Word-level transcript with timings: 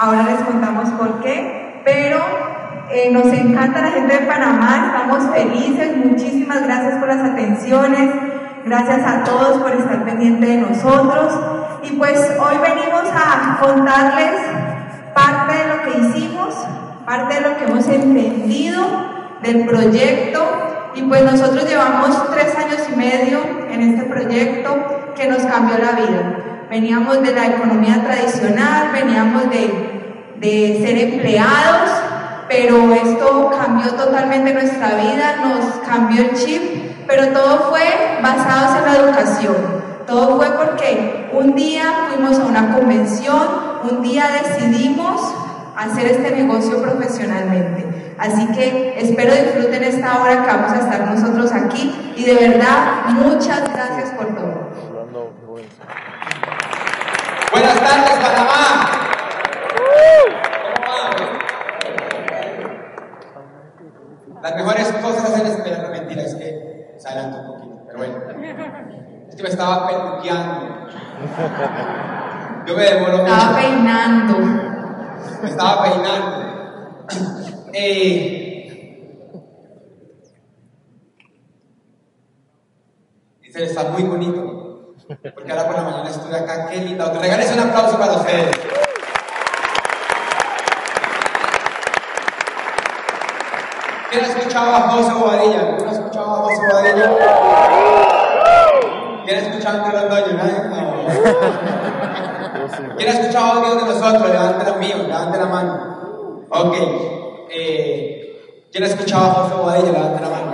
Ahora 0.00 0.22
les 0.22 0.40
contamos 0.40 0.88
por 0.98 1.20
qué, 1.20 1.82
pero 1.84 2.20
eh, 2.90 3.10
nos 3.12 3.26
encanta 3.26 3.82
la 3.82 3.90
gente 3.90 4.14
de 4.14 4.26
Panamá, 4.26 4.86
estamos 4.86 5.30
felices, 5.30 5.94
muchísimas 5.94 6.62
gracias 6.62 6.94
por 6.94 7.08
las 7.08 7.18
atenciones, 7.18 8.10
gracias 8.64 9.06
a 9.06 9.24
todos 9.24 9.58
por 9.58 9.72
estar 9.72 10.02
pendientes 10.06 10.48
de 10.48 10.56
nosotros. 10.56 11.38
Y 11.82 11.96
pues 11.96 12.18
hoy 12.18 12.56
venimos 12.62 13.10
a 13.14 13.58
contarles 13.60 14.40
parte 15.14 15.54
de 15.54 15.68
lo 15.68 15.82
que 15.82 15.98
hicimos, 15.98 16.54
parte 17.04 17.34
de 17.34 17.40
lo 17.42 17.58
que 17.58 17.64
hemos 17.64 17.86
entendido 17.86 18.82
del 19.42 19.66
proyecto. 19.66 20.40
Y 20.94 21.02
pues 21.02 21.30
nosotros 21.30 21.68
llevamos 21.68 22.30
tres 22.30 22.56
años 22.56 22.88
y 22.90 22.96
medio 22.96 23.40
en 23.70 23.82
este 23.82 24.04
proyecto 24.04 25.12
que 25.14 25.28
nos 25.28 25.42
cambió 25.42 25.76
la 25.76 25.92
vida. 25.92 26.49
Veníamos 26.70 27.20
de 27.20 27.34
la 27.34 27.48
economía 27.48 28.00
tradicional, 28.04 28.92
veníamos 28.92 29.50
de, 29.50 30.14
de 30.36 30.80
ser 30.86 30.98
empleados, 30.98 31.90
pero 32.48 32.94
esto 32.94 33.50
cambió 33.50 33.92
totalmente 33.94 34.54
nuestra 34.54 34.94
vida, 34.94 35.36
nos 35.42 35.64
cambió 35.84 36.22
el 36.22 36.34
chip, 36.34 36.62
pero 37.08 37.32
todo 37.32 37.70
fue 37.70 37.82
basado 38.22 38.78
en 38.78 38.84
la 38.84 38.98
educación. 39.00 39.56
Todo 40.06 40.36
fue 40.36 40.48
porque 40.52 41.28
un 41.32 41.56
día 41.56 41.82
fuimos 42.08 42.38
a 42.38 42.44
una 42.44 42.72
convención, 42.72 43.48
un 43.90 44.02
día 44.02 44.28
decidimos 44.44 45.20
hacer 45.76 46.06
este 46.06 46.30
negocio 46.30 46.80
profesionalmente. 46.80 48.14
Así 48.16 48.46
que 48.52 48.94
espero 48.96 49.32
disfruten 49.34 49.82
esta 49.82 50.22
hora 50.22 50.44
que 50.44 50.46
vamos 50.46 50.72
a 50.72 50.76
estar 50.76 51.00
nosotros 51.10 51.50
aquí 51.52 52.14
y 52.16 52.24
de 52.24 52.34
verdad 52.34 53.06
muchas 53.08 53.62
gracias 53.72 54.10
por 54.10 54.26
todo. 54.36 54.70
Buenas 57.80 58.04
tardes, 58.04 58.18
Panamá. 58.18 58.90
Las 64.42 64.56
mejores 64.56 64.92
cosas 65.02 65.24
hacen 65.24 65.46
esperar, 65.46 65.82
la 65.82 65.90
mentira, 65.90 66.22
es 66.22 66.34
que 66.34 66.94
se 66.98 67.08
adelanta 67.08 67.40
un 67.40 67.46
poquito, 67.54 67.82
pero 67.86 67.98
bueno. 67.98 68.18
Es 69.28 69.36
que 69.36 69.42
me 69.42 69.48
estaba 69.48 69.86
peluqueando. 69.86 70.88
Yo 72.66 72.76
me 72.76 72.82
demoro 72.84 73.16
Estaba 73.18 73.44
mucho. 73.44 73.56
peinando. 73.60 74.38
Me 75.42 75.48
estaba 75.48 75.82
peinando. 75.82 76.50
Eh, 77.72 79.06
dice, 83.42 83.64
está 83.64 83.84
muy 83.90 84.02
bonito. 84.04 84.69
Porque 85.10 85.50
ahora 85.50 85.66
por 85.66 85.74
la 85.74 85.82
mañana 85.82 86.08
estuve 86.08 86.36
acá, 86.36 86.68
qué 86.68 86.76
lindo. 86.76 87.12
Regales 87.20 87.52
un 87.52 87.58
aplauso 87.58 87.98
para 87.98 88.12
ustedes. 88.12 88.56
¿Quién 94.10 94.24
ha 94.24 94.28
escuchado 94.28 94.76
a 94.76 94.80
José 94.82 95.12
Bobadilla? 95.12 95.76
¿Quién 95.76 95.88
ha 95.88 95.92
escuchado 95.92 96.30
a 96.30 96.36
José 96.38 96.60
Bobadilla? 96.70 97.10
¿Quién 99.24 99.36
ha 99.36 99.40
escuchado 99.40 99.82
a 99.84 100.00
Antonio? 100.00 100.36
Nadie. 100.36 100.54
¿Quién 102.96 103.08
ha 103.08 103.12
escuchado 103.12 103.46
audio 103.46 103.74
de 103.74 103.82
nosotros? 103.92 104.30
Levante 104.30 104.64
la 104.64 104.76
mío, 104.76 104.96
levante 105.08 105.38
la 105.38 105.46
mano. 105.46 106.46
Ok. 106.50 106.76
Eh, 107.50 108.68
¿Quién 108.70 108.84
ha 108.84 108.86
escuchado 108.86 109.24
a 109.24 109.34
José 109.34 109.54
Bobadilla? 109.56 109.92
Levante 109.92 110.22
la 110.22 110.28
mano. 110.28 110.52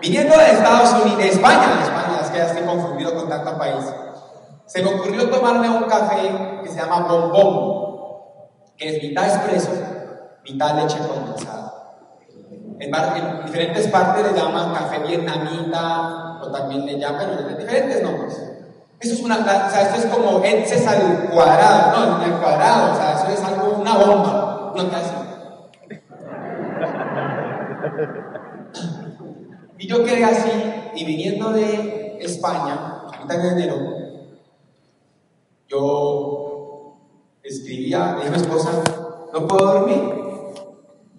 Viniendo 0.00 0.36
de 0.38 0.44
Estados 0.44 0.92
Unidos, 1.02 1.18
de 1.18 1.28
España, 1.28 1.66
de 2.36 2.46
España, 2.46 2.46
es 2.46 2.52
que 2.52 2.60
ya 2.60 2.60
estoy 2.60 2.62
confundido 2.62 3.14
con 3.14 3.28
tanto 3.28 3.58
país. 3.58 3.84
Se 4.66 4.82
me 4.82 4.94
ocurrió 4.94 5.30
tomarme 5.30 5.68
un 5.70 5.84
café 5.84 6.60
que 6.62 6.68
se 6.68 6.76
llama 6.76 7.06
Bombón, 7.08 7.86
que 8.76 8.96
es 8.96 9.02
mitad 9.02 9.26
espresso, 9.26 9.70
mitad 10.44 10.74
leche 10.74 10.98
condensada. 10.98 11.72
En, 12.78 12.94
en 12.94 13.46
diferentes 13.46 13.88
partes 13.88 14.32
le 14.32 14.38
llaman 14.38 14.74
café 14.74 14.98
vietnamita, 14.98 16.40
o 16.42 16.50
también 16.50 16.84
le 16.84 16.98
llaman 16.98 17.56
diferentes 17.56 18.02
nombres. 18.02 18.42
Eso 18.98 19.14
es 19.14 19.22
una, 19.22 19.38
o 19.38 19.44
sea, 19.70 19.82
esto 19.82 19.96
es 19.96 20.06
como 20.06 20.42
heces 20.42 20.86
al 20.86 21.28
cuadrado, 21.30 22.08
no, 22.08 22.24
el 22.24 22.32
cuadrado, 22.32 22.92
o 22.92 22.96
sea, 22.96 23.12
eso 23.12 23.28
es 23.28 23.44
algo, 23.44 23.78
una 23.78 23.96
bomba, 23.96 24.72
no 24.74 24.90
casi. 24.90 25.14
Y 29.78 29.86
yo 29.86 30.02
quedé 30.04 30.24
así, 30.24 30.50
y 30.94 31.04
viniendo 31.04 31.50
de 31.50 31.95
España, 32.36 33.02
a 33.12 33.22
mitad 33.22 33.38
de 33.38 33.48
enero, 33.48 33.76
yo 35.68 36.96
escribía, 37.42 38.12
le 38.12 38.24
dije 38.24 38.28
a 38.28 38.30
mi 38.30 38.36
esposa, 38.36 38.70
no 39.32 39.46
puedo 39.46 39.66
dormir. 39.66 40.12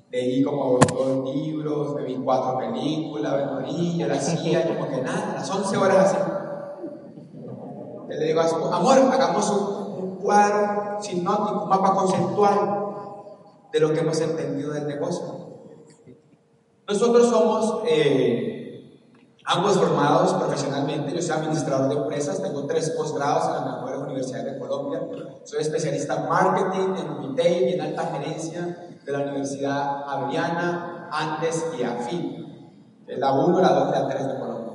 Leí 0.10 0.42
como 0.44 0.80
dos 0.80 1.36
libros, 1.36 1.96
me 1.96 2.04
vi 2.04 2.16
cuatro 2.16 2.58
películas, 2.58 3.34
yo 3.98 4.08
la 4.08 4.16
hacía, 4.16 4.68
como 4.68 4.90
que 4.90 5.02
nada, 5.02 5.34
las 5.36 5.50
11 5.50 5.78
horas 5.78 5.98
así. 5.98 6.18
Le 8.10 8.26
digo 8.26 8.40
a 8.40 8.48
su 8.48 8.56
amor, 8.56 8.98
hagamos 8.98 9.50
un, 9.52 10.04
un 10.04 10.16
cuadro 10.16 11.02
sinóptico, 11.02 11.64
un 11.64 11.70
mapa 11.70 11.94
conceptual 11.94 12.86
de 13.72 13.80
lo 13.80 13.92
que 13.92 14.00
hemos 14.00 14.20
entendido 14.22 14.72
del 14.72 14.88
negocio. 14.88 15.48
Nosotros 16.88 17.28
somos 17.28 17.84
eh, 17.86 18.57
ambos 19.48 19.78
formados 19.78 20.34
profesionalmente. 20.34 21.16
Yo 21.16 21.22
soy 21.22 21.38
administrador 21.38 21.90
de 21.90 21.96
empresas, 21.96 22.42
tengo 22.42 22.66
tres 22.66 22.90
posgrados 22.92 23.46
en 23.46 23.66
las 23.66 23.82
mejores 23.82 24.02
universidades 24.02 24.54
de 24.54 24.60
Colombia. 24.60 25.02
Soy 25.46 25.62
especialista 25.62 26.16
en 26.16 26.30
marketing, 26.30 26.96
en 26.98 27.30
retail 27.30 27.70
y 27.70 27.74
en 27.74 27.82
alta 27.82 28.08
gerencia 28.08 28.90
de 29.06 29.12
la 29.12 29.20
Universidad 29.20 30.06
Javeriana, 30.06 31.10
Andes 31.12 31.66
y 31.80 31.84
AFIN. 31.84 33.04
Es 33.08 33.18
la 33.20 33.32
1, 33.32 33.62
la 33.62 33.70
2 33.70 33.88
y 33.88 33.92
la 33.92 34.08
3 34.10 34.28
de 34.28 34.40
Colombia. 34.40 34.74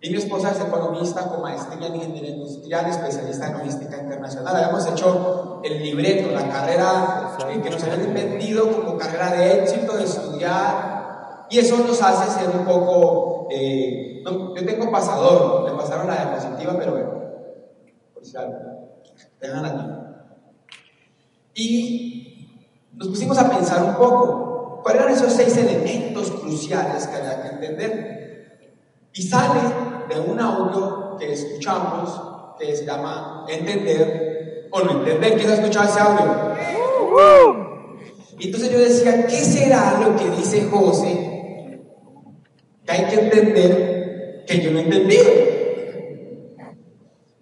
Y 0.00 0.10
mi 0.10 0.16
esposa 0.16 0.52
es 0.52 0.60
economista 0.60 1.28
con 1.28 1.42
maestría 1.42 1.88
en 1.88 1.96
ingeniería 1.96 2.30
industrial, 2.30 2.86
especialista 2.86 3.48
en 3.48 3.58
logística 3.58 3.96
internacional. 3.98 4.56
Habíamos 4.56 4.86
hecho 4.86 5.60
el 5.64 5.82
libreto, 5.82 6.30
la 6.30 6.48
carrera 6.48 7.36
eh, 7.50 7.60
que 7.60 7.70
nos 7.70 7.82
habían 7.82 8.14
vendido 8.14 8.70
como 8.70 8.96
carrera 8.96 9.32
de 9.32 9.62
éxito, 9.62 9.96
de 9.96 10.04
estudiar, 10.04 11.01
y 11.52 11.58
eso 11.58 11.76
nos 11.86 12.00
hace 12.00 12.40
ser 12.40 12.48
un 12.48 12.64
poco. 12.64 13.46
eh, 13.50 14.22
no, 14.24 14.54
yo 14.56 14.64
tengo 14.64 14.90
pasador, 14.90 15.70
me 15.70 15.76
pasaron 15.76 16.06
la 16.06 16.14
diapositiva, 16.14 16.74
pero 16.78 16.92
bueno, 16.92 17.10
por 18.14 18.24
si 18.24 18.36
algo, 18.38 18.54
tengan 19.38 19.66
aquí. 19.66 19.86
Y 21.54 22.48
nos 22.94 23.08
pusimos 23.08 23.36
a 23.36 23.50
pensar 23.50 23.84
un 23.84 23.96
poco, 23.96 24.80
¿cuáles 24.82 25.02
eran 25.02 25.14
esos 25.14 25.32
seis 25.32 25.54
elementos 25.58 26.30
cruciales 26.30 27.06
que 27.06 27.16
había 27.16 27.42
que 27.42 27.48
entender? 27.48 28.58
Y 29.12 29.22
sale 29.22 29.60
de 30.08 30.20
un 30.20 30.40
audio 30.40 31.16
que 31.18 31.34
escuchamos 31.34 32.56
que 32.58 32.74
se 32.74 32.86
llama 32.86 33.44
Entender 33.46 34.68
o 34.70 34.80
no 34.80 34.90
entender. 34.92 35.36
¿Quién 35.36 35.50
ha 35.50 35.54
escuchado 35.54 35.86
ese 35.86 36.00
audio? 36.00 36.56
Y 38.38 38.46
entonces 38.46 38.70
yo 38.70 38.78
decía, 38.78 39.26
¿qué 39.26 39.36
será 39.36 40.00
lo 40.00 40.16
que 40.16 40.30
dice 40.30 40.66
José 40.70 41.31
hay 42.92 43.04
que 43.06 43.20
entender 43.20 44.44
que 44.46 44.60
yo 44.60 44.70
no 44.70 44.78
he 44.78 44.82
entendido? 44.82 45.24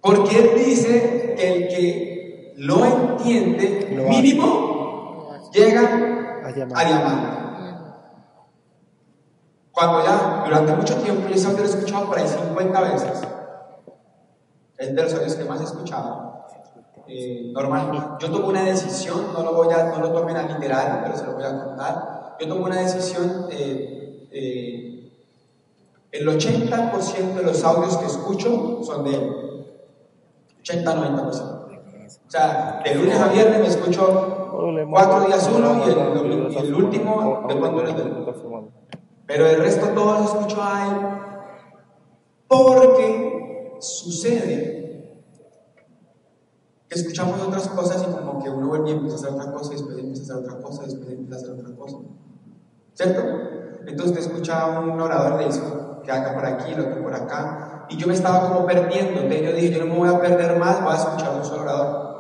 Porque 0.01 0.39
él 0.39 0.51
dice 0.65 1.35
que 1.37 1.53
el 1.53 1.69
que 1.69 2.55
lo 2.57 2.85
entiende, 2.85 3.89
Lo 3.95 4.03
hace. 4.09 4.11
mínimo, 4.11 5.51
llega 5.53 6.43
A 6.45 6.51
llamar. 6.89 7.41
Cuando 9.73 10.05
ya, 10.05 10.43
durante 10.45 10.73
mucho 10.75 10.97
tiempo, 10.97 11.29
yo 11.29 11.35
ese 11.35 11.53
lo 11.53 11.59
he 11.59 11.65
escuchado 11.65 12.07
por 12.07 12.19
ahí 12.19 12.27
50 12.29 12.81
veces. 12.81 13.23
Es 14.79 14.95
de 14.95 15.03
los 15.03 15.15
audios 15.15 15.35
que 15.35 15.45
más 15.45 15.61
he 15.61 15.65
escuchado. 15.65 16.47
Eh, 17.09 17.51
normal, 17.53 18.17
yo 18.21 18.31
tomo 18.31 18.49
una 18.49 18.63
decisión, 18.63 19.33
no 19.33 19.43
lo 19.43 19.55
voy 19.55 19.75
a, 19.75 19.85
no 19.85 19.99
lo 19.99 20.13
tomen 20.13 20.37
a 20.37 20.43
literal, 20.43 21.01
pero 21.03 21.17
se 21.17 21.25
lo 21.25 21.33
voy 21.35 21.45
a 21.45 21.65
contar. 21.65 22.37
Yo 22.39 22.49
tomo 22.49 22.67
una 22.67 22.81
decisión, 22.81 23.47
eh, 23.51 24.29
eh, 24.31 24.80
el 26.13 26.29
80% 26.29 27.35
de 27.35 27.43
los 27.43 27.65
audios 27.65 27.97
que 27.97 28.07
escucho 28.07 28.81
son 28.83 29.05
de 29.05 29.15
él. 29.15 29.67
80-90%. 30.63 31.61
O 32.27 32.31
sea, 32.31 32.81
de 32.85 32.95
lunes 32.95 33.19
a 33.19 33.29
viernes 33.29 33.61
me 33.61 33.67
escucho 33.67 34.51
cuatro 34.91 35.27
días 35.27 35.51
uno 35.55 35.85
y 35.87 35.91
el, 35.91 36.53
y 36.53 36.57
el 36.59 36.75
último 36.75 37.47
de 37.49 37.57
pronto 37.57 37.85
es 37.85 37.97
del 37.97 38.25
Pero 39.27 39.47
el 39.47 39.59
resto 39.59 39.89
todo 39.89 40.19
lo 40.19 40.25
escucho 40.25 40.63
a 40.63 40.87
él 40.87 40.97
porque 42.49 43.77
sucede 43.81 44.71
que 46.89 46.99
escuchamos 46.99 47.41
otras 47.41 47.69
cosas 47.69 48.03
y 48.03 48.13
como 48.13 48.43
que 48.43 48.51
uno 48.51 48.67
vuelve 48.67 48.91
y 48.91 48.93
empieza 48.95 49.15
a 49.15 49.19
hacer 49.21 49.31
otra 49.31 49.53
cosa, 49.53 49.73
y 49.73 49.77
después 49.77 49.99
empieza 49.99 50.35
a 50.35 50.37
hacer 50.37 50.51
otra 50.51 50.63
cosa, 50.63 50.83
y 50.83 50.87
después 50.87 51.11
empieza 51.11 51.37
a 51.37 51.39
hacer 51.39 51.65
otra 51.65 51.77
cosa. 51.77 51.97
¿Cierto? 52.95 53.60
Entonces 53.91 54.15
te 54.15 54.21
escucha 54.21 54.67
un 54.67 55.01
orador 55.01 55.41
le 55.41 55.47
dice 55.47 55.61
que 56.05 56.13
acá 56.13 56.35
por 56.35 56.47
aquí, 56.47 56.75
lo 56.75 56.85
otro 56.85 57.03
por 57.03 57.15
acá, 57.15 57.87
y 57.89 57.97
yo 57.97 58.07
me 58.07 58.15
estaba 58.15 58.49
como 58.49 58.65
perdiendo, 58.65 59.21
entonces 59.21 59.43
yo 59.43 59.53
dije, 59.53 59.71
yo 59.71 59.85
no 59.85 59.93
me 59.93 59.99
voy 59.99 60.09
a 60.09 60.21
perder 60.21 60.57
más, 60.59 60.83
voy 60.83 60.93
a 60.93 60.97
escuchar 60.97 61.35
un 61.35 61.45
solo 61.45 61.63
orador. 61.63 62.11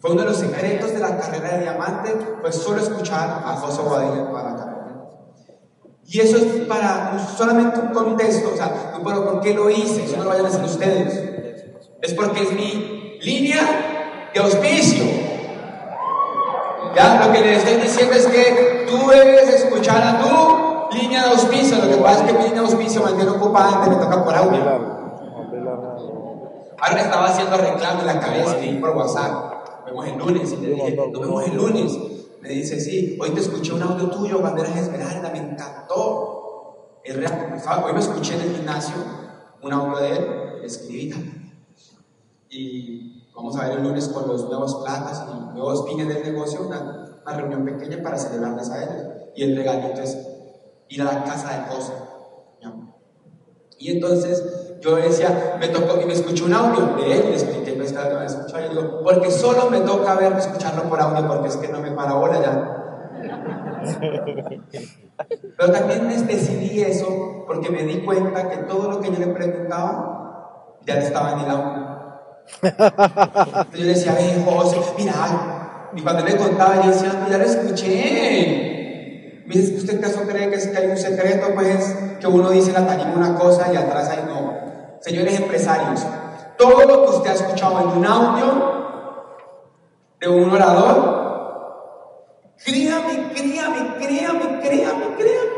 Fue 0.00 0.10
uno 0.10 0.22
de 0.22 0.28
los 0.28 0.36
secretos 0.36 0.92
de 0.92 0.98
la 0.98 1.16
carrera 1.16 1.56
de 1.56 1.62
diamante, 1.62 2.16
fue 2.40 2.52
solo 2.52 2.80
escuchar 2.80 3.42
a 3.44 3.54
José 3.54 3.80
Guadilla 3.82 4.30
para 4.32 4.50
la 4.50 4.56
carrera. 4.56 4.76
Y 6.04 6.20
eso 6.20 6.36
es 6.36 6.44
para 6.66 7.16
solamente 7.36 7.78
un 7.78 7.88
contexto, 7.88 8.50
o 8.52 8.56
sea, 8.56 8.92
pero 9.04 9.24
¿por 9.24 9.40
qué 9.40 9.54
lo 9.54 9.70
hice? 9.70 10.04
Eso 10.04 10.16
no 10.16 10.24
lo 10.24 10.30
vayan 10.30 10.46
a 10.46 10.48
hacer 10.48 10.64
ustedes. 10.64 11.24
Es 12.02 12.12
porque 12.14 12.42
es 12.42 12.52
mi 12.52 13.18
línea 13.22 14.30
de 14.34 14.40
auspicio. 14.40 15.04
Ya, 16.94 17.24
lo 17.24 17.32
que 17.32 17.40
les 17.40 17.58
estoy 17.58 17.82
diciendo 17.82 18.14
es 18.14 18.26
que 18.26 18.86
tú 18.88 19.08
debes 19.08 19.48
escuchar 19.48 20.02
a 20.02 20.18
tu 20.18 20.55
línea 20.96 21.24
de 21.24 21.30
auspicio. 21.30 21.76
Lo 21.78 21.88
que 21.88 21.96
pasa 21.96 22.24
es 22.24 22.32
que 22.32 22.32
mi 22.32 22.44
línea 22.44 22.62
de 22.62 22.68
auspicio 22.68 23.02
mantiene 23.02 23.30
ocupada 23.30 23.86
y 23.86 23.90
me 23.90 23.96
toca 23.96 24.24
por 24.24 24.34
audio. 24.34 24.96
Ahora 26.78 27.00
estaba 27.00 27.26
haciendo 27.26 27.56
reclamo 27.56 28.00
en 28.00 28.06
la 28.06 28.20
cabeza 28.20 28.58
y 28.64 28.78
por 28.78 28.90
WhatsApp 28.90 29.86
vemos 29.86 30.06
el 30.06 30.18
lunes. 30.18 30.52
Y 30.52 30.56
le 30.56 30.68
dije, 30.74 30.96
nos 30.96 31.20
vemos 31.20 31.44
el 31.46 31.56
lunes. 31.56 31.98
Me 32.42 32.48
dice, 32.50 32.78
sí, 32.80 33.18
hoy 33.20 33.30
te 33.30 33.40
escuché 33.40 33.72
un 33.72 33.82
audio 33.82 34.08
tuyo 34.10 34.40
cuando 34.40 34.62
eras 34.62 34.76
Esmeralda, 34.76 35.30
me 35.30 35.38
encantó. 35.38 37.00
Es 37.02 37.16
real, 37.16 37.62
hoy 37.84 37.92
me 37.92 38.00
escuché 38.00 38.34
en 38.34 38.40
el 38.42 38.56
gimnasio 38.56 38.96
un 39.62 39.72
audio 39.72 39.96
de 39.98 40.10
él, 40.10 40.26
escribí 40.64 41.12
Y 42.50 43.30
vamos 43.34 43.56
a 43.56 43.68
ver 43.68 43.78
el 43.78 43.84
lunes 43.84 44.08
con 44.08 44.28
los 44.28 44.44
nuevos 44.44 44.76
platas 44.76 45.24
y 45.28 45.54
nuevos 45.54 45.82
pines 45.82 46.08
del 46.08 46.22
negocio, 46.22 46.66
una, 46.66 47.22
reunión 47.26 47.64
pequeña 47.64 48.02
para 48.02 48.18
celebrarles 48.18 48.70
a 48.70 48.82
ellos. 48.82 49.04
Y 49.34 49.42
el 49.42 49.56
regalito 49.56 50.00
es 50.00 50.16
ir 50.88 51.02
a 51.02 51.04
la 51.04 51.24
casa 51.24 51.50
de 51.50 51.74
José. 51.74 51.92
Y 53.78 53.92
entonces 53.92 54.78
yo 54.80 54.96
decía, 54.96 55.56
me 55.60 55.68
tocó, 55.68 56.00
y 56.00 56.06
me 56.06 56.14
escuché 56.14 56.44
un 56.44 56.54
audio 56.54 56.96
de 56.96 57.12
él, 57.12 57.24
y 57.26 57.28
le 57.28 57.34
expliqué, 57.34 57.72
me 57.76 57.84
escuchar, 57.84 58.64
y 58.66 58.68
digo, 58.70 59.02
porque 59.02 59.30
solo 59.30 59.70
me 59.70 59.80
toca 59.80 60.14
ver, 60.14 60.32
escucharlo 60.32 60.84
por 60.84 61.00
audio, 61.00 61.28
porque 61.28 61.48
es 61.48 61.56
que 61.56 61.68
no 61.68 61.80
me 61.80 61.90
para 61.90 62.14
bola 62.14 62.40
ya. 62.40 62.72
Pero 65.56 65.72
también 65.72 66.08
decidí 66.26 66.80
eso 66.80 67.44
porque 67.46 67.70
me 67.70 67.84
di 67.84 68.04
cuenta 68.04 68.48
que 68.48 68.56
todo 68.58 68.90
lo 68.90 69.00
que 69.00 69.10
yo 69.12 69.18
le 69.18 69.28
preguntaba 69.28 70.76
ya 70.84 70.94
estaba 70.98 71.32
en 71.32 71.40
el 71.40 71.50
audio. 71.50 71.86
Entonces 72.62 73.80
yo 73.80 73.86
decía, 73.86 74.16
hey, 74.18 74.44
José, 74.44 74.78
mira, 74.98 75.90
y 75.94 76.02
cuando 76.02 76.24
le 76.24 76.36
contaba, 76.36 76.82
yo 76.82 76.90
decía, 76.90 77.26
ya 77.30 77.38
lo 77.38 77.44
escuché. 77.44 78.75
Me 79.46 79.54
dice, 79.54 79.76
¿usted 79.76 79.98
acaso 79.98 80.22
cree 80.26 80.50
que, 80.50 80.56
es 80.56 80.66
que 80.66 80.76
hay 80.76 80.88
un 80.88 80.96
secreto? 80.96 81.54
Pues 81.54 81.94
que 82.18 82.26
uno 82.26 82.50
dice 82.50 82.72
la 82.72 82.84
tarima 82.84 83.12
una 83.14 83.38
cosa 83.38 83.72
y 83.72 83.76
atrás 83.76 84.08
hay 84.08 84.24
no. 84.26 84.52
Señores 85.00 85.38
empresarios, 85.38 86.04
todo 86.58 86.84
lo 86.84 87.04
que 87.04 87.10
usted 87.16 87.30
ha 87.30 87.34
escuchado 87.34 87.78
en 87.80 87.86
un 87.98 88.06
audio 88.06 88.74
de 90.18 90.28
un 90.28 90.50
orador, 90.50 92.56
créame, 92.64 93.30
créame, 93.32 93.94
créame, 93.98 94.60
créame, 94.60 95.14
créame, 95.16 95.52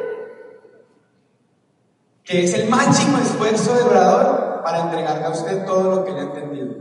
que 2.24 2.44
es 2.44 2.52
el 2.54 2.68
máximo 2.68 3.18
esfuerzo 3.18 3.74
del 3.74 3.86
orador 3.86 4.60
para 4.62 4.80
entregarle 4.80 5.24
a 5.24 5.30
usted 5.30 5.64
todo 5.64 5.94
lo 5.94 6.04
que 6.04 6.12
le 6.12 6.20
ha 6.20 6.24
entendido. 6.24 6.74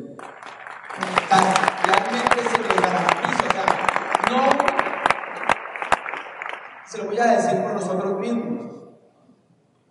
realmente 1.30 2.50
se 2.50 2.58
le 2.58 2.68
garantiza, 2.82 3.46
o 3.48 3.52
sea, 3.54 3.66
no 4.32 4.68
se 6.98 7.04
lo 7.04 7.10
voy 7.10 7.20
a 7.20 7.38
decir 7.38 7.62
por 7.62 7.74
nosotros 7.74 8.20
mismos, 8.20 8.72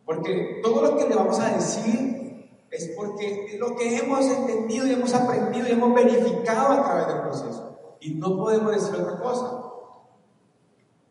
porque 0.04 0.60
todo 0.62 0.82
lo 0.82 0.96
que 0.96 1.08
le 1.08 1.14
vamos 1.14 1.38
a 1.38 1.50
decir 1.50 2.50
es 2.70 2.92
porque 2.96 3.56
lo 3.60 3.76
que 3.76 3.98
hemos 3.98 4.24
entendido 4.24 4.86
y 4.86 4.92
hemos 4.92 5.14
aprendido 5.14 5.68
y 5.68 5.72
hemos 5.72 5.94
verificado 5.94 6.72
a 6.72 6.84
través 6.84 7.06
del 7.06 7.20
proceso. 7.20 7.96
Y 8.00 8.14
no 8.14 8.36
podemos 8.36 8.72
decir 8.74 9.00
otra 9.00 9.20
cosa. 9.20 9.62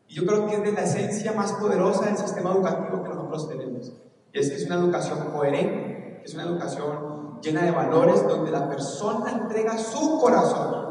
Y 0.06 0.14
yo 0.14 0.26
creo 0.26 0.46
que 0.46 0.56
es 0.56 0.62
de 0.62 0.72
la 0.72 0.82
esencia 0.82 1.32
más 1.32 1.52
poderosa 1.52 2.04
del 2.04 2.18
sistema 2.18 2.52
educativo 2.52 3.02
que 3.02 3.08
nosotros 3.08 3.48
tenemos. 3.48 3.92
Y 4.32 4.38
es 4.38 4.50
que 4.50 4.56
es 4.56 4.66
una 4.66 4.76
educación 4.76 5.30
coherente, 5.32 6.22
es 6.24 6.34
una 6.34 6.44
educación 6.44 7.40
llena 7.40 7.62
de 7.62 7.70
valores 7.70 8.26
donde 8.28 8.50
la 8.50 8.68
persona 8.68 9.32
entrega 9.32 9.78
su 9.78 10.20
corazón. 10.20 10.85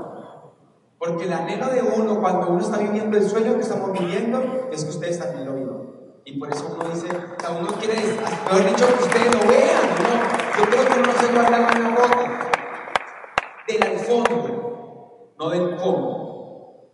Porque 1.05 1.25
el 1.25 1.33
anhelo 1.33 1.67
de 1.67 1.81
uno 1.83 2.19
cuando 2.19 2.49
uno 2.49 2.61
está 2.61 2.77
viviendo 2.77 3.15
el 3.15 3.29
sueño 3.29 3.53
que 3.55 3.61
estamos 3.61 3.93
viviendo 3.93 4.69
es 4.71 4.83
que 4.83 4.89
ustedes 4.89 5.19
también 5.19 5.45
lo 5.45 5.53
vivan. 5.53 5.75
Y 6.25 6.39
por 6.39 6.51
eso 6.51 6.75
uno 6.75 6.89
dice, 6.89 7.07
o 7.07 7.39
sea, 7.39 7.51
uno 7.51 7.67
quiere, 7.73 7.95
mejor 7.95 8.69
dicho, 8.69 8.87
que 8.87 9.03
ustedes 9.03 9.35
lo 9.35 9.47
vean, 9.47 9.83
¿no? 10.01 10.57
Yo 10.57 10.65
creo 10.71 10.85
que 10.87 10.99
uno 10.99 11.11
se 11.19 11.31
guarda 11.31 11.57
una 11.59 11.89
boca 11.91 12.51
del 13.67 13.99
fondo, 13.99 15.33
no 15.37 15.49
del 15.51 15.75
cómo. 15.75 16.89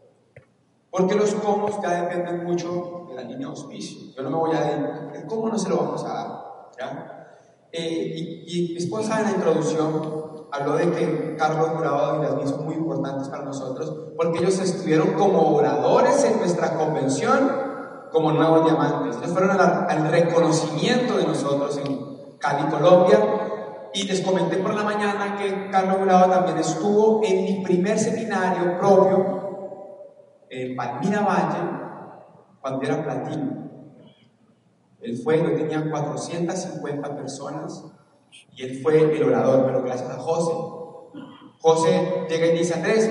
Porque 0.89 1.15
los 1.15 1.33
cómo 1.35 1.81
ya 1.81 2.01
dependen 2.01 2.43
mucho 2.43 3.05
de 3.07 3.15
la 3.15 3.21
línea 3.21 3.47
de 3.47 3.53
auspicio. 3.53 4.13
Yo 4.13 4.23
no 4.23 4.29
me 4.29 4.35
voy 4.35 4.55
a 4.57 4.59
decir, 4.59 4.85
el 5.15 5.25
cómo 5.25 5.47
no 5.47 5.57
se 5.57 5.69
lo 5.69 5.77
vamos 5.77 6.03
a 6.03 6.13
dar. 6.13 6.71
¿ya? 6.77 7.37
Eh, 7.71 8.43
y, 8.45 8.71
mi 8.73 8.77
esposa 8.77 9.19
en 9.19 9.23
la 9.23 9.31
introducción 9.31 10.20
habló 10.51 10.75
de 10.75 10.91
que 10.91 11.35
Carlos 11.37 11.69
Jurado 11.69 12.21
y 12.21 12.41
las 12.41 12.49
son 12.49 12.65
muy 12.65 12.75
importantes 12.75 13.29
para 13.29 13.43
nosotros 13.43 14.11
porque 14.17 14.39
ellos 14.39 14.59
estuvieron 14.59 15.13
como 15.13 15.55
oradores 15.55 16.23
en 16.25 16.37
nuestra 16.39 16.77
convención 16.77 17.71
como 18.11 18.31
nuevos 18.31 18.65
diamantes. 18.65 19.17
Ellos 19.17 19.31
fueron 19.31 19.51
al, 19.59 20.11
reconocimiento 20.11 21.17
de 21.17 21.25
nosotros 21.25 21.77
en 21.77 22.37
Cali, 22.37 22.69
Colombia. 22.69 23.19
Y 23.93 24.03
les 24.03 24.21
comenté 24.21 24.57
por 24.57 24.73
la 24.73 24.83
mañana 24.83 25.37
que 25.37 25.69
Carlos 25.69 25.97
Jurado 25.97 26.31
también 26.31 26.57
estuvo 26.59 27.21
en 27.23 27.43
mi 27.43 27.63
primer 27.63 27.99
seminario 27.99 28.77
propio 28.79 29.41
en 30.49 30.75
Palmira 30.75 31.21
Valle, 31.21 31.69
cuando 32.61 32.83
era 32.83 33.03
platino. 33.03 33.69
Él 35.01 35.17
fue, 35.17 35.39
yo 35.39 35.55
tenía 35.55 35.89
450 35.89 37.15
personas 37.15 37.83
y 38.55 38.63
él 38.63 38.81
fue 38.81 38.99
el 38.99 39.23
orador, 39.23 39.65
pero 39.65 39.83
gracias 39.83 40.09
a 40.09 40.17
José. 40.17 40.53
José 41.59 42.25
llega 42.29 42.47
y 42.47 42.57
dice, 42.57 42.73
Andrés, 42.73 43.09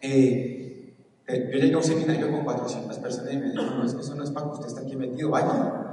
eh, 0.00 0.96
eh, 1.26 1.50
yo 1.52 1.58
llegué 1.58 1.74
a 1.74 1.78
un 1.78 1.84
seminario 1.84 2.30
con 2.30 2.44
400 2.44 2.98
personas 2.98 3.32
y 3.32 3.36
me 3.36 3.50
dijo, 3.50 3.62
no, 3.62 3.84
eso 3.84 4.14
no 4.14 4.22
es 4.22 4.30
para 4.30 4.46
que 4.46 4.52
usted 4.52 4.68
esté 4.68 4.80
aquí 4.80 4.96
metido, 4.96 5.30
vaya, 5.30 5.86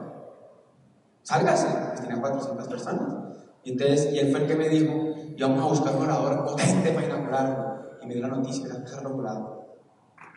sálgase, 1.23 1.67
pues 1.89 2.01
tenía 2.01 2.21
400 2.21 2.67
personas. 2.67 3.23
Y 3.63 3.71
entonces, 3.71 4.13
y 4.13 4.19
él 4.19 4.31
fue 4.31 4.41
el 4.41 4.47
que 4.47 4.55
me 4.55 4.69
dijo, 4.69 4.93
íbamos 5.35 5.61
a 5.61 5.67
buscar 5.67 5.95
un 5.95 6.03
orador 6.03 6.45
potente 6.45 6.91
para 6.91 7.05
inaugurarlo. 7.05 7.97
Y 8.01 8.07
me 8.07 8.13
dio 8.15 8.23
la 8.23 8.35
noticia, 8.35 8.65
era 8.65 8.83
Carlos 8.83 9.13
Jurado. 9.13 9.77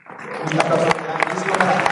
Un 0.08 0.61
aplauso 0.61 0.87
grandísimo 1.04 1.54
para 1.58 1.87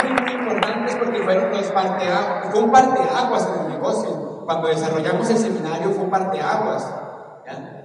Fue 0.00 0.10
muy, 0.10 0.22
muy 0.22 0.32
importante 0.32 0.96
porque 0.96 1.22
fueron 1.22 1.52
dos 1.52 1.66
parteaguas, 1.66 2.50
fue 2.50 2.62
un 2.62 2.70
parteaguas 2.70 3.48
en 3.48 3.64
el 3.64 3.72
negocio. 3.72 4.44
Cuando 4.44 4.68
desarrollamos 4.68 5.28
el 5.30 5.38
seminario 5.38 5.90
fue 5.90 6.04
un 6.04 6.10
parteaguas. 6.10 6.86
¿ya? 7.46 7.76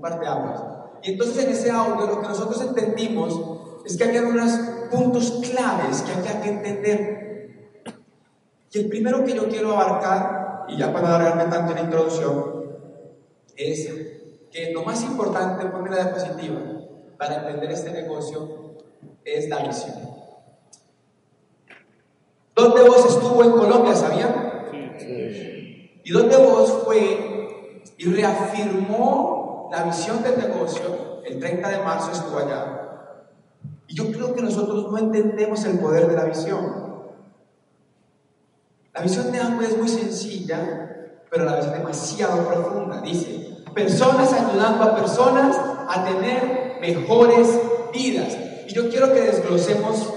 parte 0.00 0.26
aguas. 0.26 0.62
Y 1.02 1.12
entonces 1.12 1.44
en 1.44 1.50
ese 1.50 1.70
audio 1.70 2.06
lo 2.06 2.20
que 2.20 2.28
nosotros 2.28 2.60
entendimos 2.62 3.38
es 3.84 3.96
que 3.96 4.04
había 4.04 4.22
unos 4.22 4.52
puntos 4.90 5.40
claves 5.50 6.02
que 6.02 6.12
había 6.12 6.40
que 6.42 6.48
entender. 6.50 7.80
Y 8.72 8.78
el 8.78 8.88
primero 8.88 9.24
que 9.24 9.34
yo 9.34 9.48
quiero 9.48 9.72
abarcar, 9.72 10.66
y 10.68 10.76
ya 10.76 10.92
para 10.92 11.10
darme 11.10 11.44
tanto 11.44 11.72
en 11.72 11.78
la 11.78 11.84
introducción, 11.84 12.60
es 13.56 13.92
que 14.50 14.72
lo 14.72 14.84
más 14.84 15.02
importante, 15.02 15.66
ponme 15.66 15.90
la 15.90 16.04
diapositiva, 16.04 16.60
para 17.18 17.36
entender 17.36 17.72
este 17.72 17.90
negocio 17.90 18.76
es 19.24 19.48
la 19.48 19.58
visión. 19.66 20.19
¿Dónde 22.60 22.82
vos 22.82 23.06
estuvo 23.06 23.42
en 23.42 23.52
Colombia, 23.52 23.94
sabían? 23.94 24.68
¿Y 26.04 26.12
dónde 26.12 26.36
vos 26.36 26.82
fue 26.84 27.82
y 27.96 28.04
reafirmó 28.06 29.68
la 29.72 29.84
visión 29.84 30.22
del 30.22 30.38
negocio, 30.38 31.22
el 31.24 31.38
30 31.38 31.68
de 31.68 31.78
marzo 31.78 32.10
estuvo 32.12 32.38
allá. 32.38 33.06
Y 33.86 33.94
yo 33.94 34.10
creo 34.10 34.34
que 34.34 34.42
nosotros 34.42 34.90
no 34.90 34.98
entendemos 34.98 35.64
el 35.64 35.78
poder 35.78 36.08
de 36.08 36.16
la 36.16 36.24
visión. 36.24 36.90
La 38.92 39.02
visión 39.02 39.30
de 39.30 39.38
Amway 39.38 39.66
es 39.66 39.78
muy 39.78 39.88
sencilla 39.88 40.90
pero 41.30 41.44
a 41.44 41.46
la 41.46 41.56
vez 41.56 41.66
es 41.66 41.72
demasiado 41.72 42.46
profunda. 42.46 43.00
Dice, 43.02 43.62
personas 43.72 44.32
ayudando 44.32 44.82
a 44.82 44.96
personas 44.96 45.56
a 45.88 46.04
tener 46.04 46.78
mejores 46.80 47.48
vidas. 47.92 48.36
Y 48.66 48.74
yo 48.74 48.90
quiero 48.90 49.12
que 49.12 49.20
desglosemos 49.20 50.12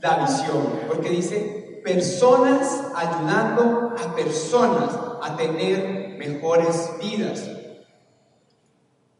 la 0.00 0.18
visión, 0.18 0.80
porque 0.86 1.08
dice, 1.08 1.59
personas 1.82 2.82
ayudando 2.94 3.94
a 3.98 4.14
personas 4.14 4.90
a 5.22 5.36
tener 5.36 6.16
mejores 6.18 6.90
vidas. 7.00 7.48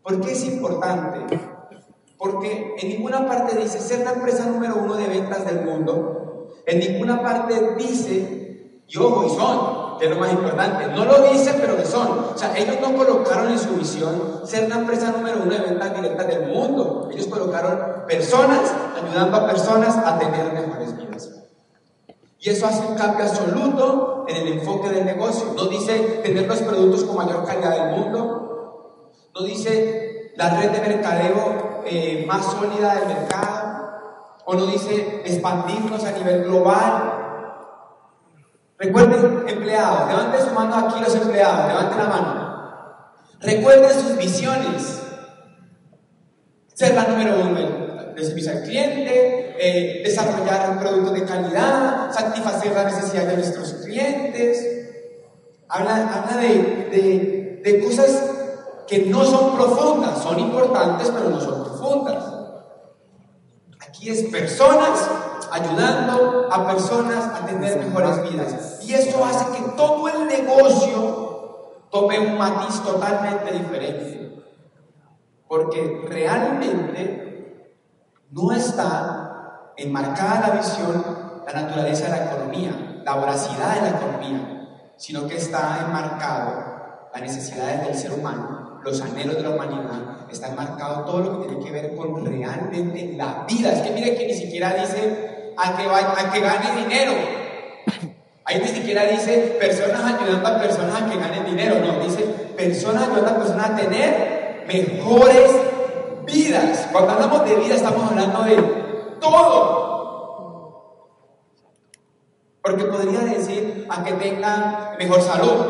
¿Por 0.02 0.20
qué 0.20 0.32
es 0.32 0.44
importante? 0.44 1.38
Porque 2.18 2.74
en 2.78 2.88
ninguna 2.88 3.26
parte 3.26 3.56
dice 3.56 3.80
ser 3.80 4.04
la 4.04 4.12
empresa 4.12 4.46
número 4.46 4.76
uno 4.76 4.94
de 4.94 5.08
ventas 5.08 5.44
del 5.46 5.64
mundo. 5.64 6.48
En 6.66 6.78
ninguna 6.78 7.22
parte 7.22 7.74
dice, 7.78 8.82
y 8.86 8.98
ojo, 8.98 9.24
y 9.24 9.30
son, 9.30 9.98
que 9.98 10.06
es 10.06 10.10
lo 10.10 10.18
más 10.18 10.32
importante. 10.32 10.86
No 10.88 11.04
lo 11.04 11.30
dicen, 11.30 11.56
pero 11.60 11.76
que 11.76 11.84
son. 11.84 12.08
O 12.34 12.36
sea, 12.36 12.56
ellos 12.56 12.76
no 12.80 12.96
colocaron 12.96 13.52
en 13.52 13.58
su 13.58 13.70
visión 13.70 14.42
ser 14.44 14.68
la 14.68 14.76
empresa 14.76 15.12
número 15.12 15.42
uno 15.42 15.52
de 15.52 15.60
ventas 15.60 15.94
directas 15.94 16.26
del 16.26 16.46
mundo. 16.48 17.08
Ellos 17.12 17.26
colocaron 17.26 18.06
personas 18.06 18.72
ayudando 18.96 19.36
a 19.36 19.46
personas 19.46 19.96
a 19.96 20.18
tener 20.18 20.52
mejores 20.52 20.96
vidas. 20.96 21.39
Y 22.40 22.48
eso 22.48 22.66
hace 22.66 22.86
un 22.86 22.94
cambio 22.94 23.26
absoluto 23.26 24.24
en 24.26 24.36
el 24.36 24.48
enfoque 24.54 24.88
del 24.88 25.04
negocio. 25.04 25.52
No 25.54 25.66
dice 25.66 26.22
tener 26.24 26.46
los 26.46 26.60
productos 26.62 27.04
con 27.04 27.16
mayor 27.16 27.44
calidad 27.44 27.88
del 27.88 28.00
mundo. 28.00 29.12
No 29.34 29.42
dice 29.42 30.32
la 30.36 30.58
red 30.58 30.70
de 30.70 30.80
mercadeo 30.80 31.82
eh, 31.84 32.24
más 32.26 32.46
sólida 32.46 32.94
del 32.94 33.08
mercado. 33.08 33.60
O 34.46 34.54
no 34.54 34.66
dice 34.66 35.22
expandirnos 35.26 36.02
a 36.02 36.12
nivel 36.12 36.44
global. 36.44 37.20
Recuerden, 38.78 39.44
empleados, 39.46 40.08
levanten 40.08 40.40
su 40.40 40.54
mano 40.54 40.74
aquí 40.76 40.98
los 40.98 41.14
empleados, 41.14 41.68
levanten 41.68 41.98
la 41.98 42.06
mano. 42.06 42.50
Recuerden 43.40 43.90
sus 43.90 44.16
visiones. 44.16 45.02
Ser 46.72 46.94
la 46.94 47.04
número 47.04 47.34
uno 47.38 48.14
de 48.14 48.24
servicio 48.24 48.52
al 48.52 48.62
cliente, 48.62 49.49
eh, 49.62 50.00
desarrollar 50.02 50.80
productos 50.80 51.12
de 51.12 51.24
calidad, 51.24 52.10
satisfacer 52.12 52.72
las 52.72 52.96
necesidades 52.96 53.28
de 53.28 53.36
nuestros 53.36 53.72
clientes. 53.84 54.66
Habla, 55.68 55.96
habla 55.96 56.36
de, 56.40 56.48
de, 56.90 57.60
de 57.62 57.84
cosas 57.84 58.24
que 58.88 59.00
no 59.00 59.22
son 59.22 59.54
profundas, 59.56 60.22
son 60.22 60.40
importantes, 60.40 61.10
pero 61.10 61.28
no 61.28 61.40
son 61.40 61.62
profundas. 61.62 62.24
Aquí 63.86 64.08
es 64.08 64.22
personas 64.30 65.08
ayudando 65.52 66.48
a 66.50 66.66
personas 66.66 67.24
a 67.34 67.44
tener 67.44 67.84
mejores 67.84 68.30
vidas. 68.30 68.80
Y 68.82 68.94
eso 68.94 69.22
hace 69.24 69.44
que 69.58 69.70
todo 69.76 70.08
el 70.08 70.26
negocio 70.26 71.86
tome 71.90 72.18
un 72.18 72.38
matiz 72.38 72.82
totalmente 72.82 73.52
diferente. 73.52 74.42
Porque 75.46 76.06
realmente 76.08 77.74
no 78.30 78.52
está 78.52 79.19
enmarcada 79.82 80.48
la 80.48 80.54
visión, 80.56 81.04
la 81.46 81.62
naturaleza 81.62 82.04
de 82.04 82.10
la 82.10 82.24
economía, 82.26 83.02
la 83.04 83.14
voracidad 83.14 83.74
de 83.74 83.82
la 83.82 83.96
economía, 83.96 84.68
sino 84.96 85.26
que 85.26 85.36
está 85.36 85.84
enmarcado 85.86 87.08
las 87.12 87.22
necesidades 87.22 87.86
del 87.86 87.94
ser 87.94 88.12
humano, 88.12 88.80
los 88.84 89.00
anhelos 89.00 89.36
de 89.36 89.42
la 89.42 89.50
humanidad, 89.50 90.26
está 90.30 90.48
enmarcado 90.48 91.04
todo 91.04 91.18
lo 91.18 91.40
que 91.40 91.48
tiene 91.48 91.64
que 91.64 91.70
ver 91.72 91.96
con 91.96 92.24
realmente 92.24 93.14
la 93.16 93.44
vida. 93.48 93.72
Es 93.72 93.82
que 93.82 93.90
mire 93.90 94.14
que 94.16 94.26
ni 94.26 94.34
siquiera 94.34 94.74
dice 94.74 95.52
a 95.56 95.76
que, 95.76 95.82
a 95.88 96.32
que 96.32 96.40
gane 96.40 96.82
dinero, 96.82 97.12
Ahí 98.50 98.60
ni 98.60 98.68
siquiera 98.68 99.04
dice 99.04 99.56
personas 99.60 100.14
ayudando 100.14 100.48
a 100.48 100.60
personas 100.60 101.02
a 101.02 101.06
que 101.08 101.16
ganen 101.16 101.44
dinero, 101.44 101.76
no, 101.78 102.04
dice 102.04 102.24
personas 102.56 103.04
ayudando 103.04 103.30
a 103.30 103.38
personas 103.38 103.70
a 103.70 103.76
tener 103.76 104.64
mejores 104.66 105.52
vidas. 106.26 106.88
Cuando 106.90 107.12
hablamos 107.12 107.44
de 107.48 107.54
vida 107.54 107.76
estamos 107.76 108.10
hablando 108.10 108.42
de 108.42 108.79
todo. 109.20 109.90
Porque 112.62 112.84
podría 112.84 113.20
decir 113.20 113.86
a 113.88 114.04
que 114.04 114.12
tengan 114.14 114.96
mejor 114.98 115.22
salud, 115.22 115.66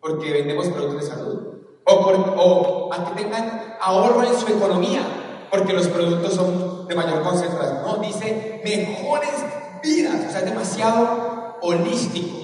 porque 0.00 0.32
vendemos 0.32 0.68
productos 0.68 1.00
de 1.00 1.14
salud. 1.14 1.42
O, 1.84 1.92
o 1.92 2.92
a 2.92 3.04
que 3.04 3.22
tengan 3.22 3.76
ahorro 3.80 4.24
en 4.24 4.34
su 4.34 4.48
economía, 4.48 5.02
porque 5.50 5.72
los 5.72 5.88
productos 5.88 6.34
son 6.34 6.86
de 6.88 6.94
mayor 6.94 7.22
concentración. 7.22 7.82
No, 7.82 7.96
dice 7.98 8.60
mejores 8.64 9.44
vidas, 9.82 10.16
o 10.28 10.30
sea, 10.30 10.40
es 10.40 10.44
demasiado 10.46 11.56
holístico. 11.62 12.36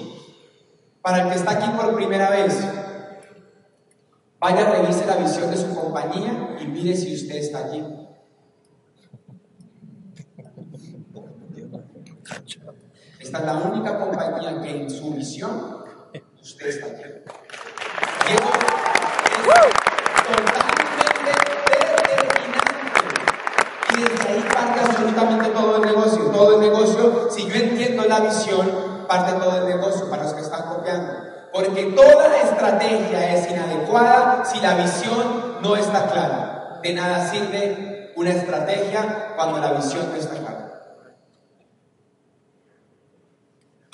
Para 1.01 1.23
el 1.23 1.29
que 1.29 1.35
está 1.35 1.51
aquí 1.51 1.69
por 1.77 1.93
primera 1.95 2.29
vez, 2.29 2.57
vaya, 4.39 4.69
revise 4.69 5.05
la 5.05 5.17
visión 5.17 5.51
de 5.51 5.57
su 5.57 5.75
compañía 5.75 6.57
y 6.61 6.67
mire 6.67 6.95
si 6.95 7.13
usted 7.13 7.35
está 7.35 7.65
allí. 7.65 7.83
Esta 13.23 13.37
es 13.37 13.45
la 13.45 13.53
única 13.53 13.97
compañía 13.97 14.61
que 14.61 14.81
en 14.81 14.89
su 14.89 15.13
visión 15.13 15.85
usted 16.41 16.67
está 16.67 16.87
aquí. 16.87 17.03
Eso 18.27 18.49
es 19.55 19.73
totalmente 20.27 21.31
determinante. 21.71 22.91
Y 23.91 24.01
desde 24.01 24.27
ahí 24.27 24.45
parte 24.53 24.79
absolutamente 24.81 25.49
todo 25.51 25.77
el 25.77 25.81
negocio. 25.83 26.23
Todo 26.31 26.55
el 26.55 26.59
negocio, 26.69 27.29
si 27.31 27.47
yo 27.47 27.55
entiendo 27.55 28.03
la 28.09 28.19
visión, 28.19 29.05
parte 29.07 29.31
todo 29.39 29.55
el 29.55 29.67
negocio 29.67 30.09
para 30.09 30.23
los 30.23 30.33
que 30.33 30.41
están 30.41 30.63
copiando. 30.63 31.13
Porque 31.53 31.93
toda 31.95 32.37
estrategia 32.41 33.35
es 33.35 33.49
inadecuada 33.49 34.43
si 34.43 34.59
la 34.59 34.75
visión 34.75 35.61
no 35.61 35.77
está 35.77 36.07
clara. 36.07 36.79
De 36.83 36.93
nada 36.93 37.25
sirve 37.31 38.11
una 38.17 38.31
estrategia 38.31 39.33
cuando 39.37 39.59
la 39.59 39.71
visión 39.71 40.09
no 40.11 40.17
está 40.17 40.35
clara. 40.35 40.42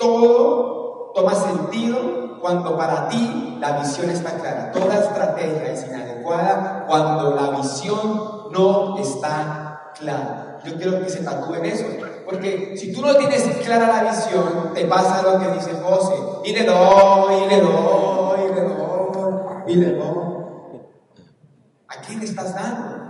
Todo 0.00 1.12
toma 1.14 1.34
sentido 1.34 2.38
cuando 2.40 2.74
para 2.74 3.10
ti 3.10 3.58
la 3.60 3.78
visión 3.78 4.08
está 4.08 4.30
clara. 4.30 4.72
Toda 4.72 4.98
estrategia 4.98 5.70
es 5.70 5.86
inadecuada 5.86 6.86
cuando 6.88 7.36
la 7.36 7.58
visión 7.58 8.48
no 8.50 8.96
está 8.98 9.92
clara. 9.98 10.58
Yo 10.64 10.74
quiero 10.76 11.00
que 11.00 11.10
se 11.10 11.22
tatúen 11.22 11.66
eso. 11.66 11.84
Porque 12.24 12.76
si 12.78 12.92
tú 12.94 13.02
no 13.02 13.14
tienes 13.16 13.42
clara 13.64 14.02
la 14.02 14.10
visión, 14.10 14.72
te 14.74 14.86
pasa 14.86 15.22
lo 15.22 15.38
que 15.38 15.48
dice 15.52 15.72
José. 15.82 16.14
Y 16.44 16.52
le 16.54 16.64
doy, 16.64 17.34
y 17.34 17.48
le 17.48 17.60
doy, 17.60 18.40
y 18.40 18.54
le 18.54 18.60
doy, 18.62 19.62
y 19.66 19.74
le 19.74 19.92
doy. 19.92 20.80
¿A 21.88 22.00
quién 22.00 22.20
le 22.20 22.24
estás 22.24 22.54
dando? 22.54 23.09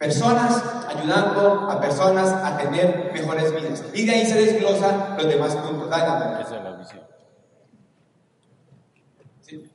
Personas 0.00 0.64
ayudando 0.88 1.70
a 1.70 1.78
personas 1.78 2.32
a 2.32 2.56
tener 2.56 3.10
mejores 3.12 3.54
vidas. 3.54 3.84
Y 3.92 4.06
de 4.06 4.12
ahí 4.12 4.24
se 4.24 4.34
desglosa 4.34 5.14
los 5.18 5.28
demás 5.28 5.54
puntos. 5.56 5.90
Dale, 5.90 6.40
Esa 6.40 6.56
es 6.56 6.64
la 6.64 6.72
visión. 6.72 7.02
¿Sí? 9.42 9.70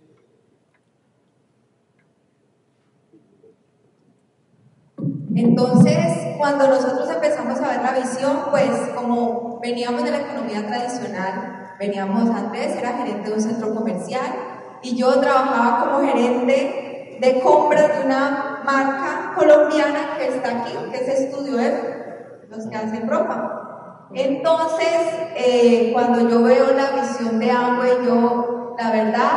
Entonces, 5.36 6.38
cuando 6.40 6.70
nosotros 6.70 7.08
empezamos 7.08 7.60
a 7.60 7.68
ver 7.68 7.82
la 7.84 7.92
visión, 7.92 8.46
pues 8.50 8.72
como 8.96 9.60
veníamos 9.60 10.06
de 10.06 10.10
la 10.10 10.22
economía 10.22 10.66
tradicional, 10.66 11.76
veníamos 11.78 12.32
Andrés, 12.32 12.76
era 12.76 12.98
gerente 12.98 13.30
de 13.30 13.36
un 13.36 13.42
centro 13.42 13.76
comercial 13.76 14.34
y 14.82 14.96
yo 14.96 15.20
trabajaba 15.20 15.86
como 15.86 16.08
gerente 16.08 17.20
de 17.22 17.40
compras 17.42 18.00
de 18.00 18.06
una 18.06 18.55
marca 18.66 19.34
colombiana 19.36 20.18
que 20.18 20.28
está 20.28 20.62
aquí, 20.62 20.74
que 20.92 20.98
es 20.98 21.20
Estudio 21.20 21.60
F, 21.60 22.48
los 22.50 22.68
que 22.68 22.76
hacen 22.76 23.08
ropa. 23.08 24.08
Entonces, 24.14 24.98
eh, 25.36 25.92
cuando 25.94 26.30
yo 26.30 26.42
veo 26.44 26.74
la 26.74 27.02
visión 27.02 27.40
de 27.40 27.52
Amway, 27.52 28.06
yo, 28.06 28.76
la 28.78 28.92
verdad, 28.92 29.30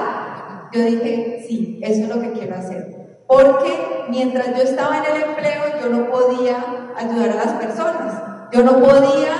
yo 0.73 0.83
dije, 0.83 1.45
sí, 1.47 1.79
eso 1.83 2.03
es 2.03 2.09
lo 2.09 2.21
que 2.21 2.33
quiero 2.33 2.57
hacer. 2.57 2.99
Porque 3.27 4.07
mientras 4.09 4.57
yo 4.57 4.63
estaba 4.63 4.99
en 4.99 5.05
el 5.05 5.23
empleo, 5.23 5.63
yo 5.83 5.89
no 5.91 6.11
podía 6.11 6.57
ayudar 6.97 7.31
a 7.31 7.45
las 7.45 7.53
personas. 7.55 8.23
Yo 8.53 8.63
no 8.63 8.79
podía 8.79 9.35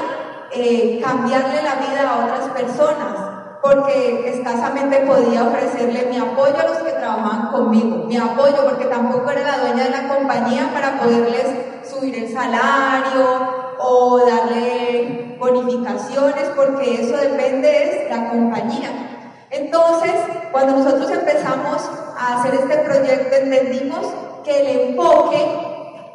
eh, 0.53 1.01
cambiarle 1.03 1.63
la 1.63 1.75
vida 1.77 2.11
a 2.11 2.25
otras 2.25 2.49
personas. 2.51 3.28
Porque 3.61 4.31
escasamente 4.35 4.99
podía 5.01 5.45
ofrecerle 5.45 6.07
mi 6.11 6.19
apoyo 6.19 6.55
a 6.59 6.69
los 6.69 6.79
que 6.79 6.93
trabajaban 6.93 7.51
conmigo. 7.51 8.05
Mi 8.07 8.17
apoyo, 8.17 8.65
porque 8.65 8.87
tampoco 8.87 9.31
era 9.31 9.43
la 9.43 9.59
dueña 9.59 9.85
de 9.85 9.91
la 9.91 10.09
compañía 10.09 10.71
para 10.73 10.99
poderles 10.99 11.47
subir 11.83 12.15
el 12.15 12.33
salario 12.33 13.69
o 13.81 14.21
darle 14.27 15.37
bonificaciones, 15.39 16.45
porque 16.55 17.03
eso 17.03 17.17
depende 17.17 17.69
de 17.69 18.07
la 18.11 18.31
compañía. 18.31 18.91
Entonces, 19.51 20.13
cuando 20.53 20.77
nosotros 20.77 21.11
empezamos 21.11 21.89
a 22.19 22.39
hacer 22.39 22.55
este 22.55 22.77
proyecto, 22.79 23.35
entendimos 23.37 24.07
que 24.45 24.61
el 24.61 24.91
enfoque 24.91 25.69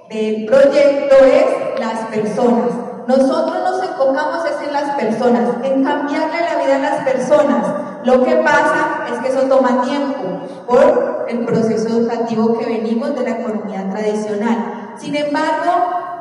del 0.09 0.45
proyecto 0.45 1.15
es 1.25 1.79
las 1.79 2.00
personas. 2.07 2.92
Nosotros 3.07 3.57
nos 3.63 3.83
enfocamos 3.83 4.45
es 4.45 4.67
en 4.67 4.74
las 4.74 4.95
personas, 4.95 5.50
en 5.63 5.83
cambiarle 5.83 6.41
la 6.41 6.63
vida 6.63 6.75
a 6.75 6.79
las 6.79 7.03
personas. 7.03 7.65
Lo 8.03 8.24
que 8.24 8.36
pasa 8.38 9.05
es 9.12 9.19
que 9.19 9.29
eso 9.29 9.48
toma 9.48 9.81
tiempo 9.83 10.24
por 10.67 11.25
el 11.27 11.45
proceso 11.45 11.88
educativo 11.89 12.57
que 12.57 12.65
venimos 12.65 13.15
de 13.15 13.22
la 13.22 13.31
economía 13.31 13.89
tradicional. 13.89 14.93
Sin 14.98 15.15
embargo, 15.15 15.72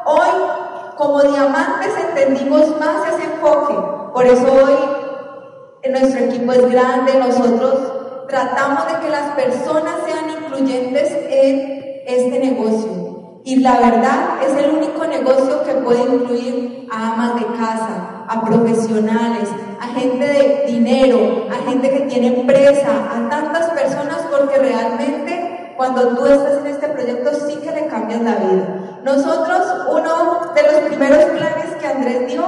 hoy 0.07 0.63
como 0.97 1.23
diamantes 1.23 1.93
entendimos 2.09 2.79
más 2.79 3.09
ese 3.13 3.25
enfoque. 3.25 3.75
Por 4.13 4.27
eso 4.27 4.47
hoy 4.53 5.91
nuestro 5.91 6.25
equipo 6.25 6.53
es 6.53 6.71
grande, 6.71 7.15
nosotros 7.19 8.27
tratamos 8.29 8.87
de 8.87 9.01
que 9.01 9.11
las 9.11 9.31
personas 9.33 9.95
sean 10.07 10.31
incluyentes 10.31 11.11
en 11.29 12.03
este 12.07 12.39
negocio. 12.39 13.02
Y 13.45 13.57
la 13.57 13.79
verdad 13.79 14.39
es 14.47 14.65
el 14.65 14.71
único 14.71 15.05
negocio 15.05 15.65
que 15.65 15.73
puede 15.75 16.03
incluir 16.03 16.89
a 16.93 17.13
amas 17.13 17.35
de 17.35 17.47
casa, 17.47 18.25
a 18.29 18.41
profesionales, 18.45 19.49
a 19.81 19.89
gente 19.89 20.25
de 20.25 20.65
dinero, 20.67 21.49
a 21.51 21.69
gente 21.69 21.91
que 21.91 22.01
tiene 22.03 22.29
empresa, 22.29 22.89
a 23.11 23.29
tantas 23.29 23.71
personas 23.71 24.19
porque 24.31 24.59
realmente 24.59 25.75
cuando 25.77 26.09
tú 26.17 26.27
estás 26.27 26.59
en 26.59 26.67
este 26.69 26.87
proyecto 26.89 27.31
sí 27.49 27.57
que 27.57 27.73
le 27.73 27.87
cambias 27.89 28.21
la 28.23 28.37
vida. 28.37 29.01
Nosotros, 29.03 29.61
uno 29.91 30.53
de 30.55 30.63
los 30.63 30.75
primeros 30.89 31.25
planes 31.25 31.75
que 31.81 31.87
Andrés 31.87 32.29
dio, 32.29 32.45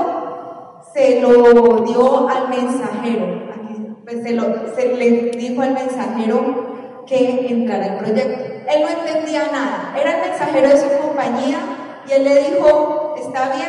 se 0.94 1.20
lo 1.20 1.80
dio 1.80 2.28
al 2.28 2.48
mensajero. 2.48 3.42
Pues 4.04 4.22
se, 4.22 4.32
lo, 4.32 4.44
se 4.76 4.94
le 4.94 5.30
dijo 5.30 5.62
al 5.62 5.72
mensajero 5.72 6.73
que 7.06 7.46
entrara 7.48 7.84
al 7.84 7.98
proyecto. 7.98 8.44
Él 8.68 8.82
no 8.82 8.88
entendía 8.88 9.46
nada, 9.52 9.94
era 9.98 10.16
el 10.16 10.30
mensajero 10.30 10.68
de 10.68 10.78
su 10.78 10.98
compañía 10.98 11.58
y 12.06 12.12
él 12.12 12.24
le 12.24 12.50
dijo, 12.50 13.14
está 13.18 13.54
bien, 13.54 13.68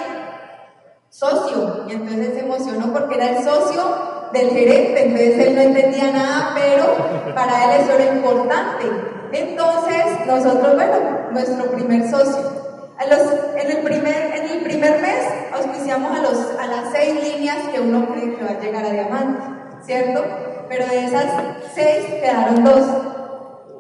socio. 1.10 1.86
Y 1.88 1.94
entonces 1.94 2.34
se 2.34 2.40
emocionó 2.40 2.92
porque 2.92 3.16
era 3.16 3.30
el 3.30 3.44
socio 3.44 4.30
del 4.34 4.50
gerente, 4.50 5.06
entonces 5.06 5.48
él 5.48 5.56
no 5.56 5.62
entendía 5.62 6.12
nada, 6.12 6.52
pero 6.56 7.34
para 7.34 7.66
él 7.66 7.82
eso 7.82 7.94
era 7.94 8.16
importante. 8.16 8.86
Entonces 9.32 10.26
nosotros, 10.26 10.76
bueno, 10.76 10.96
nuestro 11.32 11.72
primer 11.72 12.10
socio. 12.10 12.66
A 12.98 13.06
los, 13.08 13.20
en, 13.58 13.72
el 13.72 13.84
primer, 13.84 14.32
en 14.36 15.02
mes 15.02 15.26
auspiciamos 15.54 16.18
a, 16.18 16.64
a 16.64 16.68
las 16.68 16.92
seis 16.94 17.22
líneas 17.22 17.58
que 17.74 17.82
uno 17.82 18.08
cree 18.14 18.36
que 18.36 18.44
va 18.44 18.52
a 18.52 18.60
llegar 18.60 18.86
a 18.86 18.90
diamante, 18.90 19.44
¿cierto? 19.86 20.24
Pero 20.70 20.88
de 20.88 21.06
esas 21.06 21.26
seis 21.74 22.06
quedaron 22.22 22.64
dos 22.64 22.86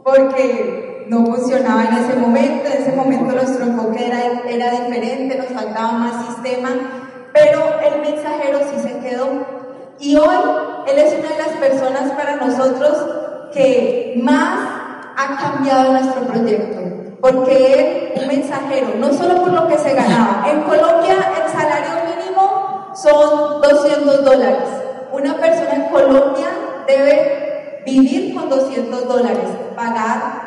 porque 0.05 1.07
no 1.09 1.25
funcionaba 1.25 1.85
en 1.85 1.97
ese 1.97 2.15
momento, 2.15 2.67
en 2.67 2.83
ese 2.83 2.91
momento 2.91 3.33
nuestro 3.33 3.65
enfoque 3.65 4.05
era, 4.05 4.43
era 4.47 4.69
diferente, 4.69 5.35
nos 5.35 5.47
faltaba 5.47 5.93
más 5.93 6.27
sistema, 6.27 6.69
pero 7.33 7.63
el 7.81 8.01
mensajero 8.01 8.59
sí 8.69 8.87
se 8.87 8.99
quedó. 8.99 9.27
Y 9.97 10.15
hoy 10.15 10.37
él 10.87 10.99
es 10.99 11.11
una 11.11 11.29
de 11.29 11.37
las 11.39 11.57
personas 11.57 12.11
para 12.11 12.35
nosotros 12.35 13.03
que 13.51 14.13
más 14.21 14.59
ha 15.17 15.37
cambiado 15.37 15.93
nuestro 15.93 16.21
proyecto, 16.21 17.17
porque 17.19 18.11
él, 18.13 18.21
un 18.21 18.27
mensajero, 18.27 18.89
no 18.99 19.11
solo 19.11 19.41
por 19.41 19.53
lo 19.53 19.67
que 19.67 19.79
se 19.79 19.95
ganaba, 19.95 20.45
en 20.51 20.61
Colombia 20.61 21.15
el 21.35 21.51
salario 21.51 22.15
mínimo 22.15 22.91
son 22.93 23.59
200 23.59 24.23
dólares. 24.23 24.69
Una 25.11 25.35
persona 25.37 25.73
en 25.73 25.85
Colombia 25.85 26.47
debe 26.85 27.45
vivir 27.85 28.33
con 28.33 28.49
200 28.49 29.07
dólares, 29.07 29.49
pagar 29.75 30.45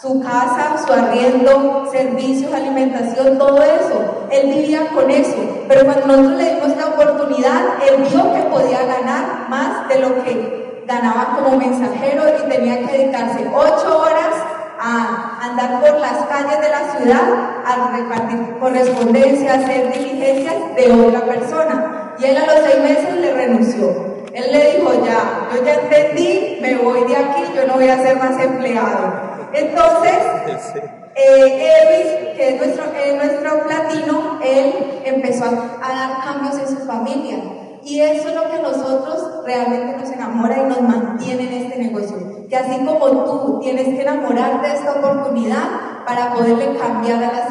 su 0.00 0.20
casa, 0.20 0.76
su 0.84 0.92
arriendo, 0.92 1.88
servicios, 1.92 2.52
alimentación, 2.52 3.38
todo 3.38 3.62
eso. 3.62 4.26
Él 4.30 4.54
vivía 4.54 4.88
con 4.94 5.10
eso. 5.10 5.36
Pero 5.68 5.84
cuando 5.84 6.06
nosotros 6.06 6.38
le 6.38 6.54
dimos 6.54 6.76
la 6.76 6.86
oportunidad, 6.86 7.62
él 7.86 8.04
vio 8.10 8.32
que 8.32 8.42
podía 8.44 8.84
ganar 8.86 9.48
más 9.48 9.88
de 9.88 9.98
lo 10.00 10.24
que 10.24 10.84
ganaba 10.86 11.36
como 11.36 11.56
mensajero 11.58 12.24
y 12.28 12.48
tenía 12.48 12.78
que 12.78 12.98
dedicarse 12.98 13.46
ocho 13.54 14.00
horas 14.00 14.34
a 14.80 15.38
andar 15.42 15.80
por 15.80 16.00
las 16.00 16.24
calles 16.24 16.58
de 16.60 16.70
la 16.70 16.96
ciudad, 16.96 17.62
a 17.66 17.96
repartir 17.96 18.56
correspondencia, 18.58 19.52
a 19.52 19.56
hacer 19.56 19.92
diligencias 19.92 20.54
de 20.74 20.92
otra 20.92 21.26
persona. 21.26 22.14
Y 22.18 22.24
él 22.24 22.36
a 22.38 22.46
los 22.46 22.64
seis 22.64 22.82
meses 22.82 23.14
le 23.16 23.34
renunció. 23.34 24.19
Él 24.32 24.52
le 24.52 24.76
dijo, 24.76 24.92
ya, 25.04 25.48
yo 25.52 25.64
ya 25.64 25.74
entendí, 25.74 26.58
me 26.60 26.76
voy 26.76 27.04
de 27.04 27.16
aquí, 27.16 27.42
yo 27.54 27.66
no 27.66 27.74
voy 27.74 27.88
a 27.88 28.02
ser 28.02 28.16
más 28.16 28.40
empleado. 28.40 29.30
Entonces, 29.52 30.18
eh, 31.16 31.72
Elvis, 31.82 32.36
que 32.36 32.48
es 32.48 32.56
nuestro, 32.58 32.84
nuestro 33.16 33.66
platino, 33.66 34.38
él 34.42 35.02
empezó 35.04 35.44
a, 35.44 35.88
dar 35.88 36.24
cambios 36.24 36.58
en 36.58 36.76
su 36.76 36.86
familia. 36.86 37.38
Y 37.82 38.00
eso 38.00 38.28
es 38.28 38.34
lo 38.34 38.50
que 38.50 38.62
nosotros 38.62 39.44
realmente 39.44 39.96
nos 39.96 40.10
enamora 40.10 40.62
y 40.62 40.68
nos 40.68 40.80
mantiene 40.82 41.44
en 41.44 41.64
este 41.64 41.78
negocio. 41.78 42.16
Que 42.48 42.56
así 42.56 42.84
como 42.84 43.24
tú 43.24 43.60
tienes 43.60 43.86
que 43.86 44.02
enamorarte 44.02 44.68
de 44.68 44.74
esta 44.74 44.92
oportunidad 44.92 46.04
para 46.06 46.34
poderle 46.34 46.76
cambiar 46.76 47.24
a 47.24 47.32
las 47.32 47.50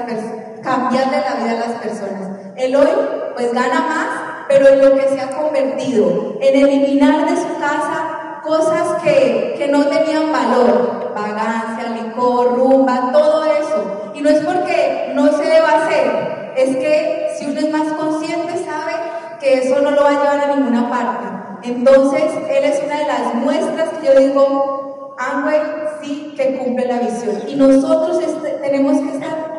cambiarle 0.61 1.17
la 1.17 1.35
vida 1.35 1.51
a 1.51 1.67
las 1.69 1.79
personas. 1.81 2.29
Él 2.55 2.75
hoy 2.75 2.87
pues 3.35 3.53
gana 3.53 3.81
más 3.81 4.18
pero 4.49 4.67
en 4.67 4.81
lo 4.81 4.95
que 4.95 5.07
se 5.07 5.21
ha 5.21 5.29
convertido, 5.29 6.33
en 6.41 6.55
eliminar 6.55 7.29
de 7.29 7.37
su 7.37 7.59
casa 7.59 8.39
cosas 8.43 8.99
que, 9.03 9.53
que 9.59 9.67
no 9.67 9.85
tenían 9.85 10.31
valor, 10.33 11.13
vagancia, 11.15 11.91
licor, 11.91 12.57
rumba, 12.57 13.11
todo 13.13 13.45
eso. 13.45 14.11
Y 14.15 14.21
no 14.21 14.29
es 14.31 14.43
porque 14.43 15.11
no 15.13 15.31
se 15.37 15.43
deba 15.43 15.83
hacer, 15.83 16.53
es 16.57 16.75
que 16.77 17.27
si 17.37 17.45
uno 17.45 17.59
es 17.59 17.71
más 17.71 17.93
consciente 17.93 18.57
sabe 18.65 18.93
que 19.39 19.59
eso 19.59 19.81
no 19.81 19.91
lo 19.91 20.01
va 20.01 20.09
a 20.09 20.13
llevar 20.13 20.39
a 20.39 20.55
ninguna 20.55 20.89
parte. 20.89 21.69
Entonces, 21.69 22.23
él 22.49 22.63
es 22.63 22.81
una 22.83 22.97
de 22.97 23.05
las 23.05 23.35
muestras 23.35 23.89
que 23.89 24.07
yo 24.07 24.19
digo, 24.19 25.15
Amway 25.19 25.61
sí 26.01 26.33
que 26.35 26.57
cumple 26.57 26.87
la 26.87 26.99
visión. 26.99 27.37
Y 27.47 27.55
nosotros 27.55 28.19
este, 28.19 28.49
tenemos 28.61 28.99
que 28.99 29.15
estar 29.15 29.58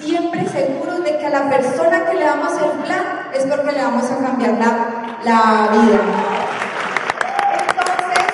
siempre 0.00 0.46
seguros 0.48 1.04
de 1.04 1.18
que 1.18 1.26
a 1.26 1.30
la 1.30 1.48
persona 1.48 2.04
que 2.06 2.14
le 2.14 2.24
damos 2.24 2.52
el 2.52 2.70
plan 2.82 3.30
es 3.34 3.44
porque 3.44 3.72
le 3.72 3.82
vamos 3.82 4.10
a 4.10 4.18
cambiar 4.18 4.52
la, 4.52 5.18
la 5.24 5.68
vida. 5.72 6.00
Entonces, 7.60 8.26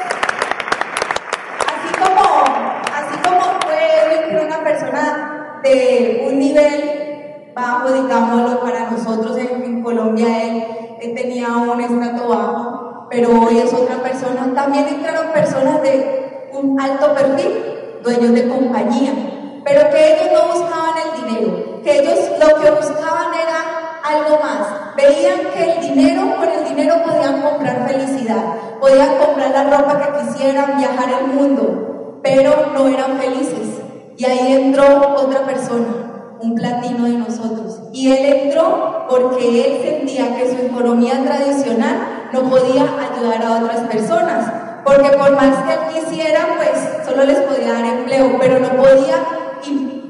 así 1.72 1.94
como, 2.02 2.44
así 2.94 3.18
como 3.24 3.60
fue 3.62 4.46
una 4.46 4.62
persona 4.62 5.60
de 5.62 6.28
un 6.30 6.38
nivel 6.38 7.52
bajo, 7.54 7.92
digámoslo, 7.92 8.60
para 8.60 8.90
nosotros 8.90 9.38
en, 9.38 9.82
Colombia 9.82 10.44
él, 10.44 11.14
tenía 11.14 11.48
un 11.48 11.78
estrato 11.78 12.28
bajo, 12.28 13.06
pero 13.10 13.38
hoy 13.38 13.58
es 13.58 13.72
otra 13.72 13.96
persona. 13.96 14.50
También 14.54 14.88
entraron 14.88 15.30
personas 15.30 15.82
de 15.82 16.48
un 16.52 16.80
alto 16.80 17.14
perfil, 17.14 17.52
dueños 18.02 18.32
de 18.32 18.48
compañía, 18.48 19.12
pero 19.64 19.90
que 19.90 20.12
ellos 20.12 20.28
no 20.32 20.52
buscaban 20.52 20.94
el 21.04 21.24
dinero, 21.24 21.82
que 21.82 21.98
ellos 21.98 22.18
lo 22.38 22.60
que 22.60 22.70
buscaban 22.70 23.32
era 23.34 24.00
algo 24.04 24.38
más. 24.38 24.94
Veían 24.96 25.40
que 25.54 25.72
el 25.72 25.80
dinero, 25.80 26.36
con 26.36 26.48
el 26.48 26.64
dinero 26.68 27.02
podían 27.02 27.40
comprar 27.40 27.88
felicidad, 27.88 28.44
podían 28.80 29.16
comprar 29.16 29.50
la 29.50 29.64
ropa 29.64 30.00
que 30.00 30.26
quisieran, 30.26 30.76
viajar 30.76 31.08
el 31.20 31.26
mundo, 31.28 32.20
pero 32.22 32.72
no 32.74 32.88
eran 32.88 33.18
felices. 33.18 33.80
Y 34.16 34.24
ahí 34.26 34.52
entró 34.52 35.16
otra 35.16 35.40
persona, 35.46 36.36
un 36.40 36.54
platino 36.54 37.04
de 37.04 37.14
nosotros. 37.14 37.80
Y 37.92 38.12
él 38.12 38.26
entró 38.26 39.06
porque 39.08 39.66
él 39.66 39.82
sentía 39.82 40.36
que 40.36 40.50
su 40.50 40.66
economía 40.66 41.22
tradicional 41.24 42.28
no 42.32 42.42
podía 42.42 42.82
ayudar 42.82 43.42
a 43.42 43.64
otras 43.64 43.80
personas. 43.88 44.52
Porque 44.84 45.08
por 45.16 45.32
más 45.32 45.56
que 45.64 45.72
él 45.72 46.04
quisiera, 46.04 46.46
pues 46.56 47.06
solo 47.06 47.24
les 47.24 47.38
podía 47.38 47.72
dar 47.72 47.84
empleo, 47.86 48.36
pero 48.38 48.60
no 48.60 48.68
podía 48.76 49.16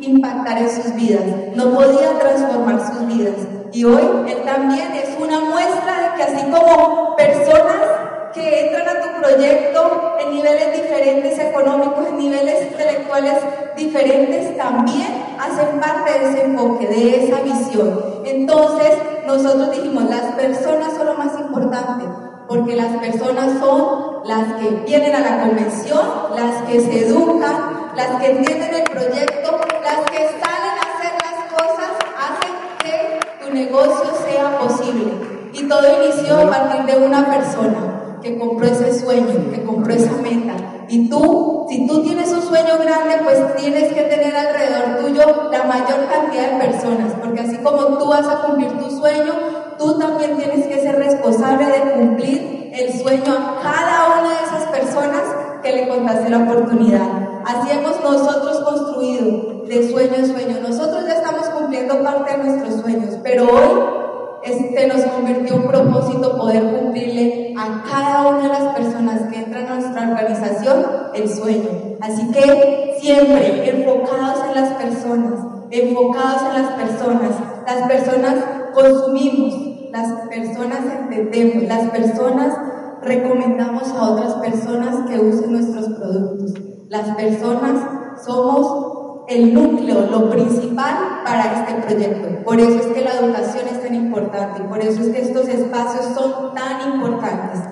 impactar 0.05 0.59
en 0.59 0.71
sus 0.71 0.95
vidas, 0.95 1.23
no 1.55 1.75
podía 1.75 2.19
transformar 2.19 2.81
sus 2.87 3.07
vidas. 3.07 3.35
Y 3.73 3.85
hoy 3.85 4.31
él 4.31 4.43
también 4.45 4.93
es 4.93 5.17
una 5.19 5.41
muestra 5.41 6.01
de 6.01 6.17
que 6.17 6.23
así 6.23 6.47
como 6.51 7.17
personas 7.17 8.05
que 8.33 8.67
entran 8.67 8.89
a 8.89 9.01
tu 9.01 9.21
proyecto 9.21 10.17
en 10.21 10.31
niveles 10.35 10.83
diferentes 10.83 11.39
económicos, 11.39 12.09
en 12.09 12.19
niveles 12.19 12.71
intelectuales 12.71 13.35
diferentes, 13.77 14.57
también 14.57 15.25
hacen 15.39 15.81
parte 15.81 16.19
de 16.19 16.31
ese 16.31 16.45
enfoque, 16.45 16.87
de 16.87 17.25
esa 17.25 17.41
visión. 17.43 18.23
Entonces, 18.25 18.91
nosotros 19.27 19.71
dijimos, 19.71 20.05
las 20.11 20.35
personas 20.35 20.93
son 20.97 21.07
lo 21.07 21.15
más 21.15 21.39
importante, 21.39 22.05
porque 22.49 22.77
las 22.77 22.97
personas 22.99 23.59
son 23.61 24.23
las 24.25 24.55
que 24.55 24.71
vienen 24.87 25.15
a 25.15 25.21
la 25.21 25.41
convención, 25.43 26.01
las 26.35 26.63
que 26.63 26.81
se 26.81 27.07
educan, 27.07 27.93
las 27.97 28.21
que 28.21 28.31
entienden 28.31 28.75
el 28.75 28.85
proyecto, 28.85 29.61
las 29.85 30.01
que 30.11 30.17
salen 30.17 30.75
a 30.81 30.85
hacer 30.97 31.13
las 31.23 31.53
cosas, 31.53 31.93
hacen 32.17 32.55
que 32.83 33.21
tu 33.45 33.53
negocio 33.53 34.11
sea 34.27 34.59
posible. 34.59 35.13
Y 35.53 35.69
todo 35.69 35.83
inició 36.03 36.39
a 36.39 36.51
partir 36.51 36.87
de 36.87 37.05
una 37.05 37.27
persona 37.27 38.19
que 38.23 38.39
compró 38.39 38.67
ese 38.67 38.99
sueño, 38.99 39.51
que 39.53 39.63
compró 39.63 39.93
esa 39.93 40.13
meta. 40.13 40.55
Y 40.89 41.09
tú, 41.09 41.67
si 41.69 41.87
tú 41.87 42.03
tienes 42.03 42.33
un 42.33 42.43
sueño 42.43 42.79
grande, 42.79 43.21
pues 43.23 43.57
tienes 43.57 43.93
que 43.93 44.03
tener 44.03 44.35
alrededor 44.35 45.01
tuyo 45.01 45.51
la 45.53 45.65
mayor 45.65 46.09
cantidad 46.11 46.53
de 46.53 46.67
personas, 46.67 47.13
porque 47.21 47.41
así 47.41 47.59
como 47.59 47.99
tú 47.99 48.09
vas 48.09 48.27
a 48.27 48.47
cumplir 48.47 48.73
tu 48.79 48.91
sueño, 48.91 49.33
tú 49.79 49.99
también 49.99 50.37
tienes 50.39 50.67
que 50.67 50.81
ser 50.81 50.97
responsable 50.97 51.67
de 51.67 51.93
cumplir 51.93 52.71
el 52.75 52.93
sueño 52.99 53.33
a 53.33 53.63
cada 53.63 54.21
una 54.21 54.31
de 54.31 54.45
esas 54.47 54.65
personas 54.69 55.23
que 55.63 55.73
le 55.73 55.89
contaste 55.89 56.31
la 56.31 56.39
oportunidad. 56.39 57.34
Así 57.47 57.71
hemos 57.71 58.01
nosotros 58.03 58.59
construido 58.61 59.65
de 59.67 59.91
sueño 59.91 60.15
en 60.17 60.27
sueño. 60.27 60.61
Nosotros 60.67 61.05
ya 61.07 61.15
estamos 61.15 61.47
cumpliendo 61.49 62.03
parte 62.03 62.37
de 62.37 62.45
nuestros 62.45 62.81
sueños, 62.81 63.17
pero 63.23 63.45
hoy 63.45 64.05
este 64.45 64.87
nos 64.89 65.03
convirtió 65.05 65.57
en 65.57 65.67
propósito 65.69 66.37
poder 66.37 66.63
cumplirle 66.75 67.55
a 67.59 67.83
cada 67.91 68.29
una 68.29 68.43
de 68.43 68.49
las 68.49 68.75
personas 68.75 69.23
que 69.31 69.39
entran 69.39 69.67
a 69.67 69.75
nuestra 69.75 70.11
organización 70.11 70.87
el 71.15 71.29
sueño. 71.29 71.69
Así 72.01 72.31
que 72.31 72.97
siempre 73.01 73.69
enfocados 73.69 74.41
en 74.49 74.55
las 74.63 74.73
personas, 74.75 75.41
enfocados 75.71 76.43
en 76.43 76.63
las 76.63 76.73
personas. 76.73 77.31
Las 77.67 77.89
personas 77.89 78.35
consumimos, 78.75 79.55
las 79.91 80.29
personas 80.29 80.81
entendemos, 81.01 81.65
las 81.65 81.91
personas 81.91 82.55
recomendamos 83.03 83.89
a 83.89 84.11
otras 84.11 84.35
personas 84.35 85.09
que 85.09 85.19
usen 85.19 85.53
nuestros 85.53 85.89
productos. 85.99 86.74
Las 86.95 87.09
personas 87.17 88.23
somos 88.25 89.25
el 89.27 89.53
núcleo, 89.53 90.03
lo 90.13 90.31
principal 90.31 91.23
para 91.25 91.53
este 91.53 91.75
proyecto. 91.83 92.45
Por 92.45 92.61
eso 92.61 92.79
es 92.79 92.87
que 92.87 93.01
la 93.01 93.15
educación 93.15 93.67
es 93.67 93.83
tan 93.83 93.97
importante 93.97 94.63
por 94.63 94.79
eso 94.79 95.03
es 95.03 95.09
que 95.09 95.23
estos 95.23 95.49
espacios 95.49 96.15
son 96.15 96.55
tan 96.55 96.93
importantes. 96.93 97.63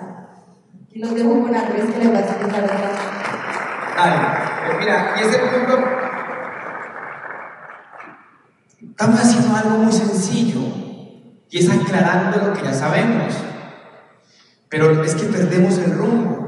Y 0.91 0.99
los 0.99 1.15
dejo 1.15 1.41
con 1.41 1.55
Andrés 1.55 1.85
que 1.95 1.99
les 2.01 2.13
va 2.13 2.19
a 2.19 2.21
explicar 2.21 2.67
Dale, 3.97 4.17
pues 4.67 4.79
mira, 4.81 5.15
y 5.17 5.21
ese 5.21 5.39
punto, 5.39 5.85
estamos 8.91 9.21
haciendo 9.21 9.57
algo 9.57 9.85
muy 9.85 9.93
sencillo 9.93 10.63
y 11.49 11.59
es 11.59 11.71
aclarando 11.71 12.49
lo 12.49 12.55
que 12.55 12.65
ya 12.65 12.75
sabemos. 12.75 13.35
Pero 14.69 15.05
es 15.05 15.15
que 15.15 15.27
perdemos 15.27 15.79
el 15.79 15.97
rumbo. 15.97 16.42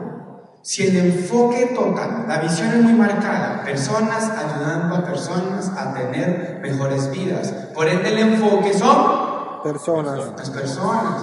Si 0.64 0.82
el 0.86 0.96
enfoque 0.96 1.72
total, 1.74 2.24
la 2.26 2.38
visión 2.38 2.70
es 2.70 2.82
muy 2.82 2.94
marcada, 2.94 3.62
personas 3.62 4.30
ayudando 4.30 4.96
a 4.96 5.04
personas 5.04 5.68
a 5.76 5.92
tener 5.92 6.60
mejores 6.62 7.10
vidas. 7.10 7.52
Por 7.74 7.86
ende 7.86 8.08
el 8.08 8.18
enfoque 8.30 8.72
son 8.72 9.62
personas. 9.62 10.18
Las 10.38 10.48
personas. 10.48 11.22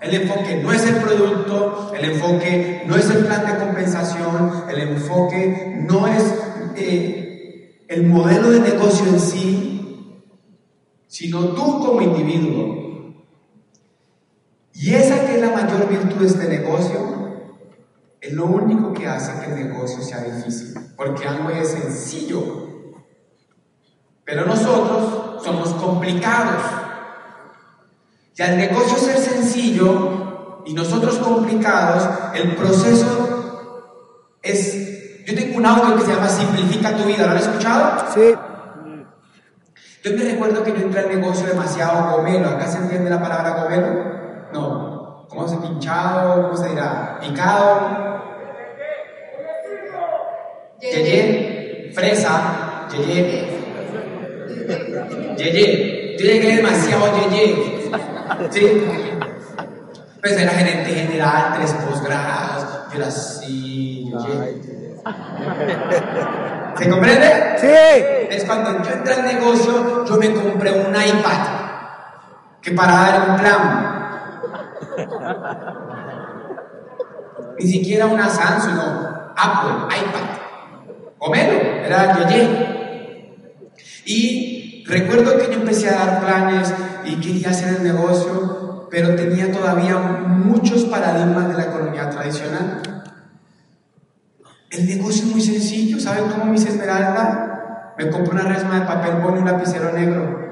El 0.00 0.14
enfoque 0.22 0.62
no 0.62 0.72
es 0.72 0.86
el 0.86 0.94
producto, 0.98 1.92
el 1.96 2.12
enfoque 2.12 2.84
no 2.86 2.94
es 2.94 3.10
el 3.10 3.26
plan 3.26 3.44
de 3.44 3.58
compensación, 3.58 4.64
el 4.70 4.78
enfoque 4.78 5.84
no 5.88 6.06
es 6.06 6.32
eh, 6.76 7.84
el 7.88 8.06
modelo 8.06 8.52
de 8.52 8.60
negocio 8.60 9.04
en 9.08 9.18
sí, 9.18 10.24
sino 11.08 11.40
tú 11.56 11.84
como 11.84 12.02
individuo. 12.02 13.16
Y 14.74 14.94
esa 14.94 15.26
que 15.26 15.34
es 15.34 15.40
la 15.40 15.50
mayor 15.50 15.88
virtud 15.88 16.20
de 16.20 16.26
este 16.28 16.48
negocio, 16.48 17.19
es 18.20 18.32
lo 18.32 18.44
único 18.44 18.92
que 18.92 19.08
hace 19.08 19.32
que 19.40 19.52
el 19.52 19.68
negocio 19.68 20.02
sea 20.02 20.20
difícil, 20.20 20.74
porque 20.96 21.26
algo 21.26 21.48
es 21.50 21.68
sencillo. 21.68 22.68
Pero 24.24 24.46
nosotros 24.46 25.42
somos 25.42 25.70
complicados. 25.74 26.62
Y 28.36 28.42
al 28.42 28.56
negocio 28.56 28.96
ser 28.96 29.18
sencillo 29.18 30.62
y 30.64 30.74
nosotros 30.74 31.18
complicados, 31.18 32.08
el 32.34 32.54
proceso 32.56 34.36
es... 34.42 35.24
Yo 35.26 35.34
tengo 35.34 35.58
un 35.58 35.66
audio 35.66 35.96
que 35.96 36.02
se 36.02 36.14
llama 36.14 36.28
Simplifica 36.28 36.96
tu 36.96 37.04
vida, 37.04 37.26
¿lo 37.26 37.32
han 37.32 37.38
escuchado? 37.38 38.04
Sí. 38.14 38.34
Yo 40.02 40.16
me 40.16 40.24
recuerdo 40.24 40.64
que 40.64 40.72
yo 40.72 40.78
entré 40.78 41.00
al 41.00 41.08
negocio 41.08 41.46
demasiado 41.46 42.16
gomelo. 42.16 42.48
¿Acá 42.48 42.66
se 42.66 42.78
entiende 42.78 43.10
la 43.10 43.20
palabra 43.20 43.62
gomelo? 43.62 43.88
No. 44.52 45.26
¿Cómo 45.28 45.46
se 45.46 45.56
pinchado? 45.58 46.44
¿Cómo 46.44 46.56
se 46.56 46.70
dirá? 46.70 47.18
Picado. 47.20 48.09
Yeye, 50.80 51.92
fresa, 51.94 52.88
yeye. 52.90 53.46
Yeye. 55.36 56.16
Yo 56.18 56.24
llegué 56.24 56.56
demasiado 56.56 57.06
yeye. 57.30 57.90
¿Sí? 58.50 58.82
Pues 60.20 60.38
era 60.38 60.52
gerente 60.52 60.90
general, 60.90 61.54
tres 61.56 61.72
posgrados. 61.72 62.66
Yo 62.90 62.96
era 62.98 63.08
así, 63.08 64.04
yeye. 64.04 64.70
¿Se 66.76 66.88
comprende? 66.88 67.56
Sí. 67.58 67.66
Es 68.30 68.44
cuando 68.44 68.82
yo 68.82 68.90
entré 68.90 69.14
al 69.14 69.24
negocio, 69.24 70.04
yo 70.06 70.16
me 70.16 70.32
compré 70.32 70.72
un 70.72 70.94
iPad. 70.94 71.46
Que 72.62 72.72
para 72.72 72.92
dar 72.92 73.30
un 73.30 73.36
plan. 73.36 73.90
Ni 77.58 77.66
siquiera 77.66 78.06
una 78.06 78.30
Samsung, 78.30 78.74
no. 78.74 79.32
Apple, 79.36 79.96
iPad. 79.96 80.39
Homero, 81.22 81.84
era 81.84 82.28
Yeye. 82.28 83.34
Y 84.06 84.84
recuerdo 84.86 85.36
que 85.36 85.52
yo 85.52 85.60
empecé 85.60 85.90
a 85.90 86.04
dar 86.06 86.20
planes 86.20 86.72
y 87.04 87.16
quería 87.20 87.50
hacer 87.50 87.76
el 87.76 87.84
negocio, 87.84 88.88
pero 88.90 89.14
tenía 89.14 89.52
todavía 89.52 89.98
muchos 89.98 90.84
paradigmas 90.84 91.48
de 91.48 91.54
la 91.54 91.64
economía 91.64 92.08
tradicional. 92.08 92.80
El 94.70 94.86
negocio 94.86 95.26
es 95.26 95.30
muy 95.30 95.42
sencillo, 95.42 96.00
¿saben 96.00 96.24
cómo 96.30 96.46
me 96.46 96.56
hice 96.56 96.70
esmeralda? 96.70 97.94
Me 97.98 98.08
compré 98.08 98.32
una 98.32 98.44
resma 98.44 98.80
de 98.80 98.86
papel 98.86 99.16
y 99.22 99.38
un 99.38 99.44
lapicero 99.44 99.92
negro. 99.92 100.48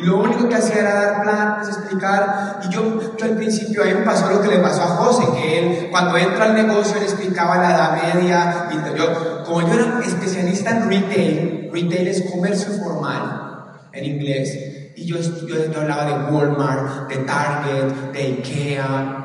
Y 0.00 0.06
lo 0.06 0.18
único 0.18 0.48
que 0.48 0.54
hacía 0.54 0.80
era 0.80 0.94
dar 0.94 1.22
planes, 1.22 1.68
explicar. 1.68 2.60
Y 2.64 2.72
yo, 2.72 3.00
al 3.22 3.36
principio, 3.36 3.82
a 3.82 3.86
mí 3.86 3.94
me 3.94 4.00
pasó 4.00 4.30
lo 4.30 4.40
que 4.40 4.48
le 4.48 4.58
pasó 4.58 4.82
a 4.82 4.86
José, 4.86 5.24
que 5.34 5.58
él, 5.58 5.88
cuando 5.90 6.16
entra 6.16 6.44
al 6.44 6.54
negocio, 6.54 6.96
él 6.96 7.02
explicaba 7.02 7.58
la 7.58 7.70
edad 7.70 8.14
media. 8.14 8.68
Y 8.70 8.98
yo, 8.98 9.44
como 9.44 9.60
yo 9.60 9.74
era 9.74 10.00
especialista 10.00 10.70
en 10.70 10.88
retail, 10.88 11.70
retail 11.72 12.08
es 12.08 12.22
comercio 12.30 12.72
formal 12.82 13.50
en 13.92 14.04
inglés. 14.04 14.58
Y 14.96 15.04
yo, 15.06 15.18
yo, 15.18 15.80
hablaba 15.80 16.04
de 16.04 16.32
Walmart, 16.32 17.08
de 17.08 17.16
Target, 17.18 18.12
de 18.12 18.22
IKEA. 18.22 19.16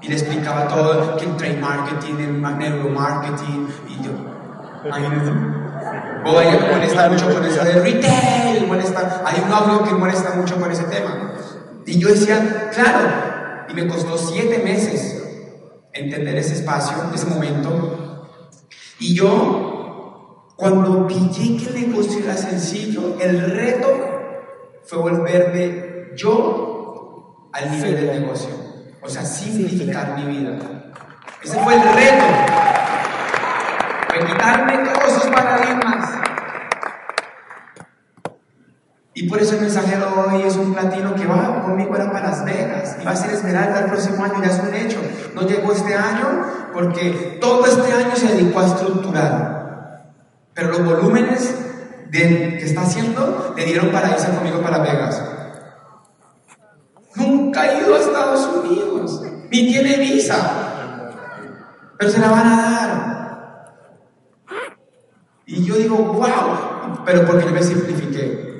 Y 0.00 0.08
le 0.08 0.14
explicaba 0.14 0.66
todo, 0.66 1.16
que 1.16 1.26
el 1.26 1.36
trade 1.36 1.58
marketing, 1.58 2.14
el 2.18 2.40
neuromarketing. 2.40 3.68
Y 3.88 4.02
yo, 4.02 4.12
imagínense. 4.84 5.30
Voy 6.24 6.44
a 6.46 6.72
molestar 6.72 7.10
mucho 7.10 7.32
con 7.32 7.44
eso 7.44 7.64
de 7.64 7.72
retail, 7.72 8.51
molesta. 8.82 9.22
Hay 9.24 9.42
un 9.44 9.52
audio 9.52 9.84
que 9.84 9.94
molesta 9.94 10.34
mucho 10.34 10.58
con 10.58 10.70
ese 10.70 10.84
tema. 10.84 11.32
Y 11.86 11.98
yo 11.98 12.08
decía, 12.08 12.70
claro, 12.72 13.66
y 13.68 13.74
me 13.74 13.86
costó 13.86 14.16
siete 14.16 14.58
meses 14.58 15.22
entender 15.92 16.36
ese 16.36 16.54
espacio, 16.54 16.96
ese 17.14 17.26
momento. 17.26 18.28
Y 18.98 19.14
yo, 19.14 20.52
cuando 20.56 21.06
pillé 21.06 21.56
que 21.56 21.70
el 21.70 21.88
negocio 21.88 22.22
era 22.24 22.36
sencillo, 22.36 23.16
el 23.20 23.50
reto 23.50 23.88
fue 24.84 24.98
volverme 24.98 26.12
yo 26.16 27.48
al 27.52 27.70
nivel 27.70 27.96
del 27.96 28.20
negocio. 28.20 28.50
O 29.02 29.08
sea, 29.08 29.24
simplificar 29.24 30.16
mi 30.16 30.24
vida. 30.24 30.58
Ese 31.42 31.58
fue 31.58 31.74
el 31.74 31.82
reto. 31.82 32.24
Fue 34.08 34.26
quitarme 34.26 34.78
todos 34.78 35.08
esos 35.08 35.26
paradigmas 35.26 36.22
y 39.22 39.28
por 39.28 39.40
eso 39.40 39.54
el 39.54 39.60
mensajero 39.60 40.26
hoy 40.26 40.42
es 40.42 40.56
un 40.56 40.74
platino 40.74 41.14
que 41.14 41.24
va 41.26 41.62
conmigo 41.62 41.94
era 41.94 42.10
para 42.10 42.30
Las 42.30 42.44
Vegas 42.44 42.96
y 43.00 43.04
va 43.04 43.12
a 43.12 43.16
ser 43.16 43.30
esmeralda 43.30 43.78
el 43.78 43.84
próximo 43.84 44.24
año, 44.24 44.42
ya 44.42 44.50
es 44.50 44.58
un 44.58 44.74
hecho. 44.74 44.98
No 45.36 45.42
llegó 45.42 45.70
este 45.70 45.94
año 45.94 46.26
porque 46.72 47.38
todo 47.40 47.64
este 47.64 47.92
año 47.92 48.16
se 48.16 48.34
dedicó 48.34 48.58
a 48.58 48.66
estructurar. 48.66 50.12
Pero 50.54 50.70
los 50.70 50.84
volúmenes 50.84 51.54
que 52.10 52.64
está 52.64 52.80
haciendo 52.80 53.54
le 53.56 53.64
dieron 53.64 53.90
para 53.92 54.10
irse 54.10 54.28
conmigo 54.28 54.60
para 54.60 54.78
Vegas. 54.78 55.22
Nunca 57.14 57.60
ha 57.60 57.80
ido 57.80 57.94
a 57.94 57.98
Estados 58.00 58.50
Unidos, 58.56 59.22
ni 59.52 59.68
tiene 59.68 59.98
visa, 59.98 61.12
pero 61.96 62.10
se 62.10 62.18
la 62.18 62.28
van 62.28 62.46
a 62.48 62.60
dar. 62.60 63.74
Y 65.46 65.64
yo 65.64 65.76
digo, 65.76 65.96
wow, 65.96 67.04
pero 67.04 67.24
porque 67.24 67.44
yo 67.44 67.52
me 67.52 67.62
simplifiqué. 67.62 68.51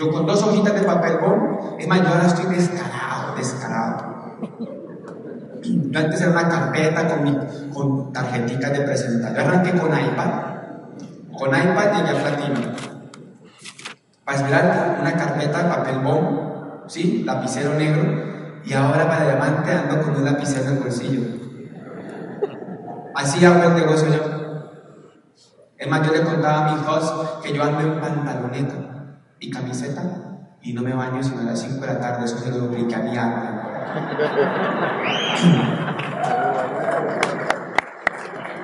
Yo 0.00 0.10
con 0.10 0.24
dos 0.24 0.42
hojitas 0.42 0.72
de 0.72 0.80
papel 0.80 1.18
bond, 1.18 1.78
es 1.78 1.86
más, 1.86 2.00
yo 2.00 2.08
ahora 2.08 2.26
estoy 2.26 2.46
descarado, 2.46 3.36
descarado. 3.36 4.38
Yo 5.62 5.98
antes 6.00 6.22
era 6.22 6.30
una 6.30 6.48
carpeta 6.48 7.06
con, 7.06 7.22
mi, 7.22 8.10
tarjetitas 8.10 8.72
de 8.72 8.80
presentación. 8.80 9.34
Yo 9.34 9.40
arranqué 9.42 9.78
con 9.78 9.90
iPad. 9.90 10.30
Con 11.38 11.48
iPad 11.50 11.96
llegué 11.96 12.18
a 12.18 12.22
platino. 12.22 12.72
Para 14.24 14.38
esperar 14.38 14.98
una 15.02 15.12
carpeta 15.12 15.64
de 15.64 15.68
papel 15.68 15.98
bond, 15.98 16.40
¿sí? 16.86 17.22
Lapicero 17.26 17.74
negro. 17.74 18.62
y 18.64 18.72
ahora 18.72 19.06
para 19.06 19.24
diamante 19.24 19.70
ando 19.70 20.00
con 20.00 20.16
un 20.16 20.24
lapicero 20.24 20.64
en 20.64 20.76
el 20.78 20.82
bolsillo. 20.82 21.20
Así 23.14 23.44
hago 23.44 23.64
el 23.64 23.74
negocio 23.74 24.08
yo. 24.08 24.22
Es 25.76 25.88
más, 25.90 26.06
yo 26.06 26.12
le 26.14 26.22
contaba 26.22 26.70
a 26.70 26.72
mi 26.72 26.80
hijos 26.80 27.40
que 27.42 27.52
yo 27.52 27.62
ando 27.62 27.80
en 27.80 28.00
pantaloneta 28.00 28.90
y 29.40 29.50
camiseta 29.50 30.02
y 30.62 30.74
no 30.74 30.82
me 30.82 30.92
baño 30.92 31.22
sino 31.22 31.40
a 31.40 31.44
las 31.44 31.60
5 31.60 31.80
de 31.80 31.86
la 31.86 31.98
tarde, 31.98 32.26
eso 32.26 32.38
se 32.38 32.50
lo 32.50 32.58
dupliqué 32.58 32.94
a 32.94 32.98
mi. 32.98 33.16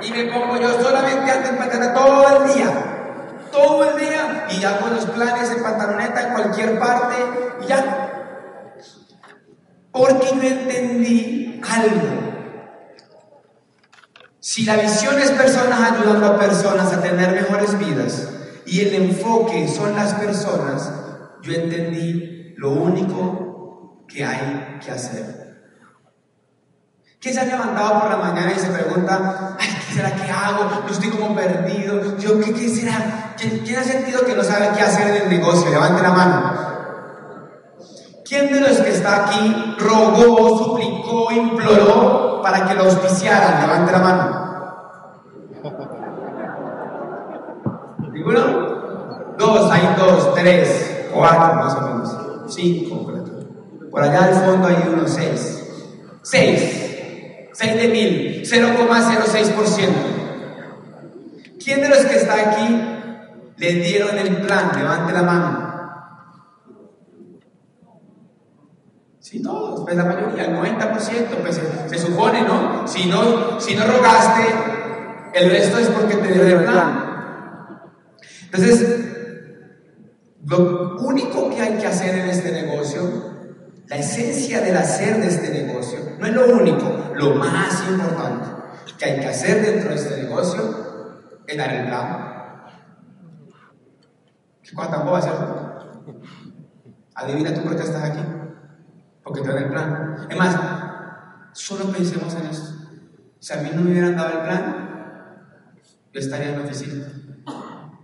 Y 0.03 0.11
me 0.13 0.25
pongo 0.27 0.61
yo 0.61 0.81
solamente 0.81 1.31
ando 1.31 1.49
en 1.49 1.57
pantaloneta 1.57 1.95
todo 1.95 2.37
el 2.37 2.55
día. 2.55 2.71
Todo 3.51 3.91
el 3.91 3.99
día. 3.99 4.47
Y 4.51 4.65
hago 4.65 4.89
los 4.89 5.07
planes 5.07 5.51
en 5.51 5.63
pantaloneta 5.63 6.29
en 6.29 6.35
cualquier 6.35 6.79
parte 6.79 7.17
y 7.63 7.67
ya. 7.67 8.13
Porque 9.91 10.35
no 10.37 10.43
entendí 10.43 11.61
algo. 11.67 12.27
Si 14.39 14.65
la 14.65 14.77
visión 14.77 15.19
es 15.19 15.31
personas 15.33 15.93
ayudando 15.93 16.27
a 16.27 16.39
personas 16.39 16.93
a 16.93 17.01
tener 17.01 17.33
mejores 17.33 17.79
vidas 17.79 18.36
y 18.67 18.81
el 18.81 18.95
enfoque 18.95 19.69
son 19.69 19.95
las 19.95 20.15
personas, 20.15 20.93
yo 21.43 21.53
entendí 21.53 22.55
lo 22.57 22.71
único 22.71 24.05
que 24.09 24.25
hay 24.25 24.79
que 24.85 24.91
hacer. 24.91 25.47
¿Quién 27.21 27.35
se 27.35 27.41
ha 27.41 27.45
levantado 27.45 28.01
por 28.01 28.11
la 28.11 28.17
mañana 28.17 28.53
y 28.55 28.59
se 28.59 28.69
pregunta, 28.69 29.57
ay, 29.59 29.69
¿qué 29.87 29.95
será 29.95 30.15
que 30.15 30.31
hago? 30.31 30.83
Yo 30.87 30.93
estoy 30.93 31.11
como 31.11 31.35
perdido. 31.35 32.19
Yo, 32.19 32.41
¿qué, 32.41 32.69
será? 32.69 33.35
¿Quién, 33.37 33.61
¿Quién, 33.65 33.79
ha 33.79 33.85
sentido 33.85 34.25
que 34.25 34.35
no 34.35 34.43
sabe 34.43 34.71
qué 34.77 34.83
hacer 34.83 35.09
en 35.09 35.23
el 35.23 35.29
negocio? 35.31 35.71
Levante 35.71 36.03
la 36.03 36.11
mano. 36.11 36.67
¿Quién 38.25 38.53
de 38.53 38.61
los 38.61 38.79
que 38.79 38.91
está 38.91 39.25
aquí 39.25 39.77
rogó, 39.79 40.59
suplicó, 40.59 41.31
imploró 41.33 42.43
para 42.43 42.67
que 42.67 42.75
lo 42.75 42.85
auspiciaran? 42.85 43.63
Levante 43.63 43.93
la 43.93 43.99
mano. 43.99 44.46
¿Ninguno? 48.27 49.35
Dos, 49.39 49.71
hay 49.71 49.95
dos, 49.97 50.35
tres, 50.35 51.07
cuatro 51.13 51.55
más 51.55 51.75
o 51.77 51.81
menos. 51.83 52.17
Cinco, 52.53 53.07
por 53.91 54.03
allá 54.03 54.25
al 54.25 54.35
fondo 54.35 54.67
hay 54.67 54.77
uno, 54.93 55.07
seis. 55.07 55.63
Seis. 56.23 57.51
Seis 57.53 57.77
de 57.77 57.89
mil, 57.89 58.43
0,06%. 58.43 59.89
¿Quién 61.63 61.81
de 61.81 61.89
los 61.89 61.99
que 61.99 62.17
está 62.17 62.35
aquí 62.35 62.81
le 63.57 63.73
dieron 63.75 64.19
el 64.19 64.37
plan? 64.39 64.73
Levante 64.77 65.13
la 65.13 65.23
mano. 65.23 65.67
Sí, 69.21 69.41
todos, 69.43 69.83
pues 69.85 69.97
la 69.97 70.05
mayoría, 70.05 70.45
el 70.45 70.57
90%, 70.57 71.29
pues 71.41 71.57
se, 71.57 71.89
se, 71.89 71.99
supone, 71.99 72.43
¿no? 72.43 72.87
Si, 72.87 73.07
¿no? 73.07 73.61
si 73.61 73.75
no 73.75 73.85
rogaste, 73.87 74.43
el 75.35 75.51
resto 75.51 75.79
es 75.79 75.89
porque 75.89 76.17
te 76.17 76.33
dieron 76.33 76.51
el 76.51 76.65
plan. 76.65 77.06
Entonces, 78.47 79.07
lo 80.45 80.97
único 80.99 81.51
que 81.51 81.61
hay 81.61 81.79
que 81.79 81.87
hacer 81.87 82.19
en 82.19 82.29
este 82.31 82.53
negocio, 82.53 83.01
la 83.87 83.97
esencia 83.97 84.61
del 84.61 84.77
hacer 84.77 85.21
de 85.21 85.29
este 85.29 85.51
negocio, 85.51 85.99
no 86.19 86.27
es 86.27 86.35
lo 86.35 86.47
único, 86.47 87.13
lo 87.15 87.35
más 87.35 87.89
importante 87.89 88.49
que 88.99 89.05
hay 89.05 89.21
que 89.21 89.27
hacer 89.27 89.65
dentro 89.65 89.91
de 89.91 89.97
este 89.97 90.23
negocio 90.23 91.23
es 91.47 91.57
dar 91.57 91.75
el 91.75 91.87
plan. 91.87 92.37
¿Qué 94.63 94.75
cosa 94.75 94.91
tan 94.91 95.05
boba, 95.05 95.21
cierto? 95.21 96.23
Adivina 97.15 97.55
tú 97.55 97.63
por 97.63 97.77
qué 97.77 97.83
estás 97.83 98.03
aquí 98.03 98.21
porque 99.27 99.41
te 99.41 99.59
el 99.59 99.69
plan. 99.69 100.27
Es 100.31 100.37
más, 100.37 100.57
solo 101.53 101.91
pensemos 101.91 102.33
en 102.37 102.47
eso. 102.47 102.77
Si 103.41 103.53
a 103.53 103.57
mí 103.57 103.71
no 103.75 103.83
me 103.83 103.91
hubieran 103.91 104.17
dado 104.17 104.39
el 104.39 104.45
plan, 104.45 105.43
yo 106.13 106.21
estaría 106.21 106.51
en 106.51 106.59
la 106.61 106.65
oficina 106.65 107.07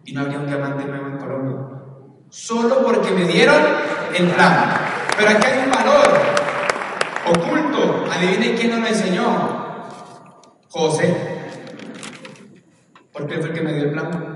y 0.05 0.13
no 0.13 0.23
habría 0.23 0.39
un 0.39 0.47
diamante 0.47 0.85
nuevo 0.85 1.07
en 1.07 1.19
Colombia. 1.19 1.57
Solo 2.31 2.83
porque 2.85 3.11
me 3.11 3.25
dieron 3.25 3.61
el 4.17 4.29
plan. 4.31 4.75
Pero 5.17 5.31
aquí 5.31 5.47
hay 5.47 5.65
un 5.65 5.71
valor 5.71 6.21
oculto. 7.27 8.05
Adivine 8.11 8.55
quién 8.55 8.71
nos 8.71 8.81
lo 8.81 8.87
enseñó. 8.87 9.63
José. 10.69 11.15
Porque 13.13 13.39
fue 13.39 13.49
el 13.49 13.53
que 13.53 13.61
me 13.61 13.73
dio 13.75 13.85
el 13.85 13.93
plan. 13.93 14.33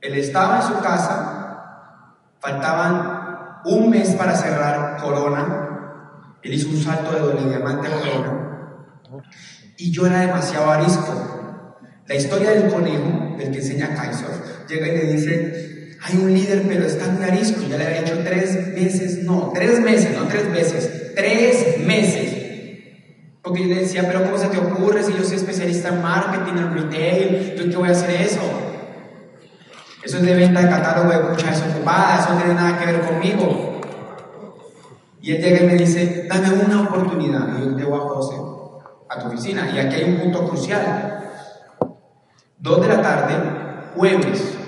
Él 0.00 0.14
estaba 0.14 0.56
en 0.56 0.62
su 0.62 0.80
casa, 0.80 2.16
faltaban 2.38 3.60
un 3.64 3.90
mes 3.90 4.14
para 4.14 4.34
cerrar 4.34 4.96
Corona. 5.02 5.66
Él 6.42 6.54
hizo 6.54 6.70
un 6.70 6.76
salto 6.76 7.12
de 7.12 7.48
diamante 7.48 7.88
a 7.88 8.00
Corona. 8.00 9.22
Y 9.76 9.90
yo 9.90 10.06
era 10.06 10.20
demasiado 10.20 10.70
arisco. 10.70 11.29
La 12.10 12.16
historia 12.16 12.50
del 12.50 12.68
conejo, 12.72 13.36
del 13.38 13.52
que 13.52 13.58
enseña 13.58 13.94
Kaiser, 13.94 14.30
llega 14.68 14.88
y 14.88 14.96
le 14.96 15.12
dice, 15.12 15.96
hay 16.02 16.16
un 16.16 16.34
líder, 16.34 16.64
pero 16.66 16.84
está 16.84 17.06
muy 17.06 17.22
arisco. 17.22 17.60
Ya 17.70 17.76
le 17.76 17.86
había 17.86 18.00
hecho 18.00 18.18
tres 18.24 18.74
veces, 18.74 19.22
no, 19.22 19.52
tres 19.54 19.78
meses, 19.78 20.18
no 20.18 20.26
tres 20.26 20.50
veces, 20.50 21.14
tres 21.14 21.78
meses. 21.86 22.34
Porque 23.40 23.60
yo 23.60 23.68
le 23.68 23.82
decía, 23.82 24.08
pero 24.08 24.24
¿cómo 24.24 24.38
se 24.38 24.48
te 24.48 24.58
ocurre 24.58 25.04
si 25.04 25.12
yo 25.12 25.22
soy 25.22 25.36
especialista 25.36 25.90
en 25.90 26.02
marketing, 26.02 26.58
en 26.58 26.74
retail? 26.74 27.54
¿Yo 27.56 27.70
qué 27.70 27.76
voy 27.76 27.88
a 27.90 27.92
hacer 27.92 28.10
eso? 28.22 28.40
Eso 30.02 30.16
es 30.16 30.22
de 30.24 30.34
venta 30.34 30.62
de 30.62 30.68
catálogo 30.68 31.12
de 31.12 31.28
cuchas 31.28 31.62
desocupadas, 31.62 32.24
eso 32.24 32.34
no 32.34 32.40
tiene 32.40 32.54
nada 32.54 32.76
que 32.76 32.86
ver 32.86 33.00
conmigo. 33.02 33.80
Y 35.22 35.30
él 35.30 35.42
llega 35.44 35.62
y 35.62 35.66
me 35.66 35.74
dice, 35.76 36.26
dame 36.28 36.48
una 36.66 36.82
oportunidad. 36.88 37.56
Y 37.56 37.66
yo 37.66 37.78
llevo 37.78 37.94
a 37.94 38.00
José 38.00 38.34
a 39.08 39.20
tu 39.20 39.28
oficina. 39.28 39.70
Y 39.72 39.78
aquí 39.78 39.94
hay 39.94 40.10
un 40.10 40.18
punto 40.18 40.48
crucial. 40.48 41.18
Dos 42.60 42.82
de 42.82 42.88
la 42.88 43.00
tarde, 43.00 43.34
jueves. 43.96 44.58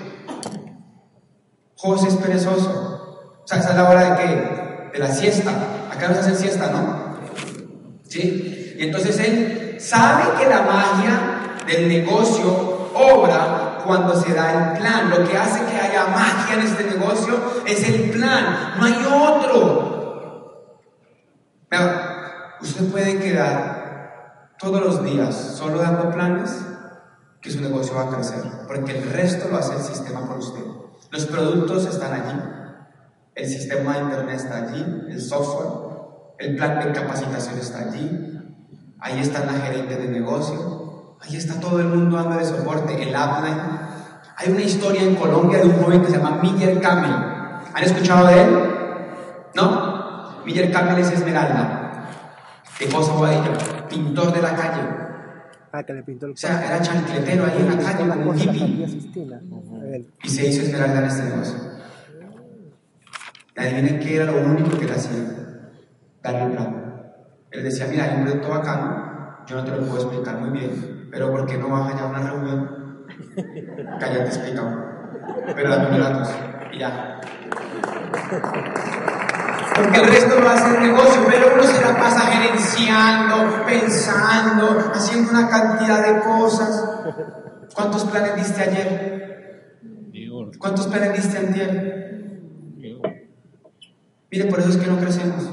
José 1.75 2.07
es 2.07 2.15
perezoso. 2.15 3.29
O 3.43 3.47
sea, 3.47 3.59
esa 3.59 3.69
es 3.69 3.75
la 3.75 3.87
hora 3.87 4.09
de 4.09 4.15
qué? 4.15 4.89
De 4.93 4.99
la 4.99 5.13
siesta. 5.13 5.51
Acá 5.91 6.07
no 6.07 6.15
se 6.15 6.21
hace 6.21 6.35
siesta, 6.35 6.71
¿no? 6.71 7.17
¿Sí? 8.07 8.75
Y 8.79 8.85
entonces 8.85 9.19
él 9.19 9.77
sabe 9.79 10.23
que 10.39 10.49
la 10.49 10.63
magia 10.63 11.19
del 11.67 11.87
negocio 11.87 12.89
obra 12.95 13.83
cuando 13.85 14.19
se 14.19 14.33
da 14.33 14.71
el 14.73 14.79
plan. 14.79 15.11
Lo 15.11 15.27
que 15.27 15.37
hace 15.37 15.63
que 15.65 15.79
haya 15.79 16.07
magia 16.07 16.55
en 16.55 16.61
este 16.61 16.85
negocio 16.85 17.39
es 17.67 17.87
el 17.87 18.09
plan, 18.09 18.73
no 18.79 18.85
hay 18.85 19.05
otro. 19.05 20.63
usted 22.59 22.91
puede 22.91 23.19
quedar 23.19 24.55
todos 24.57 24.81
los 24.81 25.03
días 25.03 25.35
solo 25.35 25.79
dando 25.79 26.09
planes 26.09 26.72
que 27.43 27.51
su 27.51 27.61
negocio 27.61 27.93
va 27.93 28.03
a 28.03 28.09
crecer, 28.09 28.41
porque 28.67 28.97
el 28.97 29.11
resto 29.11 29.49
lo 29.49 29.57
hace 29.57 29.75
el 29.75 29.81
sistema 29.83 30.25
por 30.25 30.39
usted. 30.39 30.63
Los 31.11 31.27
productos 31.27 31.85
están 31.85 32.13
allí, 32.13 32.39
el 33.35 33.47
sistema 33.47 33.93
de 33.93 34.03
internet 34.03 34.35
está 34.37 34.57
allí, 34.63 35.05
el 35.09 35.21
software, 35.21 35.67
el 36.39 36.55
plan 36.55 36.79
de 36.79 36.91
capacitación 36.91 37.59
está 37.59 37.79
allí, 37.79 38.39
ahí 38.99 39.19
están 39.19 39.45
la 39.45 39.53
gerente 39.53 39.97
de 39.97 40.07
negocio, 40.07 40.83
Ahí 41.25 41.37
está 41.37 41.57
todo 41.57 41.79
el 41.79 41.87
mundo 41.87 42.17
dando 42.17 42.35
de 42.35 42.45
soporte, 42.45 43.01
el 43.01 43.09
upline. 43.09 43.61
Hay 44.35 44.51
una 44.51 44.61
historia 44.61 45.03
en 45.03 45.15
Colombia 45.15 45.59
de 45.59 45.69
un 45.69 45.81
joven 45.81 46.01
que 46.01 46.11
se 46.11 46.17
llama 46.17 46.39
Miguel 46.41 46.81
Camel. 46.81 47.11
¿Han 47.73 47.83
escuchado 47.83 48.27
de 48.27 48.41
él? 48.41 48.49
¿No? 49.55 50.43
Miguel 50.45 50.69
Camel 50.71 50.99
es 50.99 51.11
Esmeralda, 51.11 52.09
de 52.77 52.89
Cosa 52.89 53.13
Bobadilla, 53.13 53.53
pintor 53.87 54.33
de 54.33 54.41
la 54.41 54.53
calle. 54.53 54.81
Ah, 55.75 55.81
que 55.81 55.91
le 55.91 56.03
pintó 56.03 56.27
el 56.27 56.33
O 56.33 56.37
sea, 56.37 56.63
era 56.63 56.79
chancletero 56.83 57.45
ahí 57.45 57.57
en 57.57 57.75
la 57.75 57.83
calle, 57.83 58.07
como 58.07 58.29
un 58.29 58.37
hippie. 58.37 58.85
Y 60.21 60.29
se 60.29 60.47
hizo 60.47 60.61
Esmeralda 60.61 60.99
en 60.99 61.05
este 61.05 61.23
negocio. 61.23 61.57
Y 63.55 63.59
adivinen 63.59 63.99
qué 63.99 64.17
era 64.17 64.25
lo 64.25 64.39
único 64.45 64.77
que 64.77 64.85
le 64.85 64.91
hacía, 64.91 65.17
darle 66.21 66.43
un 66.43 66.51
plan. 66.51 66.93
Él 67.49 67.63
decía, 67.63 67.87
mira, 67.89 68.03
hay 68.03 68.17
un 68.17 68.21
proyecto 68.21 68.49
bacano, 68.49 69.45
yo 69.47 69.55
no 69.55 69.63
te 69.63 69.71
lo 69.71 69.77
puedo 69.79 69.95
explicar 69.95 70.37
muy 70.37 70.51
bien, 70.51 71.09
pero 71.09 71.31
¿por 71.31 71.47
qué 71.47 71.57
no 71.57 71.69
vas 71.69 71.91
allá 71.91 72.03
a 72.03 72.07
una 72.07 72.19
reunión? 72.19 73.05
Cállate, 73.99 74.25
explicado. 74.25 74.93
Pero 75.55 75.69
dame 75.69 75.97
datos 75.97 76.29
y 76.71 76.77
ya. 76.77 77.19
Porque 79.75 79.99
el 79.99 80.07
resto 80.07 80.39
lo 80.39 80.49
hace 80.49 80.75
el 80.75 80.83
negocio, 80.83 81.21
pero 81.27 81.53
uno 81.53 81.63
se 81.63 81.81
la 81.81 81.97
pasa 81.97 82.31
gerenciando, 82.31 83.65
pensando, 83.65 84.91
haciendo 84.93 85.31
una 85.31 85.49
cantidad 85.49 86.05
de 86.05 86.21
cosas. 86.21 86.83
¿Cuántos 87.73 88.05
planes 88.05 88.35
diste 88.35 88.61
ayer? 88.61 89.79
¿Cuántos 90.59 90.87
planes 90.87 91.13
diste 91.13 91.37
ayer? 91.37 92.41
Mire, 94.31 94.45
por 94.45 94.59
eso 94.59 94.69
es 94.69 94.77
que 94.77 94.87
no 94.87 94.99
crecemos. 94.99 95.49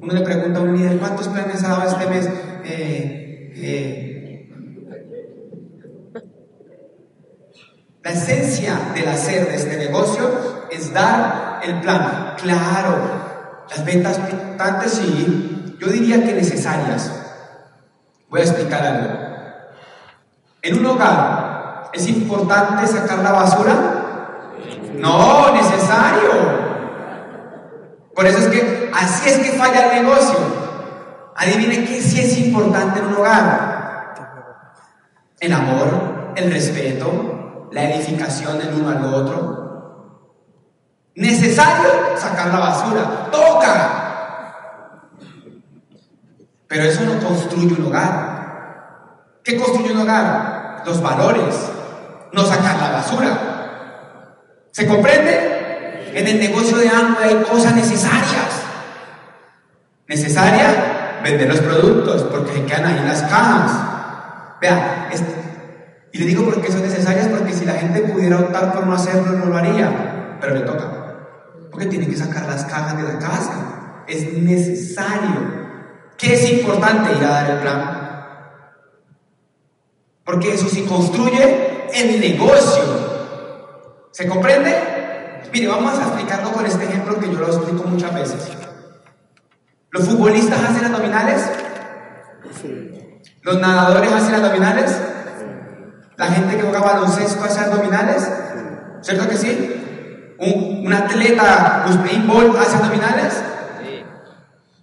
Uno 0.00 0.14
le 0.14 0.20
pregunta 0.22 0.60
a 0.60 0.62
un 0.62 0.76
líder, 0.76 0.98
¿cuántos 0.98 1.28
planes 1.28 1.62
ha 1.62 1.68
dado 1.68 1.90
este 1.90 2.06
mes? 2.08 2.28
Eh, 2.64 3.52
eh, 3.56 4.10
La 8.02 8.12
esencia 8.12 8.92
del 8.94 9.06
hacer 9.08 9.46
de 9.46 9.56
este 9.56 9.76
negocio 9.76 10.66
es 10.70 10.90
dar 10.90 11.60
el 11.62 11.80
plan. 11.80 12.34
Claro, 12.38 13.19
Las 13.70 13.84
ventas 13.84 14.18
importantes 14.18 14.92
sí, 14.92 15.76
yo 15.80 15.86
diría 15.88 16.24
que 16.24 16.32
necesarias. 16.32 17.10
Voy 18.28 18.40
a 18.40 18.44
explicar 18.44 18.84
algo. 18.84 19.30
En 20.62 20.78
un 20.78 20.86
hogar, 20.86 21.90
¿es 21.92 22.08
importante 22.08 22.86
sacar 22.86 23.20
la 23.20 23.32
basura? 23.32 23.74
No, 24.94 25.54
necesario. 25.54 26.30
Por 28.14 28.26
eso 28.26 28.38
es 28.38 28.48
que 28.48 28.90
así 28.92 29.30
es 29.30 29.38
que 29.38 29.58
falla 29.58 29.86
el 29.86 30.02
negocio. 30.02 30.38
Adivine 31.36 31.84
qué 31.84 32.02
sí 32.02 32.20
es 32.20 32.38
importante 32.38 32.98
en 32.98 33.06
un 33.06 33.16
hogar. 33.16 34.14
El 35.38 35.52
amor, 35.52 36.32
el 36.36 36.52
respeto, 36.52 37.68
la 37.72 37.84
edificación 37.84 38.58
del 38.58 38.74
uno 38.74 38.90
al 38.90 39.04
otro. 39.04 39.59
Necesario 41.20 42.16
sacar 42.16 42.46
la 42.46 42.58
basura. 42.60 43.28
Toca. 43.30 43.90
Pero 46.66 46.84
eso 46.84 47.02
no 47.02 47.22
construye 47.22 47.74
un 47.74 47.86
hogar. 47.88 49.36
¿Qué 49.44 49.58
construye 49.58 49.92
un 49.92 50.00
hogar? 50.00 50.82
Los 50.86 51.02
valores, 51.02 51.54
no 52.32 52.42
sacar 52.42 52.76
la 52.78 52.90
basura. 52.92 53.38
¿Se 54.70 54.86
comprende? 54.86 56.10
En 56.14 56.26
el 56.26 56.40
negocio 56.40 56.78
de 56.78 56.88
hambre 56.88 57.24
hay 57.24 57.42
cosas 57.42 57.74
necesarias. 57.74 58.62
Necesaria, 60.08 61.20
vender 61.22 61.48
los 61.48 61.60
productos, 61.60 62.22
porque 62.32 62.64
quedan 62.64 62.86
ahí 62.86 63.04
las 63.06 63.20
cajas. 63.24 63.72
Vean, 64.58 64.80
y 66.12 66.18
le 66.18 66.24
digo 66.24 66.46
porque 66.46 66.72
son 66.72 66.80
necesarias, 66.80 67.28
porque 67.28 67.52
si 67.52 67.66
la 67.66 67.74
gente 67.74 68.00
pudiera 68.00 68.38
optar 68.38 68.72
por 68.72 68.86
no 68.86 68.94
hacerlo, 68.94 69.32
no 69.32 69.44
lo 69.44 69.58
haría, 69.58 70.38
pero 70.40 70.54
le 70.54 70.60
toca. 70.62 70.99
Porque 71.70 71.86
tiene 71.86 72.08
que 72.08 72.16
sacar 72.16 72.46
las 72.46 72.64
cajas 72.64 72.96
de 72.96 73.02
la 73.04 73.18
casa. 73.18 74.04
Es 74.06 74.32
necesario. 74.34 75.60
¿Qué 76.16 76.34
es 76.34 76.50
importante 76.50 77.16
ir 77.16 77.24
a 77.24 77.30
dar 77.30 77.50
el 77.50 77.58
plan? 77.58 78.00
Porque 80.24 80.54
eso 80.54 80.68
sí 80.68 80.82
construye 80.82 81.88
el 81.94 82.20
negocio. 82.20 82.82
¿Se 84.12 84.28
comprende? 84.28 84.76
Mire, 85.52 85.68
vamos 85.68 85.98
a 85.98 86.02
explicarlo 86.02 86.52
con 86.52 86.66
este 86.66 86.84
ejemplo 86.84 87.18
que 87.18 87.32
yo 87.32 87.38
lo 87.38 87.46
explico 87.46 87.84
muchas 87.84 88.14
veces. 88.14 88.48
¿Los 89.90 90.04
futbolistas 90.04 90.62
hacen 90.62 90.84
abdominales? 90.84 91.42
¿Los 93.42 93.60
nadadores 93.60 94.12
hacen 94.12 94.34
abdominales? 94.34 94.96
¿La 96.16 96.26
gente 96.26 96.56
que 96.56 96.62
juega 96.62 96.80
baloncesto 96.80 97.42
hace 97.42 97.60
abdominales? 97.60 98.30
¿Cierto 99.00 99.28
que 99.28 99.36
sí? 99.36 99.79
¿Un, 100.40 100.90
atleta, 100.90 101.84
Usain 101.86 102.26
Bolt, 102.26 102.56
hace 102.56 102.76
abdominales? 102.76 103.42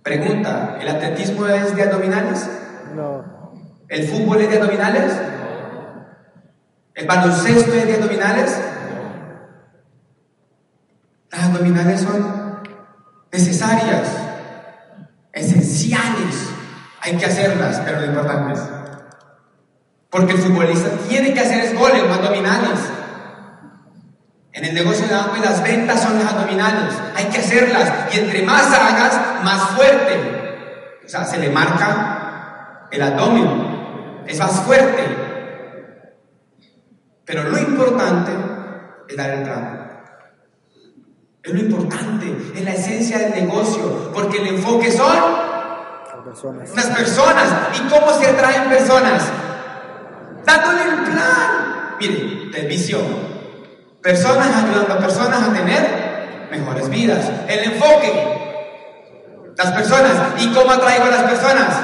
Pregunta, 0.04 0.78
¿el 0.80 0.88
atletismo 0.88 1.48
es 1.48 1.76
de 1.76 1.84
abdominales? 1.84 2.48
No. 2.96 3.26
¿El 3.90 4.08
fútbol 4.08 4.42
es 4.42 4.52
de 4.52 4.58
abdominales? 4.58 5.14
¿El 6.94 7.08
baloncesto 7.08 7.74
es 7.74 7.88
de 7.88 7.96
abdominales? 7.96 8.62
Las 11.32 11.44
abdominales 11.44 12.02
son 12.02 12.62
necesarias, 13.32 14.10
esenciales. 15.34 16.50
Hay 17.02 17.18
que 17.18 17.26
hacerlas, 17.26 17.82
pero 17.84 18.02
lo 18.02 18.06
importante 18.06 18.54
es. 18.54 18.60
Porque 20.12 20.34
el 20.34 20.40
futbolista 20.40 20.90
tiene 21.10 21.34
que 21.34 21.40
hacer 21.40 21.66
es 21.66 21.78
goles, 21.78 22.04
abdominales. 22.04 22.97
En 24.58 24.66
el 24.66 24.74
negocio 24.74 25.08
de 25.08 25.14
agua 25.14 25.38
las 25.38 25.62
ventas 25.62 26.02
son 26.02 26.18
las 26.18 26.34
abdominales. 26.34 26.92
Hay 27.16 27.26
que 27.26 27.38
hacerlas. 27.38 27.94
Y 28.12 28.18
entre 28.18 28.42
más 28.42 28.66
hagas, 28.74 29.44
más 29.44 29.70
fuerte. 29.76 31.00
O 31.06 31.08
sea, 31.08 31.24
se 31.26 31.38
le 31.38 31.52
marca 31.52 32.88
el 32.90 33.00
abdomen. 33.04 34.24
Es 34.26 34.40
más 34.40 34.60
fuerte. 34.62 35.04
Pero 37.24 37.44
lo 37.44 37.56
importante 37.60 38.32
es 39.08 39.16
dar 39.16 39.30
el 39.30 39.44
plan. 39.44 39.92
Es 41.44 41.54
lo 41.54 41.60
importante, 41.60 42.36
es 42.56 42.66
la 42.66 42.72
esencia 42.72 43.20
del 43.20 43.46
negocio, 43.46 44.12
porque 44.12 44.40
el 44.40 44.48
enfoque 44.48 44.92
son 44.92 45.16
las 46.76 46.86
personas. 46.88 47.48
¿Y 47.76 47.88
cómo 47.88 48.12
se 48.20 48.28
atraen 48.28 48.70
personas? 48.70 49.24
Dándole 50.44 50.82
el 50.82 51.04
plan. 51.04 51.96
Mire, 52.00 52.50
televisión. 52.52 53.37
Personas 54.02 54.48
ayudando 54.64 54.94
a 54.94 54.98
personas 55.00 55.42
a 55.42 55.54
tener 55.54 56.48
mejores 56.52 56.90
vidas. 56.90 57.30
El 57.48 57.74
enfoque. 57.74 58.38
Las 59.56 59.72
personas. 59.72 60.14
¿Y 60.38 60.54
cómo 60.54 60.72
atraigo 60.72 61.06
a 61.06 61.10
las 61.10 61.24
personas? 61.24 61.76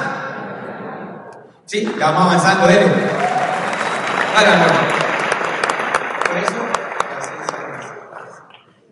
Sí, 1.66 1.92
ya 1.98 2.10
vamos 2.10 2.34
avanzando. 2.34 2.62
Por 2.62 2.70
eso, 2.70 2.94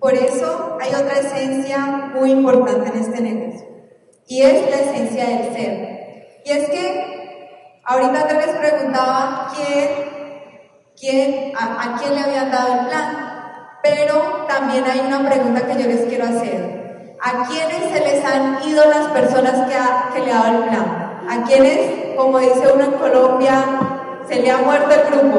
Por 0.00 0.14
eso 0.14 0.78
hay 0.80 0.94
otra 0.94 1.18
esencia 1.18 1.78
muy 2.14 2.32
importante 2.32 2.88
en 2.88 2.96
este 2.96 3.20
negocio 3.20 3.72
y 4.26 4.42
es 4.42 4.70
la 4.70 4.76
esencia 4.76 5.26
del 5.26 5.54
ser. 5.54 6.42
Y 6.44 6.50
es 6.50 6.70
que 6.70 7.80
ahorita 7.84 8.26
te 8.26 8.34
les 8.34 8.56
preguntaba 8.56 9.52
quién, 9.54 10.11
a, 11.08 11.96
quién 11.98 12.14
le 12.14 12.20
habían 12.20 12.50
dado 12.50 12.74
el 12.74 12.86
plan, 12.86 13.78
pero 13.82 14.46
también 14.48 14.84
hay 14.84 15.00
una 15.00 15.28
pregunta 15.28 15.66
que 15.66 15.82
yo 15.82 15.88
les 15.88 16.04
quiero 16.06 16.24
hacer. 16.26 17.16
¿A 17.20 17.44
quiénes 17.46 17.90
se 17.92 18.00
les 18.00 18.24
han 18.24 18.62
ido 18.68 18.84
las 18.88 19.08
personas 19.08 19.68
que, 19.68 19.74
que 20.14 20.24
le 20.24 20.32
ha 20.32 20.42
dado 20.42 20.62
el 20.62 20.68
plan? 20.68 21.22
¿A 21.28 21.44
quiénes, 21.44 22.16
como 22.16 22.38
dice 22.38 22.72
uno 22.72 22.84
en 22.84 22.92
Colombia, 22.92 23.64
se 24.28 24.42
le 24.42 24.50
ha 24.50 24.58
muerto 24.58 24.94
el 24.94 25.10
grupo? 25.10 25.38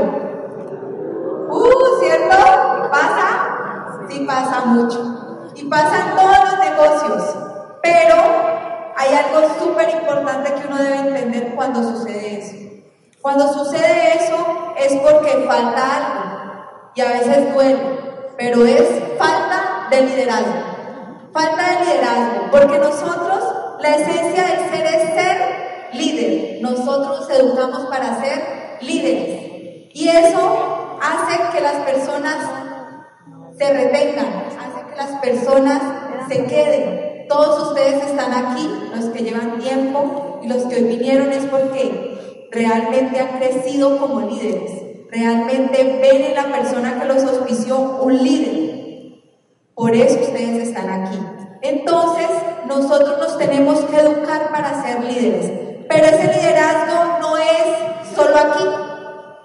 ¡Uh! 1.49 1.99
¿Cierto? 2.01 2.89
¿Pasa? 2.91 4.07
Sí 4.09 4.25
pasa 4.27 4.65
mucho 4.65 5.51
y 5.55 5.63
pasa 5.65 6.09
en 6.09 6.15
todos 6.15 6.37
los 6.39 6.59
negocios, 6.59 7.35
pero 7.81 8.15
hay 8.95 9.13
algo 9.13 9.49
súper 9.59 9.89
importante 9.89 10.53
que 10.53 10.67
uno 10.67 10.77
debe 10.77 10.97
entender 10.97 11.55
cuando 11.55 11.81
sucede 11.83 12.39
eso. 12.39 12.62
Cuando 13.23 13.53
sucede 13.53 14.17
eso 14.17 14.35
es 14.77 14.99
porque 14.99 15.45
falta 15.47 15.95
algo 15.95 16.91
y 16.93 16.99
a 16.99 17.07
veces 17.13 17.53
duele, 17.53 17.79
pero 18.37 18.65
es 18.65 18.83
falta 19.17 19.87
de 19.89 20.01
liderazgo. 20.01 20.53
Falta 21.31 21.63
de 21.69 21.85
liderazgo, 21.85 22.51
porque 22.51 22.79
nosotros, 22.79 23.79
la 23.79 23.95
esencia 23.95 24.43
del 24.43 24.69
ser 24.69 24.85
es 24.87 25.13
ser 25.13 25.89
líder. 25.93 26.61
Nosotros 26.61 27.29
educamos 27.29 27.85
para 27.85 28.19
ser 28.19 28.79
líderes. 28.81 29.89
Y 29.93 30.09
eso 30.09 30.97
hace 31.01 31.39
que 31.55 31.63
las 31.63 31.75
personas 31.85 32.35
se 33.57 33.73
retengan, 33.73 34.43
las 34.97 35.11
personas 35.21 35.81
se 36.27 36.43
queden. 36.43 37.25
Todos 37.29 37.69
ustedes 37.69 38.03
están 38.03 38.33
aquí, 38.33 38.69
los 38.93 39.05
que 39.05 39.23
llevan 39.23 39.59
tiempo 39.59 40.41
y 40.43 40.49
los 40.49 40.63
que 40.63 40.75
hoy 40.75 40.83
vinieron 40.83 41.31
es 41.31 41.45
porque 41.45 42.12
realmente 42.53 43.19
han 43.19 43.39
crecido 43.39 43.97
como 43.97 44.21
líderes. 44.21 44.71
Realmente 45.09 45.99
ven 46.01 46.23
en 46.23 46.35
la 46.35 46.45
persona 46.45 46.99
que 46.99 47.07
los 47.07 47.23
auspició 47.23 47.77
un 48.01 48.23
líder. 48.23 49.21
Por 49.75 49.95
eso 49.95 50.19
ustedes 50.21 50.67
están 50.67 50.89
aquí. 50.89 51.19
Entonces, 51.61 52.27
nosotros 52.67 53.17
nos 53.19 53.37
tenemos 53.37 53.79
que 53.81 53.97
educar 53.97 54.51
para 54.51 54.83
ser 54.83 55.03
líderes. 55.03 55.51
Pero 55.89 56.05
ese 56.05 56.39
liderazgo 56.39 57.19
no 57.21 57.37
es 57.37 58.15
solo 58.15 58.37
aquí. 58.37 58.63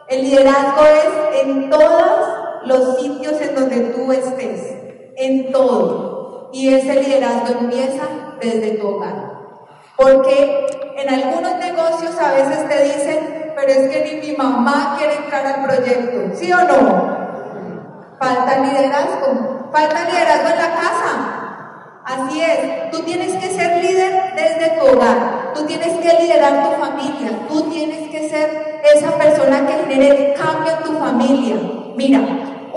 El 0.09 0.23
liderazgo 0.23 0.83
es 0.85 1.47
en 1.47 1.71
todos 1.71 2.39
los 2.65 3.01
sitios 3.01 3.41
en 3.41 3.55
donde 3.55 3.81
tú 3.81 4.13
estés 4.13 4.79
en 5.17 5.53
todo. 5.53 6.51
Y 6.53 6.73
ese 6.73 7.03
liderazgo 7.03 7.61
empieza 7.61 8.05
desde 8.41 8.79
tu 8.79 8.87
hogar. 8.87 9.38
Porque 9.99 10.95
en 10.97 11.13
algunos 11.13 11.57
negocios 11.57 12.17
a 12.21 12.33
veces 12.33 12.69
te 12.69 12.85
dicen, 12.85 13.53
pero 13.57 13.69
es 13.69 13.91
que 13.91 14.05
ni 14.05 14.29
mi 14.29 14.37
mamá 14.37 14.95
quiere 14.97 15.17
entrar 15.17 15.45
al 15.45 15.65
proyecto, 15.65 16.37
¿sí 16.37 16.53
o 16.53 16.59
no? 16.59 17.19
Falta 18.21 18.59
liderazgo, 18.61 19.69
falta 19.73 20.05
liderazgo 20.05 20.51
en 20.51 20.57
la 20.57 20.71
casa. 20.77 21.39
Así 22.05 22.41
es, 22.41 22.93
tú 22.93 23.01
tienes 23.01 23.35
que 23.43 23.51
ser 23.51 23.83
líder 23.83 24.35
desde 24.37 24.79
tu 24.79 24.87
hogar, 24.87 25.53
tú 25.53 25.67
tienes 25.67 25.93
que 25.97 26.23
liderar 26.23 26.63
tu 26.63 26.81
familia, 26.81 27.31
tú 27.49 27.69
tienes 27.69 28.09
que 28.09 28.29
ser 28.29 28.81
esa 28.95 29.19
persona 29.19 29.67
que 29.67 29.93
genere 29.93 30.35
cambio 30.35 30.75
en 30.75 30.85
tu 30.85 30.97
familia. 30.97 31.57
Mira, 31.97 32.21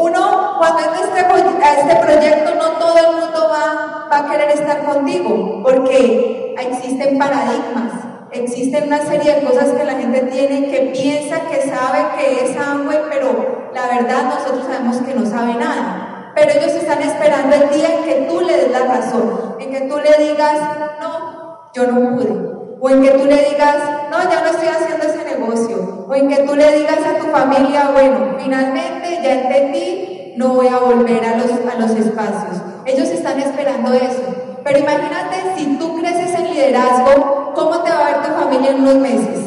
uno, 0.02 0.56
cuando 0.58 0.80
es 0.80 1.02
este, 1.02 1.22
este 1.22 1.96
proyecto, 1.96 2.56
no 2.56 2.72
todo 2.80 2.98
el 2.98 3.16
mundo 3.16 3.50
va, 3.50 4.08
va 4.12 4.18
a 4.20 4.30
querer 4.30 4.50
estar 4.52 4.84
contigo, 4.84 5.62
porque 5.64 6.56
existen 6.60 7.18
paradigmas, 7.18 7.94
existen 8.32 8.88
una 8.88 9.02
serie 9.06 9.36
de 9.36 9.42
cosas 9.44 9.70
que 9.72 9.84
la 9.84 9.94
gente 9.94 10.22
tiene, 10.24 10.70
que 10.70 10.92
piensa 10.94 11.42
que 11.42 11.62
sabe 11.62 12.00
que 12.18 12.46
es 12.46 12.58
Amway, 12.58 13.00
pero 13.10 13.70
la 13.74 13.88
verdad 13.88 14.24
nosotros 14.26 14.66
sabemos 14.66 14.98
que 14.98 15.14
no 15.14 15.26
sabe 15.26 15.56
nada. 15.56 16.32
pero 16.34 16.52
ellos 16.52 16.74
están 16.74 17.02
esperando 17.02 17.56
el 17.56 17.70
día 17.70 17.90
en 17.94 18.04
que 18.04 18.28
tú 18.30 18.40
le 18.40 18.56
des 18.56 18.72
la 18.72 18.86
razón, 18.86 19.56
en 19.60 19.70
que 19.70 19.82
tú 19.82 19.98
le 19.98 20.30
digas, 20.30 20.58
no, 21.02 21.70
yo 21.74 21.88
no 21.88 22.16
pude. 22.16 22.52
O 22.80 22.90
en 22.90 23.02
que 23.04 23.12
tú 23.12 23.26
le 23.26 23.50
digas, 23.50 23.76
no, 24.10 24.18
ya 24.30 24.42
no 24.42 24.48
estoy 24.48 24.70
haciendo 24.70 25.06
ese 25.06 25.24
negocio. 25.26 26.01
O 26.12 26.16
en 26.16 26.28
que 26.28 26.44
tú 26.44 26.56
le 26.56 26.78
digas 26.78 27.00
a 27.06 27.20
tu 27.20 27.28
familia, 27.28 27.92
bueno, 27.94 28.36
finalmente 28.38 29.22
ya 29.24 29.32
entendí, 29.32 30.34
no 30.36 30.56
voy 30.56 30.68
a 30.68 30.80
volver 30.80 31.24
a 31.24 31.38
los, 31.38 31.50
a 31.50 31.80
los 31.80 31.92
espacios. 31.92 32.62
Ellos 32.86 33.08
están 33.08 33.40
esperando 33.40 33.94
eso. 33.94 34.22
Pero 34.62 34.80
imagínate 34.80 35.38
si 35.56 35.78
tú 35.78 35.98
creces 36.02 36.38
en 36.38 36.54
liderazgo, 36.54 37.54
¿cómo 37.56 37.82
te 37.82 37.92
va 37.92 38.00
a 38.00 38.12
ver 38.12 38.24
tu 38.24 38.42
familia 38.42 38.72
en 38.72 38.82
unos 38.82 38.96
meses? 38.96 39.40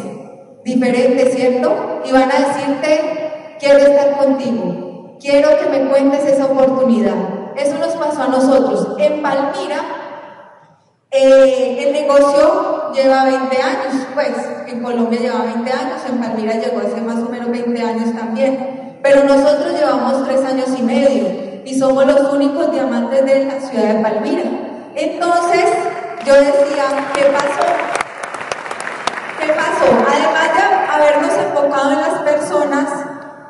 Diferente, 0.65 1.27
¿cierto? 1.33 2.01
Y 2.03 2.12
van 2.12 2.33
a 2.33 2.49
decirte, 2.49 3.57
quiero 3.61 3.81
estar 3.81 4.17
contigo, 4.17 5.19
quiero 5.21 5.51
que 5.59 5.69
me 5.69 5.91
cuentes 5.91 6.25
esa 6.25 6.47
oportunidad. 6.47 7.53
Eso 7.57 7.77
nos 7.79 7.93
pasó 7.93 8.23
a 8.23 8.29
nosotros. 8.29 8.97
En 8.99 9.21
Palmira, 9.21 9.83
eh, 11.11 11.85
el 11.87 11.93
negocio 11.93 12.84
lleva 12.95 13.24
20 13.24 13.62
años, 13.62 14.07
pues 14.14 14.30
en 14.66 14.82
Colombia 14.82 15.20
lleva 15.20 15.42
20 15.42 15.72
años, 15.72 16.01
en 16.09 16.20
Palmira 16.20 16.55
llegó 16.55 16.78
hace 16.78 17.01
más 17.01 17.18
o 17.18 17.28
menos 17.28 17.51
20 17.51 17.82
años 17.82 18.14
también, 18.16 18.99
pero 19.03 19.24
nosotros 19.24 19.74
llevamos 19.78 20.24
3 20.26 20.45
años 20.45 20.68
y 20.78 20.82
medio 20.82 21.62
y 21.64 21.78
somos 21.78 22.07
los 22.07 22.32
únicos 22.32 22.70
diamantes 22.70 23.24
de 23.24 23.45
la 23.47 23.61
ciudad 23.61 23.95
de 23.95 24.03
Palmira. 24.03 24.42
Entonces, 24.95 25.64
yo 26.24 26.34
decía, 26.34 26.84
¿qué 27.14 27.24
pasó? 27.24 27.66
¿Qué 29.40 29.53
pasó? 29.53 29.86
Además 30.09 30.49
de 30.55 30.62
habernos 30.95 31.32
enfocado 31.36 31.92
en 31.92 32.01
las 32.01 32.20
personas, 32.20 32.84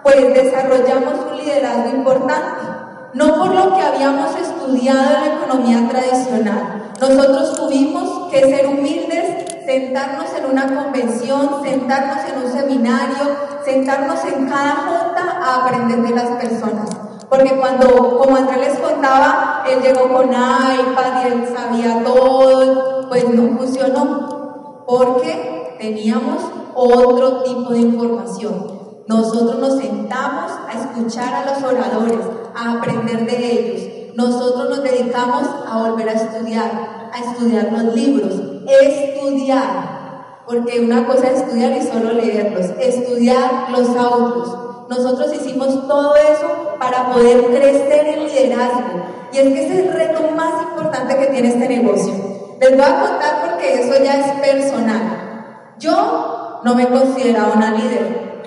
pues 0.02 0.34
desarrollamos 0.34 1.14
un 1.30 1.38
liderazgo 1.38 1.88
importante, 1.90 2.64
no 3.12 3.36
por 3.36 3.54
lo 3.54 3.74
que 3.76 3.82
habíamos 3.82 4.34
estudiado 4.36 5.16
en 5.16 5.20
la 5.20 5.34
economía 5.36 5.88
tradicional, 5.88 6.83
nosotros 7.00 7.54
tuvimos 7.56 8.30
que 8.30 8.40
ser 8.40 8.66
humildes, 8.66 9.64
sentarnos 9.66 10.26
en 10.38 10.46
una 10.46 10.82
convención, 10.82 11.62
sentarnos 11.62 12.18
en 12.28 12.44
un 12.44 12.52
seminario, 12.52 13.36
sentarnos 13.64 14.24
en 14.24 14.46
cada 14.46 14.76
junta 14.76 15.38
a 15.42 15.64
aprender 15.64 16.02
de 16.02 16.14
las 16.14 16.28
personas. 16.40 16.88
Porque 17.28 17.56
cuando, 17.56 18.18
como 18.18 18.36
Andrés 18.36 18.68
les 18.68 18.78
contaba, 18.78 19.64
él 19.68 19.82
llegó 19.82 20.12
con 20.12 20.28
iPad 20.28 21.24
y 21.24 21.26
él 21.26 21.48
sabía 21.54 22.04
todo, 22.04 23.08
pues 23.08 23.28
no 23.28 23.58
funcionó. 23.58 24.84
Porque 24.86 25.76
teníamos 25.80 26.42
otro 26.74 27.42
tipo 27.42 27.70
de 27.70 27.80
información. 27.80 28.74
Nosotros 29.08 29.58
nos 29.58 29.78
sentamos 29.78 30.52
a 30.68 30.72
escuchar 30.78 31.34
a 31.34 31.50
los 31.50 31.62
oradores, 31.62 32.20
a 32.54 32.74
aprender 32.74 33.26
de 33.26 33.52
ellos 33.52 33.93
nosotros 34.16 34.70
nos 34.70 34.82
dedicamos 34.82 35.42
a 35.68 35.78
volver 35.78 36.08
a 36.08 36.12
estudiar, 36.12 37.10
a 37.12 37.18
estudiar 37.18 37.72
los 37.72 37.94
libros, 37.94 38.32
estudiar, 38.68 40.42
porque 40.46 40.80
una 40.80 41.06
cosa 41.06 41.28
es 41.28 41.40
estudiar 41.40 41.72
y 41.72 41.82
solo 41.82 42.12
leerlos, 42.12 42.70
estudiar 42.78 43.70
los 43.70 43.88
autos. 43.96 44.58
Nosotros 44.88 45.34
hicimos 45.34 45.88
todo 45.88 46.14
eso 46.14 46.76
para 46.78 47.12
poder 47.12 47.46
crecer 47.46 48.06
en 48.06 48.24
liderazgo. 48.24 49.02
Y 49.32 49.38
es 49.38 49.48
que 49.48 49.64
ese 49.64 49.74
es 49.74 49.86
el 49.86 49.92
reto 49.92 50.30
más 50.36 50.62
importante 50.62 51.16
que 51.16 51.26
tiene 51.26 51.48
este 51.48 51.68
negocio. 51.68 52.14
Les 52.60 52.70
voy 52.70 52.84
a 52.84 53.00
contar 53.00 53.50
porque 53.50 53.80
eso 53.80 54.04
ya 54.04 54.20
es 54.20 54.40
personal. 54.40 55.74
Yo 55.78 56.60
no 56.62 56.74
me 56.74 56.86
consideraba 56.86 57.54
una 57.54 57.72
líder. 57.72 58.42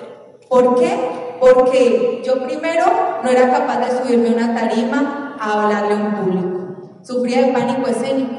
¿Por 0.48 0.76
qué? 0.76 1.36
Porque 1.40 2.22
yo 2.24 2.42
primero 2.44 2.86
no 3.22 3.28
era 3.28 3.50
capaz 3.50 3.80
de 3.80 3.98
subirme 3.98 4.30
a 4.30 4.32
una 4.32 4.54
tarima 4.54 5.27
a 5.40 5.52
hablarle 5.52 5.94
a 5.94 5.96
un 5.96 6.12
público. 6.14 6.58
Sufría 7.02 7.46
de 7.46 7.52
pánico 7.52 7.88
escénico. 7.88 8.34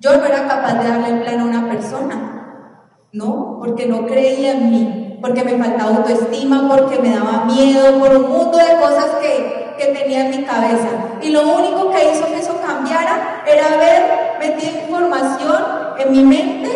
Yo 0.00 0.16
no 0.16 0.24
era 0.24 0.46
capaz 0.46 0.74
de 0.74 0.88
darle 0.88 1.08
el 1.08 1.22
plan 1.22 1.40
a 1.40 1.44
una 1.44 1.68
persona, 1.68 2.76
¿no? 3.12 3.58
Porque 3.58 3.86
no 3.86 4.06
creía 4.06 4.52
en 4.52 4.70
mí, 4.70 5.18
porque 5.22 5.44
me 5.44 5.56
faltaba 5.56 5.96
autoestima, 5.96 6.68
porque 6.68 6.98
me 6.98 7.14
daba 7.14 7.44
miedo, 7.44 7.98
por 7.98 8.14
un 8.14 8.30
mundo 8.30 8.58
de 8.58 8.76
cosas 8.80 9.06
que, 9.22 9.74
que 9.78 9.92
tenía 9.92 10.26
en 10.26 10.30
mi 10.30 10.44
cabeza. 10.44 10.88
Y 11.22 11.30
lo 11.30 11.42
único 11.56 11.90
que 11.90 12.10
hizo 12.10 12.26
que 12.26 12.40
eso 12.40 12.60
cambiara 12.60 13.42
era 13.46 13.74
haber 13.74 14.38
metido 14.40 14.82
información 14.82 15.64
en 15.98 16.12
mi 16.12 16.22
mente 16.22 16.70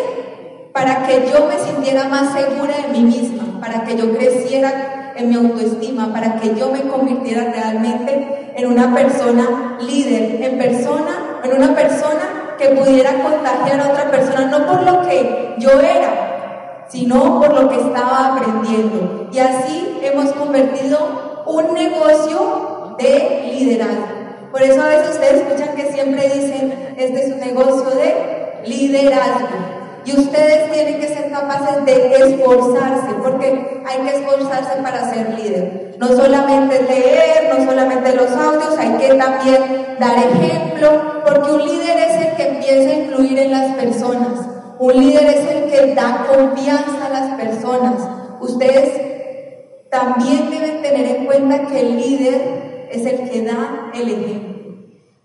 para 0.73 1.05
que 1.05 1.29
yo 1.31 1.45
me 1.47 1.59
sintiera 1.59 2.05
más 2.05 2.33
segura 2.33 2.75
de 2.77 2.87
mí 2.93 3.03
misma, 3.03 3.59
para 3.59 3.83
que 3.83 3.97
yo 3.97 4.11
creciera 4.15 4.98
en 5.19 5.29
mi 5.29 5.35
autoestima, 5.35 6.11
para 6.13 6.35
que 6.39 6.55
yo 6.55 6.71
me 6.71 6.81
convirtiera 6.81 7.51
realmente 7.51 8.53
en 8.55 8.65
una 8.65 8.93
persona 8.93 9.77
líder, 9.81 10.41
en 10.41 10.57
persona, 10.57 11.39
en 11.43 11.53
una 11.55 11.75
persona 11.75 12.55
que 12.57 12.69
pudiera 12.69 13.13
contagiar 13.21 13.79
a 13.79 13.91
otra 13.91 14.11
persona, 14.11 14.45
no 14.45 14.65
por 14.65 14.83
lo 14.83 15.07
que 15.07 15.55
yo 15.59 15.71
era, 15.79 16.85
sino 16.87 17.39
por 17.39 17.53
lo 17.53 17.69
que 17.69 17.75
estaba 17.77 18.35
aprendiendo. 18.35 19.29
Y 19.31 19.39
así 19.39 19.99
hemos 20.01 20.31
convertido 20.33 21.43
un 21.45 21.73
negocio 21.73 22.95
de 22.97 23.53
liderazgo. 23.53 24.07
Por 24.51 24.63
eso 24.63 24.81
a 24.81 24.87
veces 24.87 25.11
ustedes 25.11 25.41
escuchan 25.41 25.75
que 25.75 25.91
siempre 25.91 26.23
dicen, 26.23 26.93
este 26.97 27.25
es 27.25 27.33
un 27.33 27.39
negocio 27.39 27.89
de 27.91 28.61
liderazgo. 28.65 29.78
Y 30.05 30.17
ustedes 30.17 30.71
tienen 30.71 30.99
que 30.99 31.07
ser 31.07 31.31
capaces 31.31 31.85
de 31.85 32.15
esforzarse, 32.15 33.13
porque 33.21 33.83
hay 33.85 33.97
que 33.99 34.15
esforzarse 34.17 34.81
para 34.81 35.09
ser 35.11 35.37
líder. 35.37 35.95
No 35.99 36.07
solamente 36.07 36.81
leer, 36.83 37.53
no 37.53 37.65
solamente 37.65 38.15
los 38.15 38.31
audios, 38.31 38.77
hay 38.77 38.91
que 38.97 39.13
también 39.15 39.97
dar 39.99 40.17
ejemplo, 40.17 41.21
porque 41.25 41.51
un 41.51 41.65
líder 41.65 41.97
es 41.97 42.27
el 42.27 42.35
que 42.35 42.47
empieza 42.47 42.89
a 42.89 42.93
influir 42.93 43.39
en 43.39 43.51
las 43.51 43.75
personas. 43.75 44.39
Un 44.79 44.93
líder 44.93 45.25
es 45.25 45.51
el 45.51 45.69
que 45.69 45.93
da 45.93 46.25
confianza 46.27 47.05
a 47.05 47.09
las 47.09 47.35
personas. 47.35 47.95
Ustedes 48.39 49.09
también 49.89 50.49
deben 50.49 50.81
tener 50.81 51.17
en 51.17 51.25
cuenta 51.25 51.67
que 51.67 51.81
el 51.81 51.97
líder 51.97 52.87
es 52.89 53.05
el 53.05 53.29
que 53.29 53.41
da 53.41 53.91
el 53.93 54.09
ejemplo. 54.09 54.58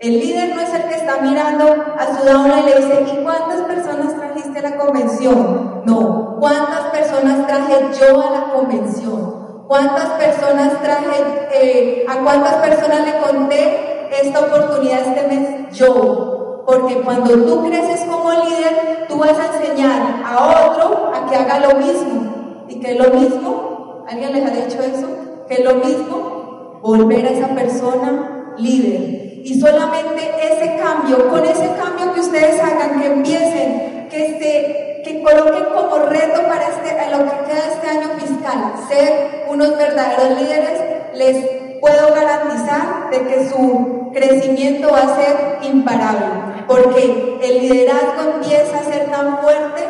El 0.05 0.21
líder 0.21 0.55
no 0.55 0.61
es 0.61 0.75
el 0.75 0.83
que 0.83 0.97
está 0.97 1.17
mirando 1.23 1.65
a 1.99 2.07
su 2.15 2.27
down 2.27 2.53
y 2.59 2.63
le 2.69 2.77
dice, 2.77 3.07
¿y 3.11 3.23
cuántas 3.25 3.63
personas 3.63 4.15
trajiste 4.15 4.59
a 4.59 4.63
la 4.69 4.77
convención? 4.77 5.81
No, 5.87 6.37
¿cuántas 6.41 6.91
personas 6.93 7.47
traje 7.47 7.87
yo 7.99 8.21
a 8.21 8.31
la 8.31 8.53
convención? 8.53 9.65
¿Cuántas 9.67 10.11
personas 10.11 10.83
traje, 10.83 11.49
eh, 11.55 12.05
a 12.07 12.23
cuántas 12.23 12.57
personas 12.57 13.01
le 13.07 13.17
conté 13.17 14.11
esta 14.21 14.41
oportunidad 14.41 15.07
este 15.07 15.27
mes? 15.27 15.75
Yo. 15.75 16.65
Porque 16.67 16.97
cuando 17.01 17.43
tú 17.43 17.67
creces 17.67 18.05
como 18.05 18.31
líder, 18.31 19.07
tú 19.09 19.17
vas 19.17 19.39
a 19.39 19.57
enseñar 19.57 20.23
a 20.23 20.69
otro 20.69 21.13
a 21.15 21.31
que 21.31 21.37
haga 21.37 21.61
lo 21.61 21.77
mismo. 21.77 22.65
¿Y 22.69 22.79
que 22.79 22.93
es 22.93 22.99
lo 22.99 23.09
mismo? 23.19 24.05
¿Alguien 24.07 24.35
les 24.35 24.45
ha 24.45 24.51
dicho 24.51 24.83
eso? 24.83 25.09
¿Que 25.49 25.55
es 25.55 25.65
lo 25.65 25.77
mismo? 25.77 26.81
Volver 26.83 27.25
a 27.25 27.31
esa 27.31 27.49
persona 27.55 28.53
líder 28.59 29.24
y 29.45 29.61
solamente 29.61 30.23
ese 30.41 30.75
cambio, 30.83 31.29
con 31.29 31.45
ese 31.45 31.69
cambio 31.79 32.15
que 32.15 32.21
ustedes 32.21 32.59
hagan, 32.63 32.99
que 32.99 33.07
empiecen, 33.09 34.09
que, 34.09 35.03
que 35.05 35.23
coloquen 35.23 35.65
como 35.67 35.97
reto 35.99 36.41
para 36.49 36.67
este, 36.69 37.11
lo 37.11 37.19
que 37.25 37.53
queda 37.53 37.69
este 37.71 37.89
año 37.89 38.09
fiscal, 38.19 38.73
ser 38.89 39.45
unos 39.51 39.77
verdaderos 39.77 40.41
líderes, 40.41 40.81
les 41.15 41.47
puedo 41.79 42.15
garantizar 42.15 43.11
de 43.11 43.21
que 43.27 43.51
su 43.51 44.11
crecimiento 44.15 44.89
va 44.91 45.01
a 45.01 45.17
ser 45.17 45.59
imparable, 45.61 46.65
porque 46.67 47.39
el 47.43 47.69
liderazgo 47.69 48.37
empieza 48.37 48.79
a 48.79 48.85
ser 48.91 49.11
tan 49.11 49.43
fuerte 49.43 49.83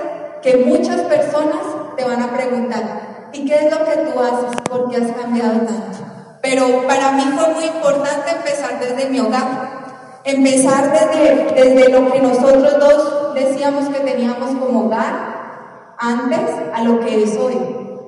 que 0.42 0.56
muchas 0.56 1.00
personas 1.02 1.62
te 1.96 2.04
van 2.04 2.20
a 2.20 2.36
preguntar, 2.36 3.28
¿y 3.32 3.46
qué 3.46 3.54
es 3.54 3.70
lo 3.70 3.84
que 3.84 3.98
tú 3.98 4.18
haces? 4.18 4.60
¿Por 4.68 4.90
qué 4.90 4.96
has 4.96 5.12
cambiado 5.12 5.60
tanto? 5.60 6.13
Pero 6.44 6.86
para 6.86 7.12
mí 7.12 7.22
fue 7.34 7.54
muy 7.54 7.64
importante 7.64 8.30
empezar 8.30 8.78
desde 8.78 9.08
mi 9.08 9.18
hogar, 9.18 10.20
empezar 10.24 10.92
desde, 10.92 11.54
desde 11.54 11.88
lo 11.88 12.12
que 12.12 12.20
nosotros 12.20 12.78
dos 12.78 13.34
decíamos 13.34 13.88
que 13.88 14.00
teníamos 14.00 14.50
como 14.60 14.84
hogar 14.84 15.94
antes 15.96 16.40
a 16.74 16.82
lo 16.82 17.00
que 17.00 17.22
es 17.22 17.34
hoy. 17.38 17.56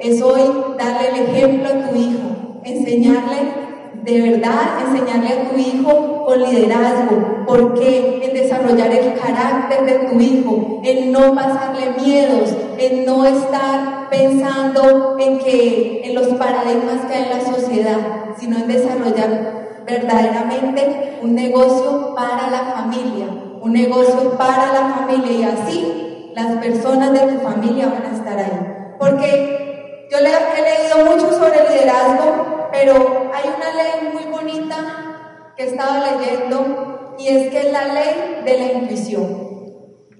Es 0.00 0.20
hoy 0.20 0.42
darle 0.76 1.08
el 1.08 1.30
ejemplo 1.30 1.66
a 1.66 1.88
tu 1.88 1.96
hijo, 1.96 2.60
enseñarle 2.62 3.65
de 4.06 4.22
verdad 4.22 4.86
enseñarle 4.86 5.28
a 5.30 5.50
tu 5.50 5.58
hijo 5.58 6.24
con 6.24 6.40
liderazgo. 6.40 7.44
¿Por 7.44 7.74
qué? 7.74 8.20
En 8.22 8.34
desarrollar 8.34 8.92
el 8.92 9.18
carácter 9.18 9.84
de 9.84 10.08
tu 10.08 10.20
hijo, 10.20 10.80
en 10.84 11.10
no 11.10 11.34
pasarle 11.34 11.90
miedos, 12.00 12.56
en 12.78 13.04
no 13.04 13.24
estar 13.26 14.08
pensando 14.08 15.16
en 15.18 15.40
que 15.40 16.02
en 16.04 16.14
los 16.14 16.28
paradigmas 16.38 17.00
que 17.08 17.14
hay 17.14 17.24
en 17.24 17.30
la 17.30 17.44
sociedad, 17.44 17.98
sino 18.38 18.58
en 18.58 18.68
desarrollar 18.68 19.82
verdaderamente 19.84 21.18
un 21.22 21.34
negocio 21.34 22.14
para 22.14 22.48
la 22.48 22.76
familia, 22.76 23.26
un 23.60 23.72
negocio 23.72 24.38
para 24.38 24.72
la 24.72 24.94
familia 24.94 25.32
y 25.32 25.42
así 25.42 26.32
las 26.32 26.56
personas 26.58 27.12
de 27.12 27.32
tu 27.32 27.40
familia 27.40 27.86
van 27.86 28.12
a 28.12 28.16
estar 28.16 28.38
ahí. 28.38 28.94
Porque 29.00 30.06
yo 30.12 30.18
he 30.18 30.22
leído 30.22 31.10
mucho 31.10 31.32
sobre 31.32 31.68
liderazgo 31.68 32.55
pero 32.78 33.30
hay 33.32 33.48
una 33.56 33.72
ley 33.74 34.12
muy 34.12 34.30
bonita 34.30 35.54
que 35.56 35.64
he 35.64 35.66
estado 35.68 36.04
leyendo 36.04 37.14
y 37.18 37.28
es 37.28 37.48
que 37.48 37.58
es 37.58 37.72
la 37.72 37.94
ley 37.94 38.42
de 38.44 38.58
la 38.58 38.72
intuición. 38.72 39.46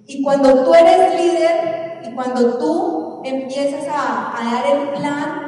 Y 0.06 0.22
cuando 0.22 0.64
tú 0.64 0.72
eres 0.72 1.20
líder 1.20 2.00
y 2.02 2.14
cuando 2.14 2.56
tú 2.58 3.20
empiezas 3.24 3.86
a, 3.90 4.32
dar 4.42 4.64
el 4.74 4.88
plan, 4.88 5.42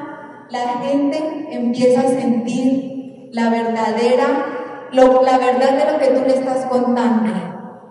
la 0.51 0.81
gente 0.83 1.47
empieza 1.51 2.01
a 2.01 2.09
sentir 2.09 3.31
la 3.33 3.49
verdadera, 3.49 4.91
la 4.93 5.39
verdad 5.39 5.79
de 5.79 5.93
lo 5.93 5.99
que 5.99 6.07
tú 6.09 6.27
le 6.27 6.35
estás 6.35 6.67
contando. 6.67 7.33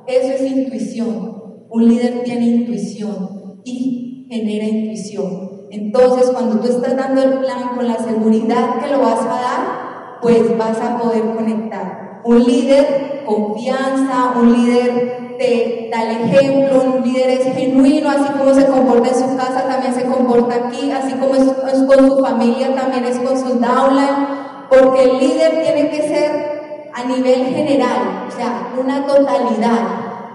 Eso 0.05 0.33
es 0.33 0.41
intuición. 0.41 1.65
Un 1.69 1.87
líder 1.87 2.23
tiene 2.23 2.45
intuición 2.45 3.61
y 3.63 4.27
genera 4.29 4.65
intuición. 4.65 5.56
Entonces, 5.69 6.29
cuando 6.31 6.59
tú 6.59 6.67
estás 6.67 6.95
dando 6.95 7.21
el 7.21 7.39
plan 7.39 7.69
con 7.75 7.87
la 7.87 7.97
seguridad 7.97 8.79
que 8.79 8.91
lo 8.91 8.99
vas 8.99 9.21
a 9.21 9.41
dar, 9.41 10.19
pues 10.21 10.57
vas 10.57 10.79
a 10.79 10.97
poder 10.97 11.23
conectar. 11.35 12.21
Un 12.23 12.43
líder, 12.43 13.23
confianza, 13.25 14.33
un 14.35 14.53
líder 14.53 15.35
te 15.37 15.89
da 15.91 16.03
el 16.03 16.29
ejemplo, 16.29 16.83
un 16.83 17.03
líder 17.03 17.29
es 17.29 17.53
genuino, 17.55 18.09
así 18.09 18.31
como 18.37 18.53
se 18.53 18.65
comporta 18.65 19.09
en 19.09 19.15
su 19.15 19.37
casa, 19.37 19.67
también 19.67 19.93
se 19.93 20.05
comporta 20.05 20.55
aquí, 20.55 20.91
así 20.91 21.13
como 21.13 21.35
es, 21.35 21.43
con 21.43 22.09
su 22.09 22.19
familia, 22.23 22.75
también 22.75 23.05
es 23.05 23.19
con 23.19 23.37
sus 23.37 23.61
downline, 23.61 24.27
porque 24.69 25.03
el 25.03 25.19
líder 25.19 25.61
tiene 25.63 25.89
que 25.89 26.01
ser 26.07 26.89
a 26.93 27.03
nivel 27.03 27.45
general, 27.45 28.25
o 28.27 28.31
sea, 28.31 28.69
una 28.79 29.05
totalidad. 29.05 29.79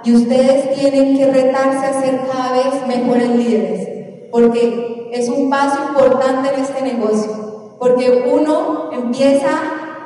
Y 0.05 0.15
ustedes 0.15 0.75
tienen 0.75 1.17
que 1.17 1.27
retarse 1.27 1.87
a 1.87 2.01
ser 2.01 2.21
cada 2.27 2.53
vez 2.53 2.87
mejores 2.87 3.29
líderes, 3.31 3.89
porque 4.33 5.11
es 5.13 5.29
un 5.29 5.51
paso 5.51 5.89
importante 5.89 6.55
en 6.55 6.63
este 6.63 6.83
negocio, 6.83 7.77
porque 7.79 8.33
uno 8.33 8.91
empieza 8.91 9.51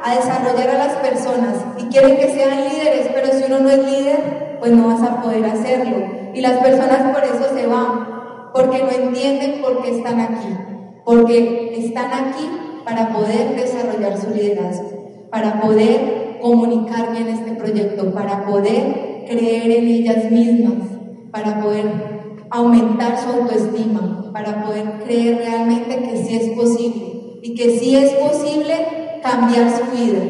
a 0.02 0.16
desarrollar 0.16 0.68
a 0.70 0.86
las 0.86 0.96
personas 0.96 1.54
y 1.78 1.84
quieren 1.84 2.16
que 2.16 2.34
sean 2.34 2.64
líderes, 2.68 3.08
pero 3.14 3.32
si 3.32 3.44
uno 3.44 3.60
no 3.60 3.70
es 3.70 3.84
líder, 3.84 4.56
pues 4.58 4.72
no 4.72 4.88
vas 4.88 5.02
a 5.02 5.22
poder 5.22 5.44
hacerlo. 5.44 5.96
Y 6.34 6.40
las 6.40 6.58
personas 6.58 7.14
por 7.14 7.22
eso 7.24 7.54
se 7.54 7.66
van, 7.68 8.50
porque 8.52 8.82
no 8.82 8.90
entienden 8.90 9.62
por 9.62 9.80
qué 9.82 9.96
están 9.96 10.20
aquí, 10.20 10.56
porque 11.04 11.72
están 11.78 12.12
aquí 12.12 12.50
para 12.84 13.12
poder 13.12 13.54
desarrollar 13.54 14.18
su 14.18 14.30
liderazgo, 14.30 15.28
para 15.30 15.60
poder 15.60 16.38
comunicar 16.42 17.12
bien 17.12 17.28
este 17.28 17.52
proyecto, 17.52 18.12
para 18.12 18.44
poder 18.44 19.24
creer 19.28 19.70
en 19.70 19.86
ellas 19.86 20.30
mismas, 20.32 20.88
para 21.30 21.60
poder 21.60 22.15
aumentar 22.50 23.18
su 23.18 23.30
autoestima, 23.30 24.30
para 24.32 24.62
poder 24.64 24.84
creer 25.04 25.38
realmente 25.38 25.96
que 25.98 26.16
sí 26.18 26.36
es 26.36 26.50
posible 26.50 27.38
y 27.42 27.54
que 27.54 27.78
sí 27.78 27.96
es 27.96 28.12
posible 28.12 29.20
cambiar 29.22 29.70
su 29.70 29.96
vida. 29.96 30.20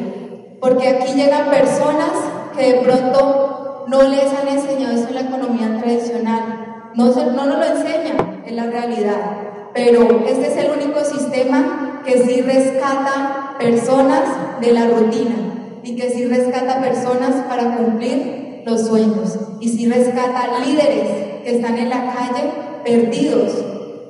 Porque 0.61 0.89
aquí 0.89 1.15
llegan 1.15 1.51
personas 1.51 2.13
que 2.57 2.73
de 2.73 2.81
pronto 2.83 3.85
no 3.89 4.03
les 4.05 4.33
han 4.33 4.49
enseñado 4.49 4.95
eso 4.95 5.09
en 5.09 5.15
la 5.17 5.21
economía 5.23 5.81
tradicional, 5.83 6.93
no, 6.95 7.13
se, 7.13 7.27
no 7.27 7.47
nos 7.47 7.59
lo 7.59 7.65
enseñan, 7.65 8.43
es 8.47 8.53
la 8.53 8.67
realidad. 8.67 9.39
Pero 9.75 10.25
este 10.27 10.47
es 10.47 10.57
el 10.57 10.71
único 10.71 11.05
sistema 11.05 12.03
que 12.05 12.23
sí 12.23 12.43
rescata 12.43 13.57
personas 13.59 14.23
de 14.61 14.73
la 14.73 14.87
rutina 14.87 15.35
y 15.83 15.97
que 15.97 16.11
sí 16.11 16.27
rescata 16.27 16.81
personas 16.81 17.35
para 17.49 17.77
cumplir 17.77 18.63
los 18.65 18.87
sueños 18.87 19.37
y 19.61 19.69
sí 19.69 19.87
rescata 19.89 20.59
líderes 20.65 21.36
que 21.47 21.55
están 21.55 21.79
en 21.79 21.89
la 21.89 22.13
calle 22.13 22.51
perdidos 22.85 23.53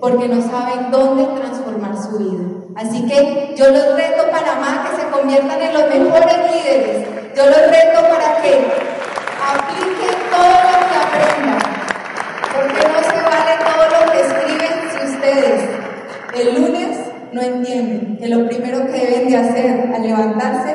porque 0.01 0.27
no 0.27 0.41
saben 0.41 0.91
dónde 0.91 1.23
transformar 1.39 1.95
su 1.95 2.17
vida. 2.17 2.45
Así 2.75 3.07
que 3.07 3.55
yo 3.55 3.69
los 3.69 3.95
reto 3.95 4.23
Panamá 4.31 4.89
que 4.89 5.03
se 5.03 5.09
conviertan 5.11 5.61
en 5.61 5.75
los 5.75 5.83
mejores 5.83 6.37
líderes. 6.51 7.07
Yo 7.37 7.45
los 7.45 7.61
reto 7.61 8.01
para 8.09 8.41
que 8.41 8.55
apliquen 9.53 10.17
todo 10.33 10.57
lo 10.65 10.79
que 10.89 10.97
aprendan, 11.05 11.59
porque 12.55 12.89
no 12.89 13.01
se 13.05 13.19
vale 13.29 13.53
todo 13.69 13.85
lo 13.93 14.13
que 14.13 14.21
escriben 14.23 14.75
si 14.93 15.15
ustedes 15.15 15.69
el 16.35 16.55
lunes 16.55 16.99
no 17.33 17.43
entienden 17.43 18.17
que 18.19 18.29
lo 18.29 18.49
primero 18.49 18.87
que 18.87 18.93
deben 18.93 19.29
de 19.29 19.37
hacer 19.37 19.93
al 19.95 20.03
levantarse 20.03 20.75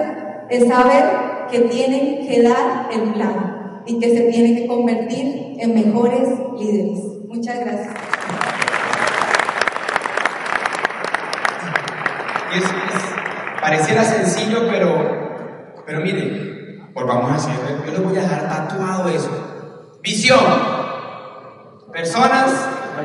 es 0.49 0.68
saber 0.68 1.05
que 1.49 1.62
tienen 1.62 2.28
que 2.28 2.43
dar 2.43 2.88
el 2.91 3.14
plan 3.14 3.51
y 3.86 3.99
que 3.99 4.09
se 4.09 4.21
tienen 4.32 4.55
que 4.55 4.67
convertir 4.67 5.55
en 5.59 5.73
mejores 5.73 6.27
líderes. 6.57 6.99
Muchas 7.27 7.59
gracias. 7.59 7.95
Pareciera 13.61 14.03
sencillo, 14.03 14.67
pero, 14.69 15.84
pero 15.86 16.01
mire, 16.01 16.82
volvamos 16.93 17.32
a 17.32 17.36
hacerlo. 17.36 17.86
Yo 17.86 17.91
les 17.91 18.03
voy 18.03 18.17
a 18.17 18.21
dejar 18.21 18.49
tatuado 18.49 19.09
eso. 19.09 19.99
Visión. 20.01 20.39
Personas 21.93 22.51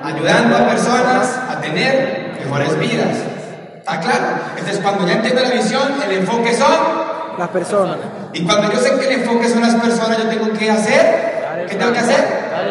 ayudando 0.02 0.56
a 0.56 0.68
personas 0.68 1.38
a 1.48 1.60
tener 1.60 2.36
mejores 2.38 2.78
vidas. 2.78 3.16
¿Está 3.78 4.00
claro? 4.00 4.26
Entonces, 4.56 4.80
cuando 4.82 5.06
ya 5.06 5.14
entiendo 5.14 5.42
la 5.42 5.50
visión, 5.50 5.82
el 6.04 6.18
enfoque 6.18 6.54
son 6.54 7.05
Las 7.38 7.48
personas. 7.48 7.98
y 8.32 8.44
cuando 8.44 8.72
yo 8.72 8.78
sé 8.78 8.98
que 8.98 9.06
el 9.06 9.20
enfoque 9.20 9.48
son 9.48 9.62
las 9.62 9.74
personas, 9.74 10.18
yo 10.18 10.28
tengo 10.28 10.52
que 10.52 10.70
hacer, 10.70 11.66
¿qué 11.68 11.74
tengo 11.74 11.92
que 11.92 11.98
hacer? 11.98 12.24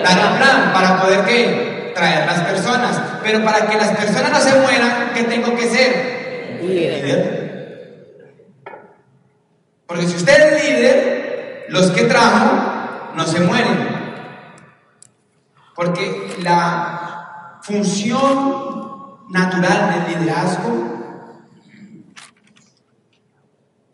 Dar 0.03 0.32
un 0.32 0.38
plan 0.38 0.74
para 0.74 1.01
poder 1.01 1.22
¿qué? 1.26 1.76
traer 1.95 2.26
las 2.26 2.41
personas. 2.41 3.01
Pero 3.24 3.43
para 3.43 3.66
que 3.68 3.78
las 3.78 3.89
personas 3.89 4.32
no 4.32 4.39
se 4.39 4.59
mueran, 4.59 5.11
¿qué 5.16 5.24
tengo 5.24 5.55
que 5.55 5.68
ser? 5.70 6.59
Líder. 6.61 7.45
Porque 9.88 10.07
si 10.07 10.16
usted 10.16 10.53
es 10.53 10.63
líder, 10.63 11.66
los 11.70 11.91
que 11.91 12.03
trajo 12.03 13.11
no 13.16 13.26
se 13.26 13.39
mueren. 13.39 13.95
Porque 15.74 16.36
la 16.41 17.59
función 17.61 19.20
natural 19.30 20.05
del 20.05 20.20
liderazgo 20.20 20.95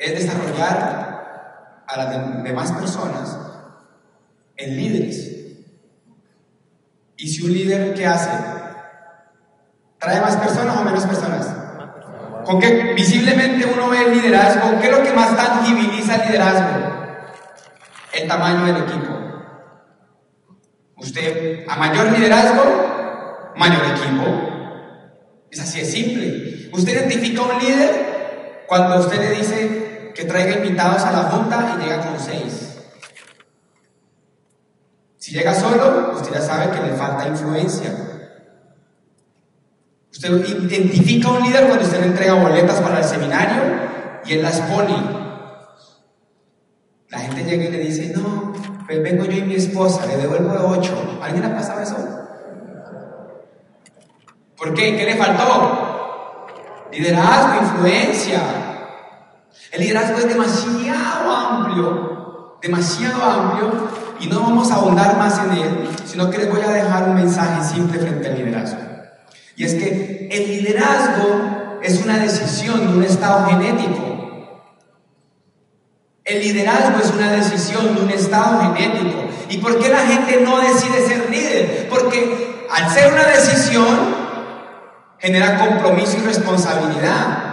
es 0.02 0.14
desarrollar 0.20 1.84
a 1.88 1.98
las 1.98 2.10
de- 2.10 2.44
demás 2.44 2.72
personas 2.72 3.38
en 4.58 4.76
líderes. 4.76 5.30
Y 7.18 7.28
si 7.28 7.46
un 7.46 7.54
líder, 7.54 7.94
¿qué 7.94 8.06
hace? 8.08 8.30
¿Trae 10.00 10.20
más 10.22 10.36
personas 10.38 10.78
o 10.78 10.84
menos 10.84 11.06
personas? 11.06 11.48
Con 12.46 12.60
que 12.60 12.94
visiblemente 12.96 13.66
uno 13.72 13.90
ve 13.90 14.04
el 14.06 14.14
liderazgo, 14.14 14.80
¿qué 14.82 14.88
es 14.90 14.98
lo 14.98 15.04
que 15.04 15.14
más 15.14 15.38
tangibiliza 15.38 16.16
el 16.16 16.28
liderazgo? 16.32 16.92
El 18.14 18.28
tamaño 18.28 18.66
del 18.66 18.78
equipo. 18.78 19.14
Usted, 20.98 21.66
a 21.68 21.76
mayor 21.78 22.12
liderazgo, 22.12 23.52
mayor 23.56 23.82
equipo. 23.86 24.26
Es 25.52 25.60
así 25.60 25.80
de 25.80 25.86
simple. 25.86 26.70
Usted 26.74 26.94
identifica 26.94 27.42
un 27.44 27.60
líder 27.60 28.66
cuando 28.68 29.00
usted 29.00 29.20
le 29.20 29.32
dice 29.38 29.81
traiga 30.26 30.58
invitados 30.58 31.04
a 31.04 31.12
la 31.12 31.24
junta 31.24 31.76
y 31.76 31.84
llega 31.84 32.02
con 32.06 32.20
seis. 32.20 32.78
Si 35.18 35.32
llega 35.32 35.54
solo, 35.54 36.14
usted 36.16 36.34
ya 36.34 36.42
sabe 36.42 36.72
que 36.72 36.88
le 36.88 36.94
falta 36.96 37.28
influencia. 37.28 37.92
Usted 40.12 40.46
identifica 40.70 41.30
un 41.30 41.44
líder 41.44 41.68
cuando 41.68 41.86
usted 41.86 42.00
le 42.00 42.08
entrega 42.08 42.34
boletas 42.34 42.80
para 42.82 43.00
el 43.00 43.04
seminario 43.04 43.64
y 44.26 44.34
él 44.34 44.42
las 44.42 44.60
pone. 44.62 44.96
La 47.10 47.20
gente 47.20 47.44
llega 47.44 47.66
y 47.66 47.72
le 47.72 47.80
dice, 47.80 48.14
no, 48.16 48.54
pues 48.86 49.02
vengo 49.02 49.26
yo 49.26 49.38
y 49.38 49.44
mi 49.44 49.56
esposa, 49.56 50.06
le 50.06 50.18
devuelvo 50.18 50.54
ocho. 50.68 51.20
¿Alguien 51.22 51.46
ha 51.46 51.56
pasado 51.56 51.82
eso? 51.82 51.98
¿Por 54.58 54.74
qué? 54.74 54.96
¿Qué 54.96 55.06
le 55.06 55.16
faltó? 55.16 56.88
Liderazgo, 56.92 57.62
influencia. 57.62 58.71
El 59.72 59.82
liderazgo 59.82 60.18
es 60.20 60.28
demasiado 60.28 61.32
amplio, 61.34 62.58
demasiado 62.62 63.24
amplio, 63.24 63.72
y 64.20 64.28
no 64.28 64.42
vamos 64.42 64.70
a 64.70 64.76
ahondar 64.76 65.18
más 65.18 65.40
en 65.40 65.52
él, 65.58 65.90
sino 66.06 66.30
que 66.30 66.40
les 66.40 66.50
voy 66.50 66.62
a 66.62 66.72
dejar 66.72 67.10
un 67.10 67.16
mensaje 67.16 67.64
simple 67.74 67.98
frente 67.98 68.28
al 68.28 68.36
liderazgo. 68.36 68.80
Y 69.56 69.64
es 69.64 69.74
que 69.76 70.28
el 70.30 70.48
liderazgo 70.48 71.80
es 71.82 72.04
una 72.04 72.18
decisión 72.18 72.88
de 72.88 72.98
un 72.98 73.04
estado 73.04 73.48
genético. 73.48 74.12
El 76.24 76.40
liderazgo 76.42 77.00
es 77.04 77.12
una 77.12 77.32
decisión 77.32 77.96
de 77.96 78.02
un 78.02 78.10
estado 78.10 78.74
genético. 78.74 79.24
¿Y 79.50 79.58
por 79.58 79.80
qué 79.80 79.90
la 79.90 80.00
gente 80.00 80.42
no 80.42 80.60
decide 80.60 81.08
ser 81.08 81.30
líder? 81.30 81.88
Porque 81.90 82.68
al 82.70 82.90
ser 82.90 83.12
una 83.14 83.24
decisión, 83.24 84.22
genera 85.20 85.58
compromiso 85.58 86.18
y 86.18 86.22
responsabilidad. 86.22 87.51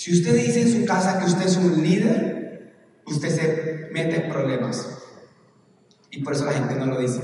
Si 0.00 0.14
usted 0.14 0.34
dice 0.34 0.62
en 0.62 0.72
su 0.80 0.86
casa 0.86 1.18
que 1.18 1.26
usted 1.26 1.44
es 1.44 1.58
un 1.58 1.82
líder, 1.82 2.72
usted 3.06 3.28
se 3.28 3.88
mete 3.92 4.24
en 4.24 4.32
problemas. 4.32 4.98
Y 6.10 6.22
por 6.24 6.32
eso 6.32 6.46
la 6.46 6.52
gente 6.52 6.74
no 6.74 6.86
lo 6.86 6.98
dice. 6.98 7.20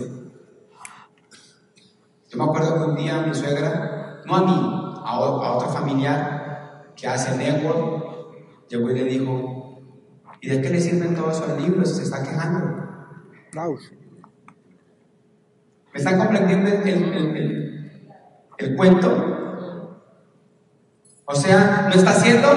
Yo 2.29 2.37
me 2.37 2.45
acuerdo 2.45 2.75
que 2.75 2.91
un 2.91 2.97
día 2.97 3.23
mi 3.23 3.35
suegra, 3.35 4.21
no 4.27 4.37
a 4.37 4.43
mí, 4.43 4.53
a, 5.07 5.09
a 5.09 5.53
otro 5.57 5.71
familiar 5.71 6.93
que 6.95 7.09
hace 7.09 7.35
network, 7.39 8.37
llegó 8.69 8.91
y 8.91 8.95
le 8.95 9.05
dijo, 9.05 9.81
¿y 10.43 10.49
de 10.51 10.61
qué 10.61 10.69
le 10.69 10.79
sirven 10.83 11.15
todos 11.15 11.41
esos 11.41 11.59
libros? 11.59 11.97
Se 11.97 12.03
está 12.03 12.23
quejando. 12.23 12.77
¿Me 15.95 15.99
están 15.99 16.19
comprendiendo 16.19 16.69
el, 16.69 16.87
el- 16.87 17.37
el- 17.39 18.03
el 18.59 18.77
cuento? 18.77 19.46
O 21.27 21.35
sea, 21.35 21.87
no 21.89 21.95
está 21.95 22.13
siendo 22.15 22.49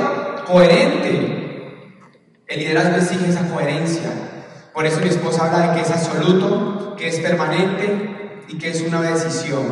coherente. 0.46 1.74
El 2.48 2.60
liderazgo 2.60 2.98
exige 2.98 3.30
esa 3.30 3.48
coherencia. 3.50 4.10
Por 4.74 4.86
eso 4.86 5.00
mi 5.02 5.10
esposa 5.10 5.46
habla 5.46 5.68
de 5.68 5.76
que 5.76 5.82
es 5.82 5.92
absoluto, 5.92 6.96
que 6.96 7.08
es 7.08 7.20
permanente 7.20 8.44
y 8.48 8.58
que 8.58 8.70
es 8.70 8.82
una 8.82 9.02
decisión. 9.02 9.66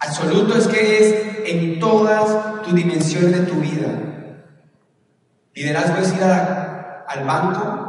Absoluto 0.00 0.56
es 0.56 0.66
que 0.68 0.98
es 0.98 1.50
en 1.50 1.78
todas 1.80 2.62
tus 2.62 2.74
dimensiones 2.74 3.32
de 3.32 3.46
tu 3.46 3.54
vida. 3.54 3.88
Liderazgo 5.54 5.96
es 5.98 6.12
ir 6.14 6.22
a- 6.24 7.04
al 7.08 7.24
banco 7.24 7.80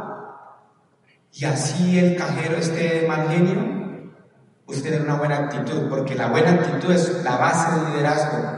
y 1.32 1.44
así 1.44 1.98
el 1.98 2.16
cajero 2.16 2.56
esté 2.56 3.06
mal 3.08 3.28
genio, 3.28 4.12
usted 4.66 4.90
tiene 4.90 5.04
una 5.04 5.16
buena 5.16 5.36
actitud, 5.36 5.88
porque 5.90 6.14
la 6.14 6.28
buena 6.28 6.52
actitud 6.52 6.92
es 6.92 7.22
la 7.24 7.36
base 7.36 7.72
del 7.80 7.90
liderazgo. 7.92 8.55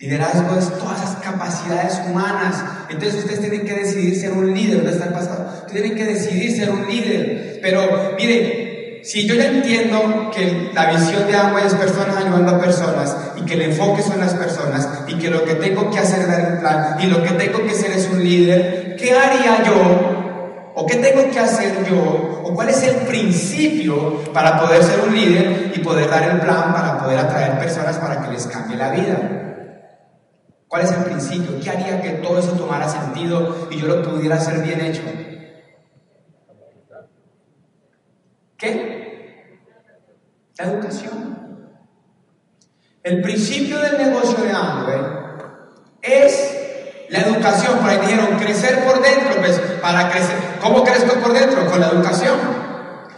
Liderazgo 0.00 0.58
es 0.58 0.66
todas 0.78 1.02
esas 1.02 1.16
capacidades 1.16 2.00
humanas. 2.08 2.64
Entonces 2.88 3.16
ustedes 3.16 3.40
tienen 3.40 3.66
que 3.66 3.74
decidir 3.74 4.18
ser 4.18 4.32
un 4.32 4.54
líder. 4.54 4.78
¿Dónde 4.78 4.92
está 4.92 5.04
el 5.04 5.12
pasado? 5.12 5.46
Ustedes 5.66 5.82
tienen 5.82 5.94
que 5.94 6.04
decidir 6.14 6.56
ser 6.56 6.70
un 6.70 6.88
líder. 6.88 7.58
Pero 7.60 8.14
mire, 8.16 9.02
si 9.04 9.26
yo 9.26 9.34
ya 9.34 9.48
entiendo 9.48 10.30
que 10.34 10.70
la 10.72 10.90
visión 10.92 11.26
de 11.26 11.36
Amway 11.36 11.66
es 11.66 11.74
personas 11.74 12.16
ayudando 12.16 12.56
a 12.56 12.58
personas 12.58 13.14
y 13.36 13.42
que 13.42 13.52
el 13.52 13.60
enfoque 13.60 14.00
son 14.00 14.20
las 14.20 14.32
personas 14.32 14.88
y 15.06 15.18
que 15.18 15.28
lo 15.28 15.44
que 15.44 15.56
tengo 15.56 15.90
que 15.90 15.98
hacer 15.98 16.20
es 16.20 16.28
dar 16.28 16.52
un 16.54 16.60
plan 16.60 16.96
y 16.98 17.06
lo 17.06 17.22
que 17.22 17.32
tengo 17.32 17.62
que 17.66 17.74
ser 17.74 17.90
es 17.90 18.08
un 18.10 18.24
líder, 18.24 18.96
¿qué 18.98 19.12
haría 19.12 19.62
yo? 19.64 20.72
¿O 20.76 20.86
qué 20.86 20.96
tengo 20.96 21.30
que 21.30 21.40
hacer 21.40 21.74
yo? 21.86 22.42
¿O 22.42 22.54
cuál 22.54 22.70
es 22.70 22.82
el 22.84 22.96
principio 23.06 24.24
para 24.32 24.58
poder 24.58 24.82
ser 24.82 25.00
un 25.06 25.14
líder 25.14 25.72
y 25.74 25.78
poder 25.80 26.08
dar 26.08 26.22
el 26.22 26.40
plan 26.40 26.72
para 26.72 26.98
poder 27.00 27.18
atraer 27.18 27.58
personas 27.58 27.98
para 27.98 28.22
que 28.22 28.32
les 28.32 28.46
cambie 28.46 28.78
la 28.78 28.92
vida? 28.92 29.49
¿Cuál 30.70 30.84
es 30.84 30.92
el 30.92 31.02
principio? 31.02 31.58
¿Qué 31.60 31.68
haría 31.68 32.00
que 32.00 32.10
todo 32.10 32.38
eso 32.38 32.52
tomara 32.52 32.88
sentido 32.88 33.66
y 33.72 33.76
yo 33.76 33.88
lo 33.88 34.02
pudiera 34.04 34.36
hacer 34.36 34.62
bien 34.62 34.80
hecho? 34.80 35.02
¿Qué? 38.56 39.58
La 40.56 40.66
educación. 40.66 41.68
El 43.02 43.20
principio 43.20 43.80
del 43.80 43.98
negocio 43.98 44.44
de 44.44 44.52
Amway 44.52 45.00
es 46.02 46.56
la 47.08 47.18
educación. 47.18 47.78
Por 47.78 47.90
ahí 47.90 47.98
dijeron 48.02 48.38
crecer 48.38 48.84
por 48.84 49.02
dentro. 49.02 49.40
Pues 49.40 49.58
para 49.82 50.08
crecer. 50.08 50.36
¿Cómo 50.62 50.84
crezco 50.84 51.14
por 51.18 51.32
dentro? 51.32 51.68
Con 51.68 51.80
la 51.80 51.88
educación. 51.88 52.38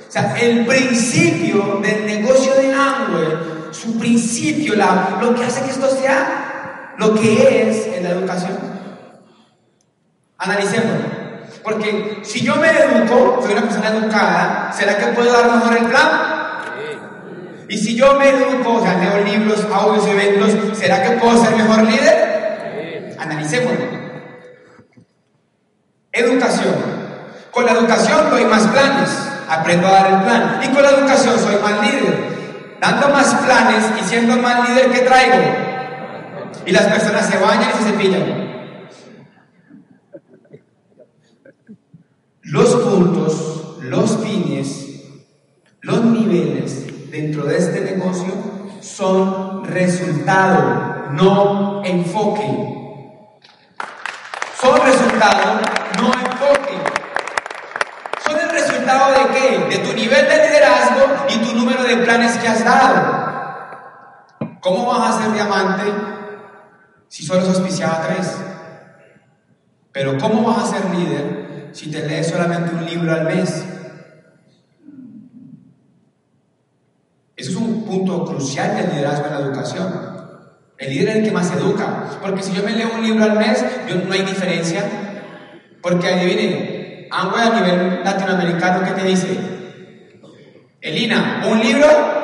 O 0.08 0.10
sea, 0.10 0.38
el 0.40 0.64
principio 0.64 1.80
del 1.82 2.06
negocio 2.06 2.54
de 2.54 2.72
Amway, 2.72 3.72
su 3.72 3.98
principio, 3.98 4.72
lo 5.20 5.34
que 5.34 5.44
hace 5.44 5.62
que 5.64 5.70
esto 5.70 5.90
sea 5.90 6.48
lo 7.02 7.14
que 7.14 7.68
es 7.68 7.86
en 7.88 8.04
la 8.04 8.10
educación. 8.10 8.58
Analicémoslo. 10.38 11.22
Porque 11.62 12.20
si 12.22 12.44
yo 12.44 12.56
me 12.56 12.68
educo, 12.70 13.40
soy 13.42 13.52
una 13.52 13.62
persona 13.62 13.88
educada, 13.88 14.72
¿será 14.72 14.96
que 14.96 15.06
puedo 15.06 15.32
dar 15.32 15.50
mejor 15.52 15.76
el 15.76 15.86
plan? 15.86 16.08
Y 17.68 17.78
si 17.78 17.96
yo 17.96 18.14
me 18.18 18.28
educo, 18.28 18.74
o 18.74 18.82
sea, 18.82 18.94
leo 18.98 19.24
libros, 19.24 19.66
audios, 19.72 20.06
eventos, 20.06 20.76
¿será 20.76 21.02
que 21.02 21.10
puedo 21.12 21.42
ser 21.42 21.56
mejor 21.56 21.84
líder? 21.84 23.16
Analicémoslo. 23.18 23.86
Educación. 26.12 26.74
Con 27.50 27.66
la 27.66 27.72
educación 27.72 28.30
doy 28.30 28.44
más 28.44 28.66
planes, 28.68 29.10
aprendo 29.48 29.86
a 29.86 29.90
dar 29.90 30.06
el 30.06 30.22
plan. 30.22 30.60
Y 30.62 30.68
con 30.68 30.82
la 30.82 30.90
educación 30.90 31.38
soy 31.38 31.56
más 31.62 31.80
líder. 31.80 32.78
Dando 32.80 33.08
más 33.10 33.34
planes 33.34 33.84
y 34.00 34.04
siendo 34.08 34.36
más 34.36 34.68
líder, 34.68 34.90
¿qué 34.90 34.98
traigo? 35.00 35.71
Y 36.64 36.70
las 36.70 36.86
personas 36.86 37.26
se 37.28 37.38
bañan 37.38 37.70
y 37.70 37.84
se 37.84 37.90
cepillan. 37.90 38.52
Los 42.42 42.76
puntos, 42.76 43.78
los 43.80 44.18
fines, 44.18 45.02
los 45.80 46.04
niveles 46.04 47.10
dentro 47.10 47.44
de 47.44 47.58
este 47.58 47.80
negocio 47.80 48.32
son 48.80 49.64
resultado, 49.64 51.10
no 51.12 51.82
enfoque. 51.84 52.46
Son 54.60 54.80
resultado, 54.84 55.60
no 55.98 56.12
enfoque. 56.12 56.78
Son 58.24 58.38
el 58.38 58.50
resultado 58.50 59.12
de 59.12 59.34
qué? 59.34 59.76
De 59.76 59.84
tu 59.84 59.92
nivel 59.94 60.28
de 60.28 60.46
liderazgo 60.46 61.06
y 61.28 61.38
tu 61.38 61.56
número 61.56 61.82
de 61.82 61.96
planes 61.98 62.36
que 62.38 62.48
has 62.48 62.64
dado. 62.64 63.32
¿Cómo 64.60 64.86
vas 64.86 65.16
a 65.16 65.22
ser 65.22 65.32
diamante 65.32 66.21
si 67.12 67.26
solo 67.26 67.42
es 67.42 67.48
auspiciado 67.48 67.92
a 67.92 68.06
tres? 68.06 68.34
Pero 69.92 70.16
¿cómo 70.16 70.44
vas 70.44 70.64
a 70.64 70.78
ser 70.78 70.94
líder 70.94 71.68
si 71.72 71.90
te 71.90 72.08
lees 72.08 72.28
solamente 72.28 72.74
un 72.74 72.86
libro 72.86 73.12
al 73.12 73.24
mes? 73.24 73.66
Eso 77.36 77.50
es 77.50 77.56
un 77.56 77.84
punto 77.84 78.24
crucial 78.24 78.76
del 78.76 78.92
liderazgo 78.92 79.26
en 79.26 79.32
la 79.34 79.40
educación. 79.40 79.92
El 80.78 80.88
líder 80.88 81.08
es 81.08 81.16
el 81.16 81.24
que 81.24 81.32
más 81.32 81.52
educa. 81.52 82.18
Porque 82.22 82.42
si 82.42 82.54
yo 82.54 82.62
me 82.62 82.72
leo 82.72 82.94
un 82.94 83.02
libro 83.02 83.24
al 83.24 83.36
mes, 83.36 83.62
yo, 83.86 83.96
no 83.96 84.10
hay 84.14 84.22
diferencia. 84.22 84.82
Porque 85.82 86.08
adivinen, 86.08 87.08
Amway 87.10 87.42
a 87.46 87.60
nivel 87.60 88.04
latinoamericano, 88.04 88.86
¿qué 88.86 88.92
te 88.92 89.06
dice? 89.06 89.36
Elina, 90.80 91.44
un 91.46 91.60
libro 91.60 92.21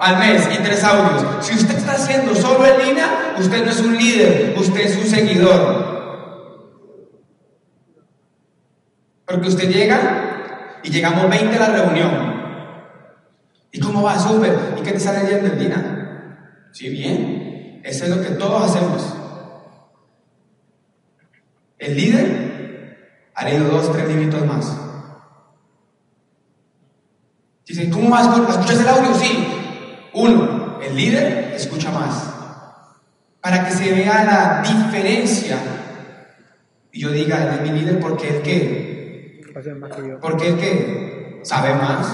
al 0.00 0.18
mes 0.18 0.48
y 0.52 0.62
tres 0.62 0.84
audios. 0.84 1.44
Si 1.44 1.54
usted 1.54 1.76
está 1.76 1.92
haciendo 1.92 2.34
solo 2.34 2.64
Elina, 2.64 3.34
usted 3.38 3.64
no 3.64 3.70
es 3.70 3.80
un 3.80 3.96
líder, 3.96 4.54
usted 4.56 4.80
es 4.80 4.96
un 4.96 5.04
seguidor. 5.04 5.98
Porque 9.26 9.48
usted 9.48 9.70
llega 9.70 10.80
y 10.82 10.90
llegamos 10.90 11.28
20 11.28 11.56
a 11.56 11.60
la 11.60 11.68
reunión. 11.68 12.38
¿Y 13.72 13.80
cómo 13.80 14.02
va? 14.02 14.18
Súper. 14.18 14.56
¿Y 14.78 14.82
qué 14.82 14.92
te 14.92 14.96
está 14.96 15.22
leyendo, 15.22 15.52
Elina? 15.52 16.68
Sí, 16.72 16.88
bien. 16.88 17.80
Eso 17.84 18.04
es 18.04 18.10
lo 18.10 18.22
que 18.22 18.30
todos 18.30 18.70
hacemos. 18.70 19.14
El 21.78 21.96
líder 21.96 23.30
ha 23.34 23.44
leído 23.44 23.68
dos, 23.68 23.92
tres 23.92 24.08
libritos 24.08 24.44
más. 24.46 24.76
Dice, 27.66 27.90
¿cómo 27.90 28.08
vas? 28.08 28.26
¿Escuchas 28.26 28.80
el 28.80 28.88
audio? 28.88 29.14
Sí. 29.14 29.57
Uno, 30.18 30.78
el 30.82 30.96
líder 30.96 31.52
escucha 31.54 31.92
más. 31.92 32.34
Para 33.40 33.64
que 33.64 33.70
se 33.72 33.92
vea 33.92 34.24
la 34.24 34.62
diferencia. 34.68 35.56
Y 36.90 37.02
yo 37.02 37.10
diga, 37.10 37.42
él 37.44 37.50
es 37.54 37.62
mi 37.72 37.78
líder 37.78 38.00
porque 38.00 38.28
él 38.28 38.42
qué? 38.42 39.40
Porque 40.20 40.48
él 40.48 40.56
que 40.58 41.40
sabe 41.44 41.72
más. 41.74 42.06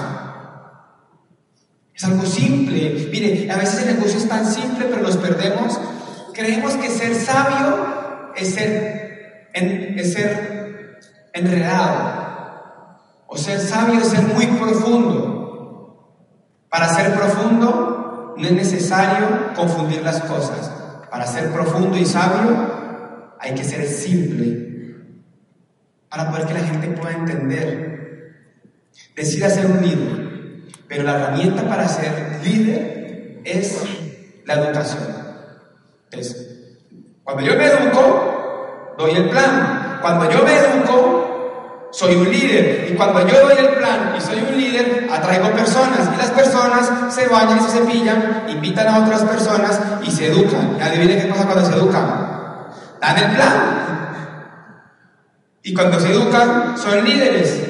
Es 1.95 2.03
algo 2.03 2.25
simple. 2.25 3.07
Mire, 3.11 3.51
a 3.51 3.57
veces 3.57 3.87
el 3.87 3.95
negocio 3.95 4.19
es 4.19 4.27
tan 4.27 4.45
simple, 4.45 4.85
pero 4.87 5.01
nos 5.01 5.17
perdemos. 5.17 5.79
Creemos 6.33 6.73
que 6.75 6.89
ser 6.89 7.15
sabio 7.15 8.31
es 8.35 8.53
ser, 8.53 9.49
en- 9.53 9.97
es 9.97 10.13
ser 10.13 10.99
enredado. 11.33 12.23
O 13.25 13.35
ser 13.35 13.59
sabio 13.59 13.99
es 13.99 14.09
ser 14.09 14.21
muy 14.27 14.45
profundo. 14.45 15.31
Para 16.69 16.89
ser 16.93 17.13
profundo 17.15 17.84
no 18.37 18.47
es 18.47 18.51
necesario 18.51 19.53
confundir 19.55 20.01
las 20.01 20.21
cosas. 20.21 20.71
Para 21.09 21.25
ser 21.25 21.51
profundo 21.51 21.97
y 21.97 22.05
sabio 22.05 23.35
hay 23.39 23.53
que 23.53 23.63
ser 23.63 23.87
simple. 23.87 24.95
Para 26.09 26.29
poder 26.29 26.47
que 26.47 26.53
la 26.53 26.59
gente 26.61 26.87
pueda 26.89 27.13
entender. 27.15 28.33
Decida 29.15 29.49
ser 29.49 29.65
un 29.67 29.81
líder. 29.81 30.25
Pero 30.87 31.03
la 31.03 31.15
herramienta 31.15 31.67
para 31.67 31.87
ser 31.87 32.41
líder 32.43 33.41
es 33.43 33.81
la 34.45 34.53
educación. 34.55 35.15
Cuando 37.23 37.43
yo 37.43 37.55
me 37.55 37.65
educo, 37.65 38.95
doy 38.97 39.11
el 39.11 39.29
plan. 39.29 39.99
Cuando 40.01 40.29
yo 40.29 40.43
me 40.43 40.55
educo, 40.57 41.34
soy 41.95 42.15
un 42.15 42.29
líder. 42.29 42.89
Y 42.91 42.95
cuando 42.95 43.25
yo 43.27 43.39
doy 43.47 43.55
el 43.57 43.69
plan 43.75 44.13
y 44.17 44.21
soy 44.21 44.39
un 44.39 44.57
líder, 44.57 45.07
atraigo 45.11 45.51
personas. 45.51 46.09
Y 46.13 46.17
las 46.17 46.31
personas 46.31 47.13
se 47.13 47.27
bañan 47.27 47.57
y 47.59 47.61
se 47.61 47.77
cepillan, 47.79 48.43
invitan 48.49 48.87
a 48.87 48.99
otras 48.99 49.21
personas 49.23 49.79
y 50.03 50.11
se 50.11 50.27
educan. 50.27 50.77
Y 50.77 50.81
adivinen 50.81 51.21
qué 51.21 51.27
pasa 51.27 51.45
cuando 51.45 51.65
se 51.65 51.73
educan. 51.75 52.05
Dan 53.01 53.17
el 53.17 53.35
plan. 53.35 53.53
Y 55.63 55.73
cuando 55.73 55.99
se 55.99 56.11
educan, 56.11 56.77
son 56.77 57.03
líderes. 57.05 57.61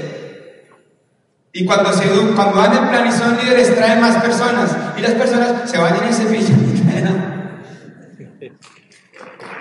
Y 1.53 1.63
cuando, 1.65 1.93
se 1.93 2.03
edu- 2.03 2.35
cuando 2.35 2.61
dan 2.61 2.73
el 2.73 2.89
plan 2.89 3.07
y 3.07 3.11
son 3.11 3.37
líderes, 3.37 3.73
traen 3.75 4.01
más 4.01 4.15
personas. 4.17 4.75
Y 4.97 5.01
las 5.01 5.11
personas 5.11 5.69
se 5.69 5.77
bañan 5.77 6.09
y 6.09 6.13
se 6.13 6.23
cepillan. 6.25 7.51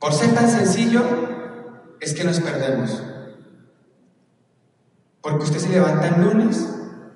Por 0.00 0.12
ser 0.12 0.34
tan 0.34 0.50
sencillo, 0.50 1.02
es 2.00 2.12
que 2.14 2.24
nos 2.24 2.40
perdemos. 2.40 3.02
Porque 5.20 5.44
usted 5.44 5.58
se 5.58 5.68
levanta 5.68 6.08
el 6.08 6.22
lunes 6.22 6.68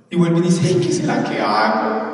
y 0.08 0.16
vuelve 0.16 0.38
y 0.38 0.42
dice, 0.42 0.80
¿qué 0.80 0.92
será 0.92 1.24
que 1.24 1.40
hago? 1.40 2.10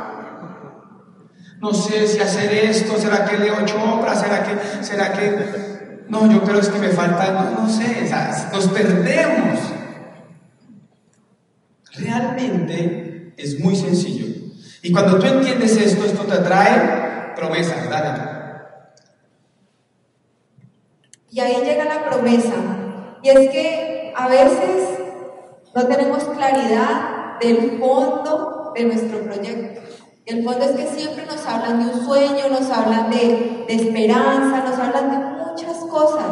No 1.60 1.72
sé 1.72 2.06
si 2.06 2.20
hacer 2.20 2.52
esto, 2.52 2.98
¿será 2.98 3.24
que 3.24 3.38
leo 3.38 3.64
Chopra? 3.64 4.14
¿Será 4.14 4.44
que, 4.44 4.84
será 4.84 5.12
que, 5.12 6.04
no, 6.08 6.30
yo 6.30 6.42
creo 6.42 6.60
es 6.60 6.68
que 6.68 6.78
me 6.78 6.88
falta, 6.88 7.32
no, 7.32 7.62
no 7.62 7.68
sé, 7.68 8.10
nos 8.52 8.68
perdemos. 8.68 9.58
Realmente 11.92 13.34
es 13.36 13.60
muy 13.60 13.74
sencillo. 13.76 14.26
Y 14.82 14.92
cuando 14.92 15.18
tú 15.18 15.26
entiendes 15.26 15.76
esto, 15.76 16.04
esto 16.04 16.24
te 16.24 16.34
atrae 16.34 17.34
promesas, 17.34 17.88
dale. 17.88 18.35
Y 21.30 21.40
ahí 21.40 21.62
llega 21.64 21.84
la 21.84 22.04
promesa. 22.04 22.54
Y 23.22 23.28
es 23.28 23.50
que 23.50 24.12
a 24.16 24.28
veces 24.28 24.98
no 25.74 25.86
tenemos 25.86 26.24
claridad 26.24 27.38
del 27.40 27.78
fondo 27.78 28.72
de 28.74 28.84
nuestro 28.84 29.20
proyecto. 29.20 29.80
Y 30.24 30.32
el 30.32 30.44
fondo 30.44 30.64
es 30.64 30.72
que 30.72 30.86
siempre 30.86 31.26
nos 31.26 31.46
hablan 31.46 31.84
de 31.84 31.92
un 31.92 32.04
sueño, 32.04 32.48
nos 32.50 32.70
hablan 32.70 33.10
de, 33.10 33.64
esperanza, 33.68 34.64
nos 34.64 34.78
hablan 34.78 35.10
de 35.10 35.44
muchas 35.44 35.76
cosas. 35.90 36.26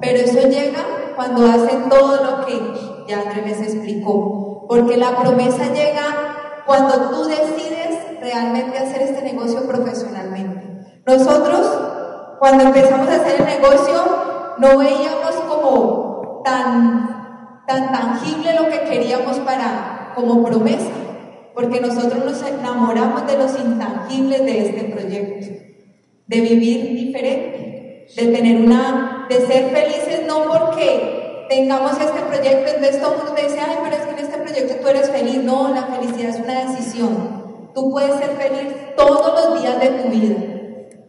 Pero 0.00 0.18
eso 0.18 0.48
llega 0.48 0.84
cuando 1.16 1.46
hacen 1.46 1.88
todo 1.88 2.24
lo 2.24 2.46
que 2.46 3.04
ya 3.08 3.20
Andrés 3.20 3.58
les 3.58 3.74
explicó. 3.74 4.66
Porque 4.68 4.96
la 4.96 5.16
promesa 5.18 5.72
llega 5.72 6.62
cuando 6.66 7.10
tú 7.10 7.24
decides 7.24 8.20
realmente 8.20 8.78
hacer 8.78 9.02
este 9.02 9.22
negocio 9.22 9.66
profesionalmente. 9.66 11.02
Nosotros, 11.06 12.38
cuando 12.38 12.64
empezamos 12.64 13.08
a 13.08 13.16
hacer 13.16 13.40
el 13.40 13.60
negocio, 13.60 14.33
no 14.58 14.78
veíamos 14.78 15.34
como 15.48 16.42
tan, 16.44 17.62
tan 17.66 17.92
tangible 17.92 18.54
lo 18.54 18.68
que 18.68 18.80
queríamos 18.80 19.38
para, 19.40 20.12
como 20.14 20.44
promesa, 20.44 20.90
porque 21.54 21.80
nosotros 21.80 22.24
nos 22.24 22.42
enamoramos 22.42 23.26
de 23.26 23.38
los 23.38 23.58
intangibles 23.58 24.44
de 24.44 24.66
este 24.66 24.84
proyecto, 24.84 25.46
de 26.26 26.40
vivir 26.40 26.94
diferente, 26.94 28.06
de 28.16 28.26
tener 28.26 28.60
una, 28.60 29.26
de 29.28 29.40
ser 29.46 29.70
felices 29.70 30.22
no 30.26 30.44
porque 30.44 31.46
tengamos 31.48 31.92
este 31.92 32.20
proyecto, 32.20 32.70
entonces 32.74 33.00
todo 33.00 33.14
el 33.14 33.18
mundo 33.18 33.34
dice, 33.42 33.60
ay, 33.60 33.76
pero 33.82 33.96
es 33.96 34.02
que 34.02 34.10
en 34.10 34.18
este 34.18 34.38
proyecto 34.38 34.74
tú 34.82 34.88
eres 34.88 35.10
feliz. 35.10 35.42
No, 35.42 35.74
la 35.74 35.82
felicidad 35.84 36.30
es 36.30 36.40
una 36.40 36.64
decisión. 36.64 37.70
Tú 37.74 37.90
puedes 37.90 38.14
ser 38.16 38.30
feliz 38.30 38.74
todos 38.96 39.50
los 39.50 39.60
días 39.60 39.80
de 39.80 39.88
tu 39.88 40.08
vida. 40.08 40.53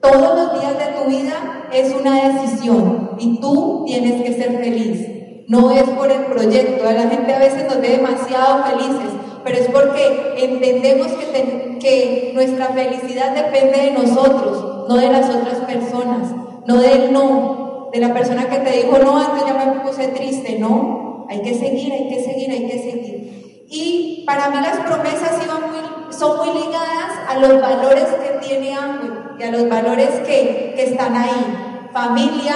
Todos 0.02 0.36
los 0.36 0.62
días 0.62 0.78
de 0.78 1.02
tu 1.02 1.10
vida 1.10 1.68
es 1.72 1.94
una 1.94 2.30
decisión 2.30 3.12
y 3.18 3.40
tú 3.40 3.84
tienes 3.88 4.22
que 4.22 4.34
ser 4.34 4.58
feliz. 4.58 5.08
No 5.48 5.72
es 5.72 5.84
por 5.84 6.12
el 6.12 6.26
proyecto. 6.26 6.84
La 6.92 7.08
gente 7.08 7.34
a 7.34 7.40
veces 7.40 7.66
nos 7.66 7.82
ve 7.82 7.90
demasiado 7.90 8.64
felices, 8.64 9.12
pero 9.44 9.58
es 9.58 9.68
porque 9.68 10.36
entendemos 10.38 11.08
que, 11.14 11.78
que 11.80 12.32
nuestra 12.34 12.68
felicidad 12.68 13.36
depende 13.36 13.78
de 13.78 13.92
nosotros, 13.92 14.88
no 14.90 14.96
de 14.96 15.10
las 15.10 15.30
otras 15.30 15.60
personas, 15.60 16.32
no 16.66 16.78
del 16.78 17.14
no, 17.14 17.90
de 17.94 18.00
la 18.00 18.14
persona 18.14 18.50
que 18.50 18.58
te 18.58 18.72
dijo 18.72 18.98
no, 18.98 19.18
antes 19.18 19.46
ya 19.46 19.54
me 19.54 19.82
puse 19.82 20.08
triste, 20.10 20.58
no. 20.60 21.28
Hay 21.30 21.42
que 21.42 21.54
seguir, 21.54 21.94
hay 21.94 22.08
que 22.08 22.24
seguir, 22.24 22.52
hay 22.52 22.68
que 22.68 22.80
seguir. 22.80 23.66
Y 23.70 24.24
para 24.26 24.50
mí 24.50 24.58
las 24.62 24.80
promesas 24.80 25.44
iban 25.44 25.72
muy, 25.72 25.95
son 26.18 26.38
muy 26.38 26.64
ligadas 26.64 27.12
a 27.28 27.38
los 27.38 27.62
valores 27.62 28.06
que 28.06 28.48
tiene 28.48 28.74
Ángel 28.74 29.14
y 29.40 29.44
a 29.44 29.52
los 29.52 29.70
valores 29.70 30.10
que, 30.22 30.74
que 30.76 30.84
están 30.84 31.16
ahí. 31.16 31.90
Familia, 31.92 32.56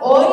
hoy 0.00 0.26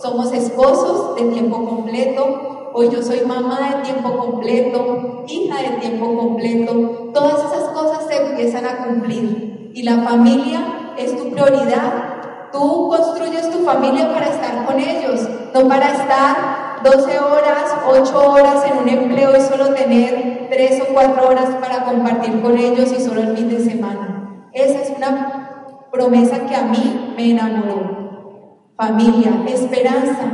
somos 0.00 0.32
esposos 0.32 1.16
de 1.16 1.24
tiempo 1.32 1.64
completo, 1.64 2.70
hoy 2.72 2.88
yo 2.90 3.02
soy 3.02 3.20
mamá 3.26 3.58
de 3.60 3.82
tiempo 3.84 4.16
completo, 4.16 5.24
hija 5.26 5.56
de 5.62 5.76
tiempo 5.78 6.16
completo, 6.16 7.10
todas 7.12 7.38
esas 7.38 7.68
cosas 7.70 8.06
se 8.08 8.16
empiezan 8.16 8.64
a 8.66 8.84
cumplir 8.86 9.72
y 9.74 9.82
la 9.82 9.98
familia 10.02 10.94
es 10.96 11.16
tu 11.16 11.30
prioridad. 11.30 12.14
Tú 12.52 12.88
construyes 12.88 13.50
tu 13.50 13.58
familia 13.58 14.12
para 14.12 14.28
estar 14.28 14.64
con 14.64 14.80
ellos, 14.80 15.28
no 15.52 15.68
para 15.68 15.92
estar 15.92 16.67
12 16.82 17.18
horas, 17.18 17.74
8 17.86 18.30
horas 18.30 18.64
en 18.66 18.78
un 18.78 18.88
empleo 18.88 19.36
y 19.36 19.40
solo 19.40 19.74
tener 19.74 20.48
3 20.50 20.82
o 20.82 20.94
4 20.94 21.28
horas 21.28 21.48
para 21.60 21.84
compartir 21.84 22.40
con 22.40 22.56
ellos 22.56 22.92
y 22.92 23.00
solo 23.00 23.20
el 23.22 23.36
fin 23.36 23.48
de 23.48 23.60
semana. 23.60 24.48
Esa 24.52 24.82
es 24.82 24.92
una 24.96 25.86
promesa 25.90 26.46
que 26.46 26.54
a 26.54 26.62
mí 26.62 27.14
me 27.16 27.30
enamoró. 27.30 28.72
Familia, 28.76 29.30
esperanza. 29.48 30.24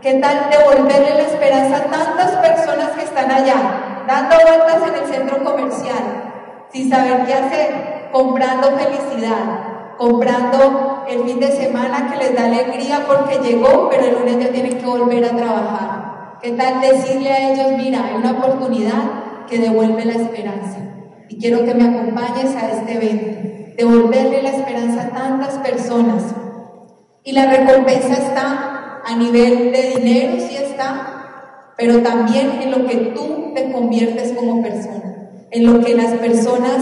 ¿Qué 0.00 0.14
tal 0.14 0.50
devolverle 0.50 1.14
la 1.14 1.22
esperanza 1.22 1.76
a 1.76 1.84
tantas 1.84 2.32
personas 2.36 2.90
que 2.90 3.04
están 3.04 3.30
allá, 3.30 4.04
dando 4.06 4.36
vueltas 4.36 4.82
en 4.88 4.94
el 5.02 5.06
centro 5.06 5.42
comercial, 5.42 6.64
sin 6.70 6.90
saber 6.90 7.24
qué 7.24 7.32
hacer, 7.32 8.10
comprando 8.12 8.72
felicidad, 8.72 9.96
comprando 9.96 11.04
el 11.08 11.24
fin 11.24 11.40
de 11.40 11.52
semana 11.52 12.10
que 12.10 12.18
les 12.18 12.34
da 12.34 12.44
alegría 12.44 13.06
porque 13.06 13.38
llegó, 13.38 13.88
pero 13.88 14.04
el 14.04 14.14
lunes 14.14 14.44
ya 14.44 14.52
tienen 14.52 14.76
que 14.76 14.84
volver 14.84 15.24
a 15.24 15.36
trabajar? 15.36 15.93
¿Qué 16.44 16.50
tal 16.50 16.78
decirle 16.78 17.30
a 17.30 17.52
ellos, 17.52 17.72
mira, 17.74 18.04
hay 18.04 18.16
una 18.16 18.32
oportunidad 18.32 19.46
que 19.48 19.56
devuelve 19.56 20.04
la 20.04 20.12
esperanza? 20.12 20.76
Y 21.30 21.38
quiero 21.38 21.64
que 21.64 21.72
me 21.72 21.84
acompañes 21.84 22.54
a 22.54 22.70
este 22.70 22.96
evento, 22.96 23.74
devolverle 23.78 24.42
la 24.42 24.50
esperanza 24.50 25.04
a 25.04 25.08
tantas 25.08 25.54
personas. 25.66 26.22
Y 27.22 27.32
la 27.32 27.46
recompensa 27.46 28.12
está 28.12 29.00
a 29.06 29.16
nivel 29.16 29.72
de 29.72 29.94
dinero, 29.96 30.34
sí 30.38 30.54
está, 30.56 31.72
pero 31.78 32.02
también 32.02 32.60
en 32.60 32.72
lo 32.72 32.86
que 32.86 32.96
tú 33.14 33.52
te 33.54 33.72
conviertes 33.72 34.32
como 34.32 34.62
persona, 34.62 35.30
en 35.50 35.64
lo 35.64 35.82
que 35.82 35.94
las 35.94 36.12
personas 36.12 36.76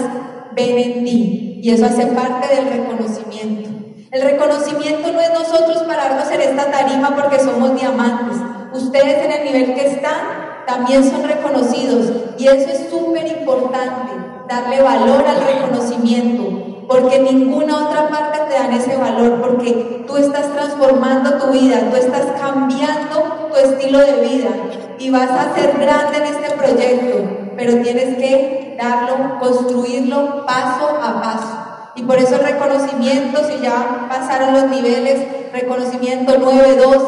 ven 0.57 0.77
en 0.77 1.05
ti. 1.05 1.61
Y 1.63 1.71
eso 1.71 1.87
hace 1.87 2.07
parte 2.07 2.53
del 2.53 2.67
reconocimiento. 2.67 3.71
El 4.11 4.23
reconocimiento 4.23 5.13
no 5.13 5.21
es 5.21 5.31
nosotros 5.31 5.85
pararnos 5.85 6.29
en 6.33 6.41
esta 6.41 6.69
tarima 6.69 7.15
porque 7.15 7.39
somos 7.39 7.81
diamantes. 7.81 8.52
Ustedes 8.75 9.25
en 9.25 9.33
el 9.33 9.45
nivel 9.45 9.75
que 9.75 9.87
están 9.87 10.43
también 10.67 11.09
son 11.09 11.23
reconocidos. 11.25 12.13
Y 12.39 12.47
eso 12.47 12.71
es 12.71 12.91
súper 12.91 13.27
importante, 13.27 14.13
darle 14.49 14.81
valor 14.81 15.25
al 15.27 15.45
reconocimiento, 15.47 16.87
porque 16.89 17.19
ninguna 17.21 17.89
otra 17.89 18.09
parte 18.09 18.41
te 18.49 18.55
dan 18.55 18.73
ese 18.73 18.97
valor, 18.97 19.41
porque 19.41 20.05
tú 20.07 20.17
estás 20.17 20.53
transformando 20.53 21.39
tu 21.39 21.53
vida, 21.53 21.91
tú 21.91 21.97
estás 21.97 22.27
cambiando 22.41 23.49
tu 23.53 23.59
estilo 23.59 23.99
de 23.99 24.21
vida 24.21 24.51
y 24.99 25.11
vas 25.11 25.31
a 25.31 25.55
ser 25.55 25.79
grande 25.79 26.19
en 26.19 26.25
este 26.25 26.57
proyecto, 26.57 27.19
pero 27.57 27.83
tienes 27.83 28.17
que 28.17 28.77
darlo, 28.81 29.39
construirlo 29.41 30.47
paso 30.47 30.89
a 31.03 31.21
paso. 31.23 31.62
Y 31.95 32.03
por 32.05 32.19
eso 32.19 32.37
el 32.37 32.45
reconocimiento, 32.45 33.41
si 33.45 33.63
ya 33.63 34.07
pasaron 34.09 34.55
los 34.55 34.71
niveles, 34.71 35.53
reconocimiento 35.53 36.37
9, 36.41 36.77
12, 36.77 36.99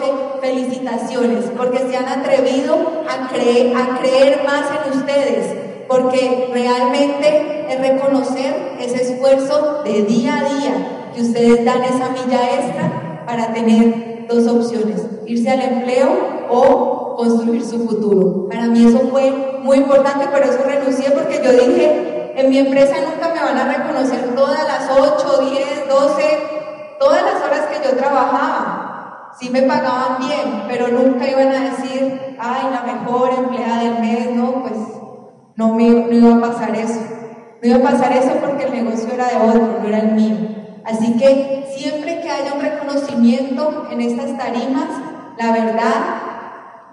felicitaciones, 0.43 1.47
porque 1.57 1.79
se 1.79 1.97
han 1.97 2.07
atrevido 2.07 3.05
a 3.09 3.29
creer, 3.29 4.43
más 4.45 4.65
en 4.87 4.99
ustedes, 4.99 5.55
porque 5.89 6.51
realmente 6.53 7.67
es 7.71 7.81
reconocer 7.81 8.77
ese 8.79 9.03
esfuerzo 9.03 9.83
de 9.85 10.03
día 10.03 10.39
a 10.39 10.55
día, 10.55 11.11
que 11.15 11.23
ustedes 11.23 11.65
dan 11.65 11.83
esa 11.85 12.11
milla 12.11 12.45
extra 12.59 13.23
para 13.27 13.55
tener 13.55 14.27
dos 14.29 14.47
opciones, 14.47 15.07
irse 15.27 15.49
al 15.51 15.63
empleo 15.63 16.11
o 16.51 17.17
construir 17.17 17.65
su 17.65 17.87
futuro. 17.89 18.49
Para 18.49 18.67
mí 18.67 18.85
eso 18.87 19.01
fue 19.11 19.33
muy 19.63 19.79
importante, 19.79 20.27
por 20.27 20.43
eso 20.43 20.59
renuncié, 20.67 21.11
porque 21.13 21.41
yo 21.43 21.53
dije, 21.53 22.14
en 22.37 22.51
mi 22.51 22.59
empresa 22.59 22.97
nunca 23.09 23.33
me 23.33 23.41
van 23.41 23.59
a 23.59 23.73
reconocer 23.73 24.35
todas 24.35 24.65
las 24.67 24.91
8, 24.91 25.51
10, 25.51 25.89
12, 25.89 26.23
todas 26.99 27.23
las 27.23 27.43
horas 27.43 27.67
que 27.67 27.89
yo 27.89 27.97
trabajaba. 27.97 29.33
Sí 29.39 29.51
me 29.51 29.63
pagaban 29.63 30.19
bien, 30.19 30.65
pero 30.69 30.89
nunca 30.89 31.29
iban 31.29 31.49
a 31.49 31.71
decir, 31.71 32.37
ay, 32.39 32.71
la 32.73 32.93
mejor 32.93 33.31
empleada 33.37 33.83
del 33.83 33.99
mes, 34.01 34.31
no, 34.31 34.63
pues 34.63 34.79
no, 35.57 35.75
me, 35.75 35.89
no 35.89 36.13
iba 36.13 36.37
a 36.37 36.51
pasar 36.53 36.75
eso. 36.77 37.01
No 37.63 37.69
iba 37.69 37.79
a 37.79 37.93
pasar 37.93 38.13
eso 38.13 38.33
porque 38.41 38.65
el 38.65 38.85
negocio 38.85 39.13
era 39.13 39.29
de 39.29 39.37
otro, 39.37 39.81
no 39.81 39.89
era 39.89 39.99
el 39.99 40.13
mío. 40.13 40.37
Así 40.85 41.17
que 41.17 41.73
siempre 41.77 42.21
que 42.21 42.31
haya 42.31 42.53
un 42.55 42.61
reconocimiento 42.61 43.87
en 43.91 44.01
estas 44.01 44.37
tarimas, 44.37 44.89
la 45.39 45.53
verdad, 45.53 45.95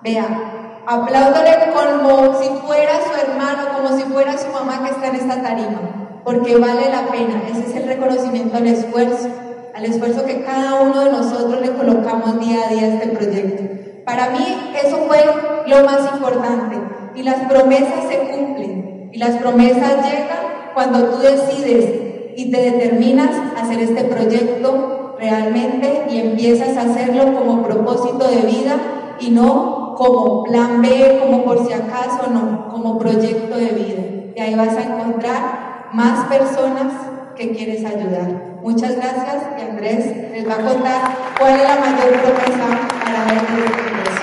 vea, 0.01 0.50
apláudale 0.85 1.71
como 1.73 2.41
si 2.41 2.49
fuera 2.65 2.93
su 3.05 3.13
hermano, 3.19 3.69
como 3.75 3.97
si 3.97 4.03
fuera 4.03 4.37
su 4.37 4.51
mamá 4.51 4.83
que 4.83 4.91
está 4.91 5.07
en 5.07 5.15
esta 5.15 5.41
tarima, 5.41 6.21
porque 6.23 6.57
vale 6.57 6.89
la 6.89 7.07
pena. 7.11 7.43
Ese 7.49 7.69
es 7.69 7.75
el 7.75 7.87
reconocimiento 7.87 8.57
al 8.57 8.67
esfuerzo, 8.67 9.27
al 9.73 9.85
esfuerzo 9.85 10.25
que 10.25 10.43
cada 10.43 10.81
uno 10.81 11.05
de 11.05 11.11
nosotros 11.11 11.61
le 11.61 11.73
colocamos 11.73 12.39
día 12.39 12.65
a 12.65 12.73
día 12.73 12.83
a 12.83 12.93
este 12.93 13.07
proyecto. 13.09 13.63
Para 14.05 14.29
mí 14.31 14.71
eso 14.83 14.97
fue 15.07 15.23
lo 15.67 15.85
más 15.85 16.11
importante 16.13 16.77
y 17.15 17.23
las 17.23 17.41
promesas 17.47 18.07
se 18.09 18.17
cumplen 18.29 19.09
y 19.13 19.17
las 19.17 19.37
promesas 19.37 20.05
llegan 20.05 20.71
cuando 20.73 21.05
tú 21.05 21.17
decides 21.19 22.33
y 22.35 22.49
te 22.51 22.71
determinas 22.71 23.29
a 23.55 23.61
hacer 23.61 23.79
este 23.79 24.03
proyecto 24.05 25.15
realmente 25.19 26.05
y 26.09 26.19
empiezas 26.19 26.75
a 26.77 26.81
hacerlo 26.81 27.37
como 27.37 27.63
propósito 27.63 28.27
de 28.27 28.41
vida 28.41 28.77
y 29.19 29.29
no 29.29 29.80
como 30.01 30.43
plan 30.43 30.81
B, 30.81 31.19
como 31.21 31.43
por 31.43 31.65
si 31.67 31.73
acaso, 31.73 32.27
no, 32.31 32.67
como 32.69 32.97
proyecto 32.97 33.55
de 33.55 33.67
vida. 33.67 34.01
Y 34.35 34.39
ahí 34.41 34.55
vas 34.55 34.75
a 34.75 34.81
encontrar 34.83 35.89
más 35.93 36.25
personas 36.25 36.93
que 37.35 37.51
quieres 37.55 37.85
ayudar. 37.85 38.57
Muchas 38.63 38.95
gracias 38.95 39.35
y 39.59 39.61
Andrés 39.69 40.05
les 40.31 40.47
va 40.47 40.53
a 40.53 40.57
contar 40.57 41.01
cuál 41.39 41.55
es 41.55 41.63
la 41.63 41.75
mayor 41.75 42.19
promesa 42.21 42.67
para 43.03 43.23
el 43.25 43.37
ingreso. 43.37 44.21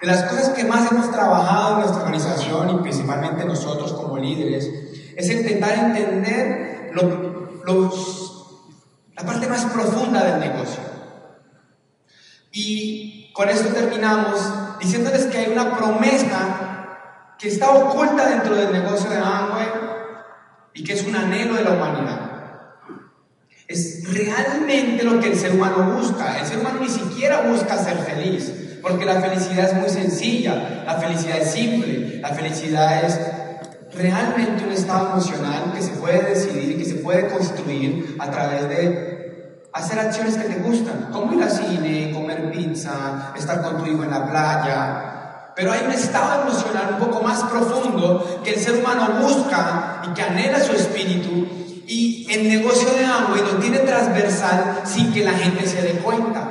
De 0.00 0.06
las 0.06 0.22
cosas 0.24 0.50
que 0.50 0.64
más 0.64 0.90
hemos 0.92 1.10
trabajado 1.10 1.72
en 1.74 1.78
nuestra 1.80 2.02
organización 2.02 2.70
y 2.70 2.82
principalmente 2.82 3.44
nosotros 3.44 3.92
como 3.94 4.16
líderes 4.16 4.70
es 5.16 5.30
intentar 5.30 5.74
entender 5.74 6.90
lo- 6.94 7.48
los- 7.64 8.37
la 9.18 9.26
parte 9.26 9.48
más 9.48 9.64
profunda 9.64 10.24
del 10.24 10.40
negocio. 10.40 10.80
Y 12.52 13.32
con 13.32 13.48
esto 13.48 13.68
terminamos 13.74 14.78
diciéndoles 14.78 15.26
que 15.26 15.38
hay 15.38 15.52
una 15.52 15.76
promesa 15.76 17.34
que 17.36 17.48
está 17.48 17.70
oculta 17.70 18.28
dentro 18.28 18.54
del 18.54 18.72
negocio 18.72 19.10
de 19.10 19.16
Amway 19.16 19.66
y 20.72 20.84
que 20.84 20.92
es 20.92 21.04
un 21.04 21.16
anhelo 21.16 21.54
de 21.54 21.64
la 21.64 21.70
humanidad. 21.70 22.20
Es 23.66 24.04
realmente 24.12 25.02
lo 25.02 25.20
que 25.20 25.32
el 25.32 25.38
ser 25.38 25.52
humano 25.52 25.96
busca. 25.96 26.38
El 26.38 26.46
ser 26.46 26.58
humano 26.60 26.80
ni 26.80 26.88
siquiera 26.88 27.42
busca 27.42 27.76
ser 27.76 27.98
feliz, 27.98 28.52
porque 28.80 29.04
la 29.04 29.20
felicidad 29.20 29.70
es 29.70 29.74
muy 29.74 29.90
sencilla, 29.90 30.84
la 30.86 30.94
felicidad 30.94 31.38
es 31.38 31.50
simple, 31.50 32.20
la 32.20 32.28
felicidad 32.28 33.04
es 33.04 33.20
realmente 33.98 34.64
un 34.64 34.72
estado 34.72 35.12
emocional 35.12 35.72
que 35.74 35.82
se 35.82 35.90
puede 35.92 36.22
decidir 36.30 36.78
que 36.78 36.84
se 36.84 36.94
puede 36.96 37.28
construir 37.28 38.16
a 38.18 38.30
través 38.30 38.68
de 38.68 39.68
hacer 39.72 39.98
acciones 39.98 40.36
que 40.36 40.44
te 40.44 40.60
gustan, 40.60 41.10
como 41.12 41.34
ir 41.34 41.42
al 41.42 41.50
cine, 41.50 42.12
comer 42.12 42.50
pizza, 42.50 43.32
estar 43.36 43.62
con 43.62 43.78
tu 43.78 43.86
hijo 43.86 44.02
en 44.04 44.10
la 44.10 44.26
playa. 44.26 45.52
Pero 45.54 45.72
hay 45.72 45.82
un 45.84 45.92
estado 45.92 46.42
emocional 46.42 46.96
un 46.98 47.06
poco 47.06 47.22
más 47.22 47.42
profundo 47.44 48.40
que 48.44 48.54
el 48.54 48.60
ser 48.60 48.76
humano 48.76 49.20
busca 49.20 50.02
y 50.04 50.14
que 50.14 50.22
anhela 50.22 50.60
su 50.60 50.72
espíritu 50.72 51.46
y 51.86 52.26
el 52.30 52.48
negocio 52.48 52.88
de 52.90 53.04
Amway 53.04 53.40
lo 53.40 53.58
tiene 53.58 53.78
transversal 53.78 54.82
sin 54.84 55.12
que 55.12 55.24
la 55.24 55.32
gente 55.32 55.66
se 55.66 55.82
dé 55.82 55.92
cuenta. 55.94 56.48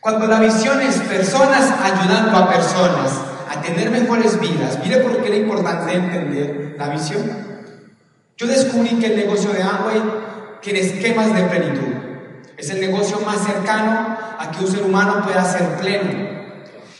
Cuando 0.00 0.26
la 0.26 0.40
visión 0.40 0.80
es 0.80 0.96
personas 1.00 1.72
ayudando 1.82 2.36
a 2.36 2.50
personas 2.50 3.29
a 3.60 3.62
tener 3.62 3.90
mejores 3.90 4.40
vidas, 4.40 4.78
mire 4.82 4.98
por 4.98 5.20
qué 5.20 5.28
era 5.28 5.36
importante 5.36 5.92
entender 5.92 6.76
la 6.78 6.88
visión. 6.88 7.30
Yo 8.36 8.46
descubrí 8.46 8.98
que 8.98 9.06
el 9.06 9.16
negocio 9.16 9.52
de 9.52 9.62
Amway 9.62 10.02
tiene 10.62 10.80
esquemas 10.80 11.34
de 11.34 11.42
plenitud. 11.42 11.94
Es 12.56 12.70
el 12.70 12.80
negocio 12.80 13.20
más 13.20 13.44
cercano 13.44 14.16
a 14.38 14.50
que 14.50 14.64
un 14.64 14.70
ser 14.70 14.82
humano 14.82 15.22
pueda 15.22 15.44
ser 15.44 15.76
pleno. 15.76 16.10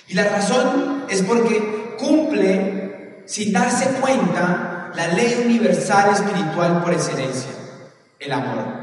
Y 0.06 0.14
la 0.14 0.24
razón 0.24 1.04
es 1.08 1.22
porque 1.22 1.96
cumple, 1.98 3.22
sin 3.24 3.52
darse 3.52 3.86
cuenta, 4.00 4.90
la 4.94 5.08
ley 5.08 5.42
universal 5.46 6.10
espiritual 6.12 6.82
por 6.82 6.92
excelencia, 6.92 7.50
el 8.18 8.32
amor. 8.32 8.80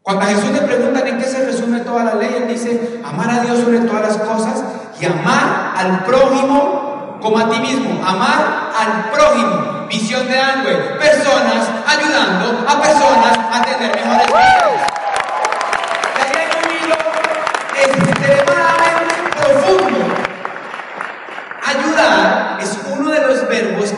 Cuando 0.00 0.22
a 0.22 0.26
Jesús 0.26 0.52
le 0.52 0.60
preguntan 0.60 1.06
en 1.06 1.18
qué 1.18 1.24
se 1.24 1.44
resume 1.44 1.80
toda 1.80 2.04
la 2.04 2.14
ley, 2.14 2.34
él 2.36 2.48
dice, 2.48 3.00
amar 3.04 3.30
a 3.30 3.40
Dios 3.40 3.58
sobre 3.60 3.80
todas 3.80 4.02
las 4.02 4.16
cosas 4.18 4.64
amar 5.06 5.74
al 5.76 6.04
prójimo 6.04 7.18
como 7.20 7.38
a 7.38 7.50
ti 7.50 7.58
mismo. 7.60 8.04
Amar 8.06 8.70
al 8.78 9.10
prójimo. 9.10 9.86
Visión 9.88 10.26
de 10.28 10.40
Angüe. 10.40 10.74
Personas 10.98 11.68
ayudando 11.86 12.64
a 12.68 12.82
personas 12.82 13.38
a 13.52 13.62
tener 13.62 13.94
mejores 13.94 14.26
vidas. 14.26 14.94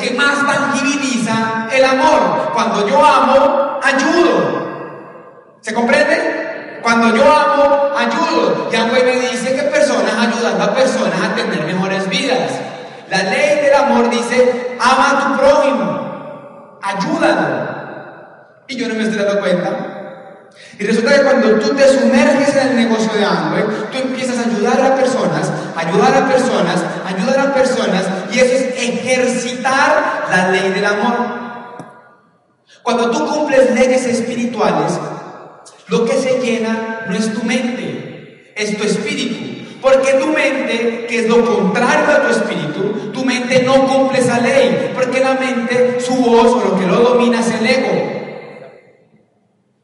Que 0.00 0.10
más 0.12 0.44
tangibiliza 0.46 1.68
el 1.72 1.84
amor. 1.84 2.50
Cuando 2.52 2.86
yo 2.88 3.04
amo, 3.04 3.80
ayudo. 3.82 5.56
¿Se 5.60 5.72
comprende? 5.72 6.80
Cuando 6.82 7.16
yo 7.16 7.24
amo, 7.24 7.96
ayudo. 7.96 8.68
Y 8.70 8.76
Amway 8.76 9.02
me 9.04 9.30
dice 9.30 9.54
que 9.54 9.62
ayudando 10.16 10.64
a 10.64 10.74
personas 10.74 11.20
a 11.22 11.34
tener 11.34 11.64
mejores 11.64 12.08
vidas. 12.08 12.50
La 13.10 13.22
ley 13.22 13.60
del 13.64 13.74
amor 13.74 14.10
dice, 14.10 14.76
ama 14.80 15.10
a 15.10 15.28
tu 15.28 15.40
prójimo, 15.40 16.78
ayúdalo. 16.82 17.76
Y 18.68 18.76
yo 18.76 18.88
no 18.88 18.94
me 18.94 19.04
estoy 19.04 19.18
dando 19.18 19.40
cuenta. 19.40 19.96
Y 20.78 20.84
resulta 20.84 21.14
que 21.14 21.22
cuando 21.22 21.58
tú 21.58 21.74
te 21.74 21.88
sumerges 21.88 22.56
en 22.56 22.68
el 22.68 22.76
negocio 22.76 23.12
de 23.12 23.24
Amway, 23.24 23.64
tú 23.92 23.98
empiezas 23.98 24.38
a 24.38 24.50
ayudar 24.50 24.80
a 24.80 24.96
personas, 24.96 25.50
ayudar 25.76 26.14
a 26.14 26.28
personas, 26.28 26.82
ayudar 27.06 27.38
a 27.40 27.54
personas, 27.54 28.04
y 28.32 28.38
eso 28.38 28.54
es 28.54 28.62
ejercitar 28.76 30.26
la 30.30 30.50
ley 30.50 30.70
del 30.70 30.84
amor. 30.84 31.46
Cuando 32.82 33.10
tú 33.10 33.26
cumples 33.26 33.74
leyes 33.74 34.06
espirituales, 34.06 34.98
lo 35.88 36.04
que 36.04 36.14
se 36.14 36.40
llena 36.40 37.04
no 37.08 37.16
es 37.16 37.32
tu 37.32 37.42
mente, 37.44 38.52
es 38.56 38.76
tu 38.76 38.84
espíritu. 38.84 39.45
Porque 39.86 40.14
tu 40.14 40.26
mente, 40.26 41.06
que 41.08 41.20
es 41.20 41.28
lo 41.28 41.44
contrario 41.44 42.06
a 42.10 42.22
tu 42.22 42.32
espíritu, 42.32 43.12
tu 43.12 43.24
mente 43.24 43.62
no 43.62 43.86
cumple 43.86 44.18
esa 44.18 44.40
ley. 44.40 44.90
Porque 44.92 45.20
la 45.20 45.34
mente, 45.34 45.98
su 46.00 46.12
voz 46.16 46.54
o 46.54 46.70
lo 46.70 46.76
que 46.76 46.86
lo 46.88 46.96
domina 46.96 47.38
es 47.38 47.54
el 47.54 47.64
ego. 47.64 48.12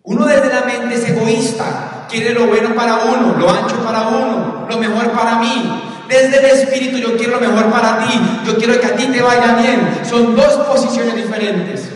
Uno 0.03 0.27
desde 0.27 0.49
la 0.49 0.63
mente 0.63 0.97
es 0.97 1.09
egoísta, 1.09 2.09
quiere 2.11 2.35
lo 2.35 2.49
bueno 2.49 2.75
para 2.75 2.97
uno, 2.97 3.37
lo 3.39 3.49
ancho 3.49 3.77
para 3.85 4.09
uno, 4.09 4.67
lo 4.69 4.79
mejor 4.79 5.13
para 5.13 5.37
mí. 5.37 5.83
Desde 6.09 6.37
el 6.37 6.47
espíritu 6.47 6.99
yo 6.99 7.17
quiero 7.17 7.39
lo 7.39 7.49
mejor 7.49 7.71
para 7.71 8.01
ti, 8.01 8.21
yo 8.45 8.57
quiero 8.57 8.81
que 8.81 8.87
a 8.87 8.97
ti 8.97 9.07
te 9.07 9.23
vaya 9.23 9.55
bien. 9.55 10.01
Son 10.03 10.35
dos 10.35 10.53
posiciones 10.67 11.15
diferentes. 11.15 11.89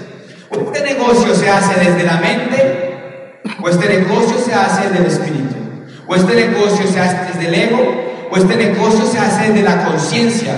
Este 0.52 0.94
negocio 0.94 1.34
se 1.34 1.50
hace 1.50 1.80
desde 1.80 2.04
la 2.04 2.18
mente 2.18 3.40
o 3.60 3.68
este 3.68 3.88
negocio 3.88 4.38
se 4.38 4.54
hace 4.54 4.90
desde 4.90 4.98
el 4.98 5.06
espíritu. 5.06 5.65
O 6.08 6.14
este 6.14 6.34
negocio 6.34 6.86
se 6.86 7.00
hace 7.00 7.32
desde 7.32 7.48
el 7.48 7.54
ego 7.54 8.06
o 8.30 8.36
este 8.36 8.56
negocio 8.56 9.04
se 9.06 9.18
hace 9.18 9.52
desde 9.52 9.62
la 9.62 9.84
conciencia. 9.84 10.54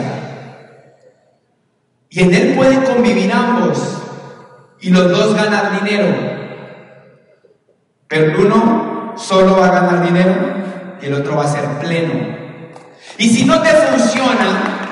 Y 2.10 2.20
en 2.20 2.34
él 2.34 2.54
pueden 2.54 2.82
convivir 2.82 3.32
ambos 3.32 4.02
y 4.80 4.90
los 4.90 5.10
dos 5.10 5.34
ganar 5.34 5.82
dinero. 5.82 6.06
Pero 8.08 8.24
el 8.24 8.36
uno 8.36 9.14
solo 9.16 9.58
va 9.58 9.68
a 9.68 9.80
ganar 9.80 10.06
dinero 10.06 10.34
y 11.00 11.06
el 11.06 11.14
otro 11.14 11.36
va 11.36 11.44
a 11.44 11.48
ser 11.48 11.64
pleno. 11.80 12.36
Y 13.18 13.28
si 13.28 13.44
no 13.44 13.60
te 13.60 13.68
funciona, 13.68 14.88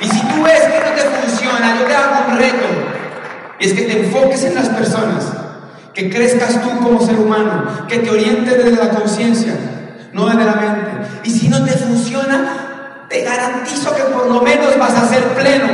y 0.00 0.06
si 0.06 0.20
tú 0.20 0.42
ves 0.42 0.60
que 0.60 0.80
no 0.80 0.94
te 0.94 1.02
funciona, 1.02 1.78
yo 1.78 1.86
te 1.86 1.94
hago 1.94 2.28
un 2.28 2.38
reto. 2.38 2.66
Es 3.58 3.72
que 3.72 3.82
te 3.82 4.00
enfoques 4.00 4.44
en 4.44 4.54
las 4.54 4.68
personas, 4.68 5.32
que 5.94 6.10
crezcas 6.10 6.60
tú 6.62 6.70
como 6.80 7.00
ser 7.00 7.18
humano, 7.18 7.86
que 7.88 7.98
te 7.98 8.10
orientes 8.10 8.64
desde 8.64 8.84
la 8.84 8.90
conciencia, 8.90 9.54
no 10.12 10.26
desde 10.26 10.44
la 10.44 10.54
mente. 10.54 10.90
Y 11.24 11.30
si 11.30 11.48
no 11.48 11.64
te 11.64 11.72
funciona, 11.72 13.06
te 13.08 13.22
garantizo 13.22 13.94
que 13.94 14.02
por 14.04 14.26
lo 14.26 14.40
menos 14.42 14.78
vas 14.78 14.94
a 14.94 15.08
ser 15.08 15.22
pleno. 15.34 15.68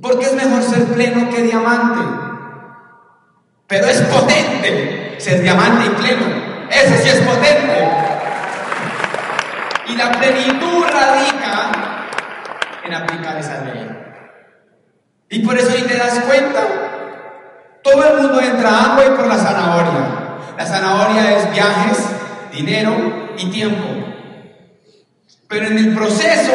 Porque 0.00 0.26
es 0.26 0.34
mejor 0.34 0.62
ser 0.62 0.84
pleno 0.84 1.30
que 1.30 1.42
diamante. 1.42 2.02
Pero 3.66 3.86
es 3.86 4.00
potente 4.02 5.14
ser 5.18 5.42
diamante 5.42 5.86
y 5.86 5.90
pleno. 5.90 6.26
Ese 6.70 7.02
sí 7.02 7.08
es 7.08 7.20
potente. 7.20 7.88
Y 9.88 9.96
la 9.96 10.12
plenitud 10.12 10.84
radica 10.84 11.70
en 12.84 12.94
aplicar 12.94 13.38
esa 13.38 13.64
ley. 13.64 13.88
Y 15.30 15.38
por 15.40 15.56
eso 15.58 15.70
si 15.70 15.82
te 15.82 15.96
das 15.96 16.20
cuenta, 16.20 16.60
todo 17.84 18.02
el 18.02 18.22
mundo 18.22 18.40
entra 18.40 18.70
a 18.70 18.92
agua 18.92 19.04
y 19.06 19.10
por 19.10 19.26
la 19.26 19.36
zanahoria. 19.36 20.24
La 20.56 20.66
zanahoria 20.66 21.36
es 21.36 21.52
viajes, 21.52 21.98
dinero 22.50 22.92
y 23.36 23.50
tiempo. 23.50 23.84
Pero 25.48 25.66
en 25.66 25.78
el 25.78 25.94
proceso, 25.94 26.52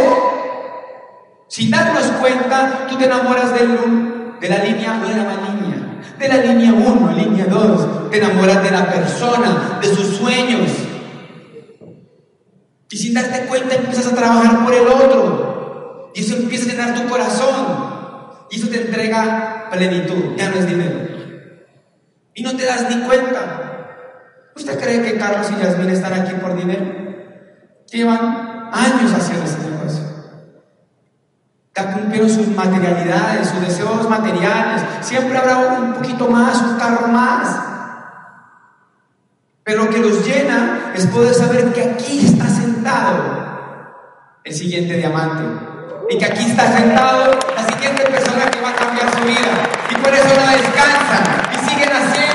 sin 1.47 1.69
darnos 1.69 2.05
cuenta, 2.19 2.88
tú 2.89 2.97
te 2.97 3.05
enamoras 3.05 3.53
del, 3.53 4.39
de 4.39 4.49
la 4.49 4.57
línea, 4.63 4.97
la 4.97 5.07
línea, 5.07 6.01
de 6.17 6.27
la 6.27 6.38
línea 6.38 6.73
1, 6.73 7.13
línea 7.15 7.45
2. 7.45 8.09
Te 8.09 8.17
enamoras 8.17 8.63
de 8.63 8.71
la 8.71 8.88
persona, 8.88 9.80
de 9.80 9.88
sus 9.88 10.17
sueños. 10.17 10.71
Y 12.89 12.97
sin 12.97 13.13
darte 13.13 13.45
cuenta 13.45 13.75
empiezas 13.75 14.07
a 14.07 14.15
trabajar 14.15 14.65
por 14.65 14.73
el 14.73 14.88
otro. 14.88 16.11
Y 16.15 16.21
eso 16.21 16.38
empieza 16.38 16.65
a 16.65 16.73
llenar 16.73 16.95
tu 16.95 17.07
corazón. 17.07 17.99
Y 18.49 18.59
eso 18.59 18.67
te 18.69 18.82
entrega 18.82 19.67
plenitud, 19.69 20.36
ya 20.36 20.49
no 20.49 20.55
es 20.57 20.67
dinero. 20.67 21.09
Y 22.40 22.42
no 22.42 22.56
te 22.56 22.66
das 22.66 22.90
ni 22.90 23.02
cuenta. 23.02 23.42
¿Usted 24.56 24.80
cree 24.80 25.02
que 25.02 25.18
Carlos 25.18 25.52
y 25.52 25.62
Yasmín 25.62 25.90
están 25.90 26.14
aquí 26.14 26.34
por 26.36 26.56
dinero? 26.56 26.86
Llevan 27.92 28.70
años 28.72 29.14
haciendo 29.14 29.44
este 29.44 29.70
negocio. 29.70 30.06
Ya 31.76 31.92
cumplieron 31.92 32.30
sus 32.30 32.48
materialidades, 32.48 33.50
sus 33.50 33.60
deseos 33.60 34.10
materiales. 34.10 34.82
Siempre 35.02 35.38
habrá 35.38 35.58
un 35.58 35.96
poquito 35.96 36.30
más, 36.30 36.62
un 36.62 36.78
carro 36.78 37.10
más. 37.10 37.60
Pero 39.66 39.84
lo 39.84 39.90
que 39.90 40.00
los 40.00 40.26
llena 40.26 40.94
es 40.96 41.08
poder 41.08 41.34
saber 41.34 41.74
que 41.74 41.84
aquí 41.84 42.26
está 42.26 42.48
sentado 42.48 43.98
el 44.46 44.54
siguiente 44.54 44.94
diamante. 44.94 45.44
Y 46.10 46.18
que 46.18 46.26
aquí 46.26 46.46
está 46.46 46.72
sentado 46.72 47.38
la 47.54 47.68
siguiente 47.68 48.04
persona 48.04 48.50
que 48.50 48.62
va 48.62 48.70
a 48.70 48.76
cambiar 48.76 49.14
su 49.14 49.26
vida. 49.26 49.70
Y 49.92 49.96
por 49.96 50.14
eso 50.14 50.26
no 50.26 50.52
descansan 50.52 51.40
y 51.54 51.70
siguen 51.70 51.90
haciéndolo. 51.90 52.30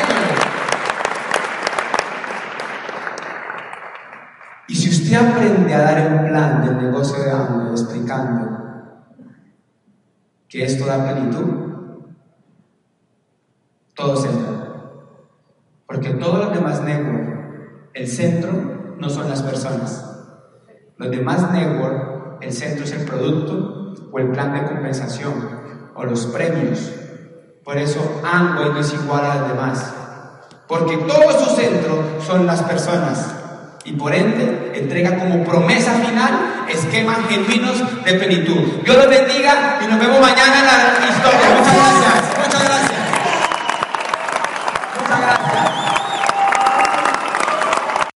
Y 4.69 4.75
si 4.77 4.89
usted 5.15 5.31
aprende 5.31 5.75
a 5.75 5.83
dar 5.83 5.99
el 5.99 6.29
plan 6.29 6.65
del 6.65 6.77
negocio 6.79 7.23
de 7.23 7.31
hambre 7.31 7.71
explicando 7.71 8.51
que 10.49 10.65
esto 10.65 10.87
da 10.87 11.13
plenitud, 11.13 11.45
todo 13.95 14.17
se 14.17 14.29
da. 14.29 14.83
Porque 15.87 16.11
todos 16.11 16.47
los 16.47 16.55
demás 16.55 16.83
network, 16.83 17.91
el 17.95 18.09
centro 18.09 18.97
no 18.99 19.09
son 19.09 19.29
las 19.29 19.43
personas. 19.43 20.11
Los 20.97 21.11
demás 21.11 21.51
network, 21.53 22.39
el 22.41 22.53
centro 22.53 22.85
es 22.85 22.93
el 22.93 23.05
producto 23.05 23.95
o 24.11 24.19
el 24.19 24.31
plan 24.31 24.53
de 24.53 24.65
compensación 24.65 25.35
o 25.95 26.05
los 26.05 26.27
premios. 26.27 26.93
Por 27.65 27.79
eso 27.79 28.21
Amway 28.25 28.71
no 28.71 28.79
es 28.79 28.93
igual 28.93 29.25
a 29.25 29.35
los 29.41 29.49
demás. 29.49 29.95
Porque 30.69 30.97
todo 30.99 31.33
su 31.33 31.57
centro 31.57 32.21
son 32.21 32.47
las 32.47 32.63
personas. 32.63 33.34
Y 33.87 33.93
por 33.93 34.15
ende 34.15 34.73
entrega 34.75 35.19
como 35.19 35.45
promesa 35.45 35.93
final 35.93 36.65
esquemas 36.69 37.19
genuinos 37.29 38.05
de 38.05 38.15
plenitud. 38.15 38.81
Dios 38.83 38.97
los 38.97 39.09
bendiga 39.09 39.79
y 39.85 39.87
nos 39.87 39.99
vemos 39.99 40.21
mañana 40.21 40.61
en 40.97 41.03
la 41.03 41.11
historia. 41.11 41.64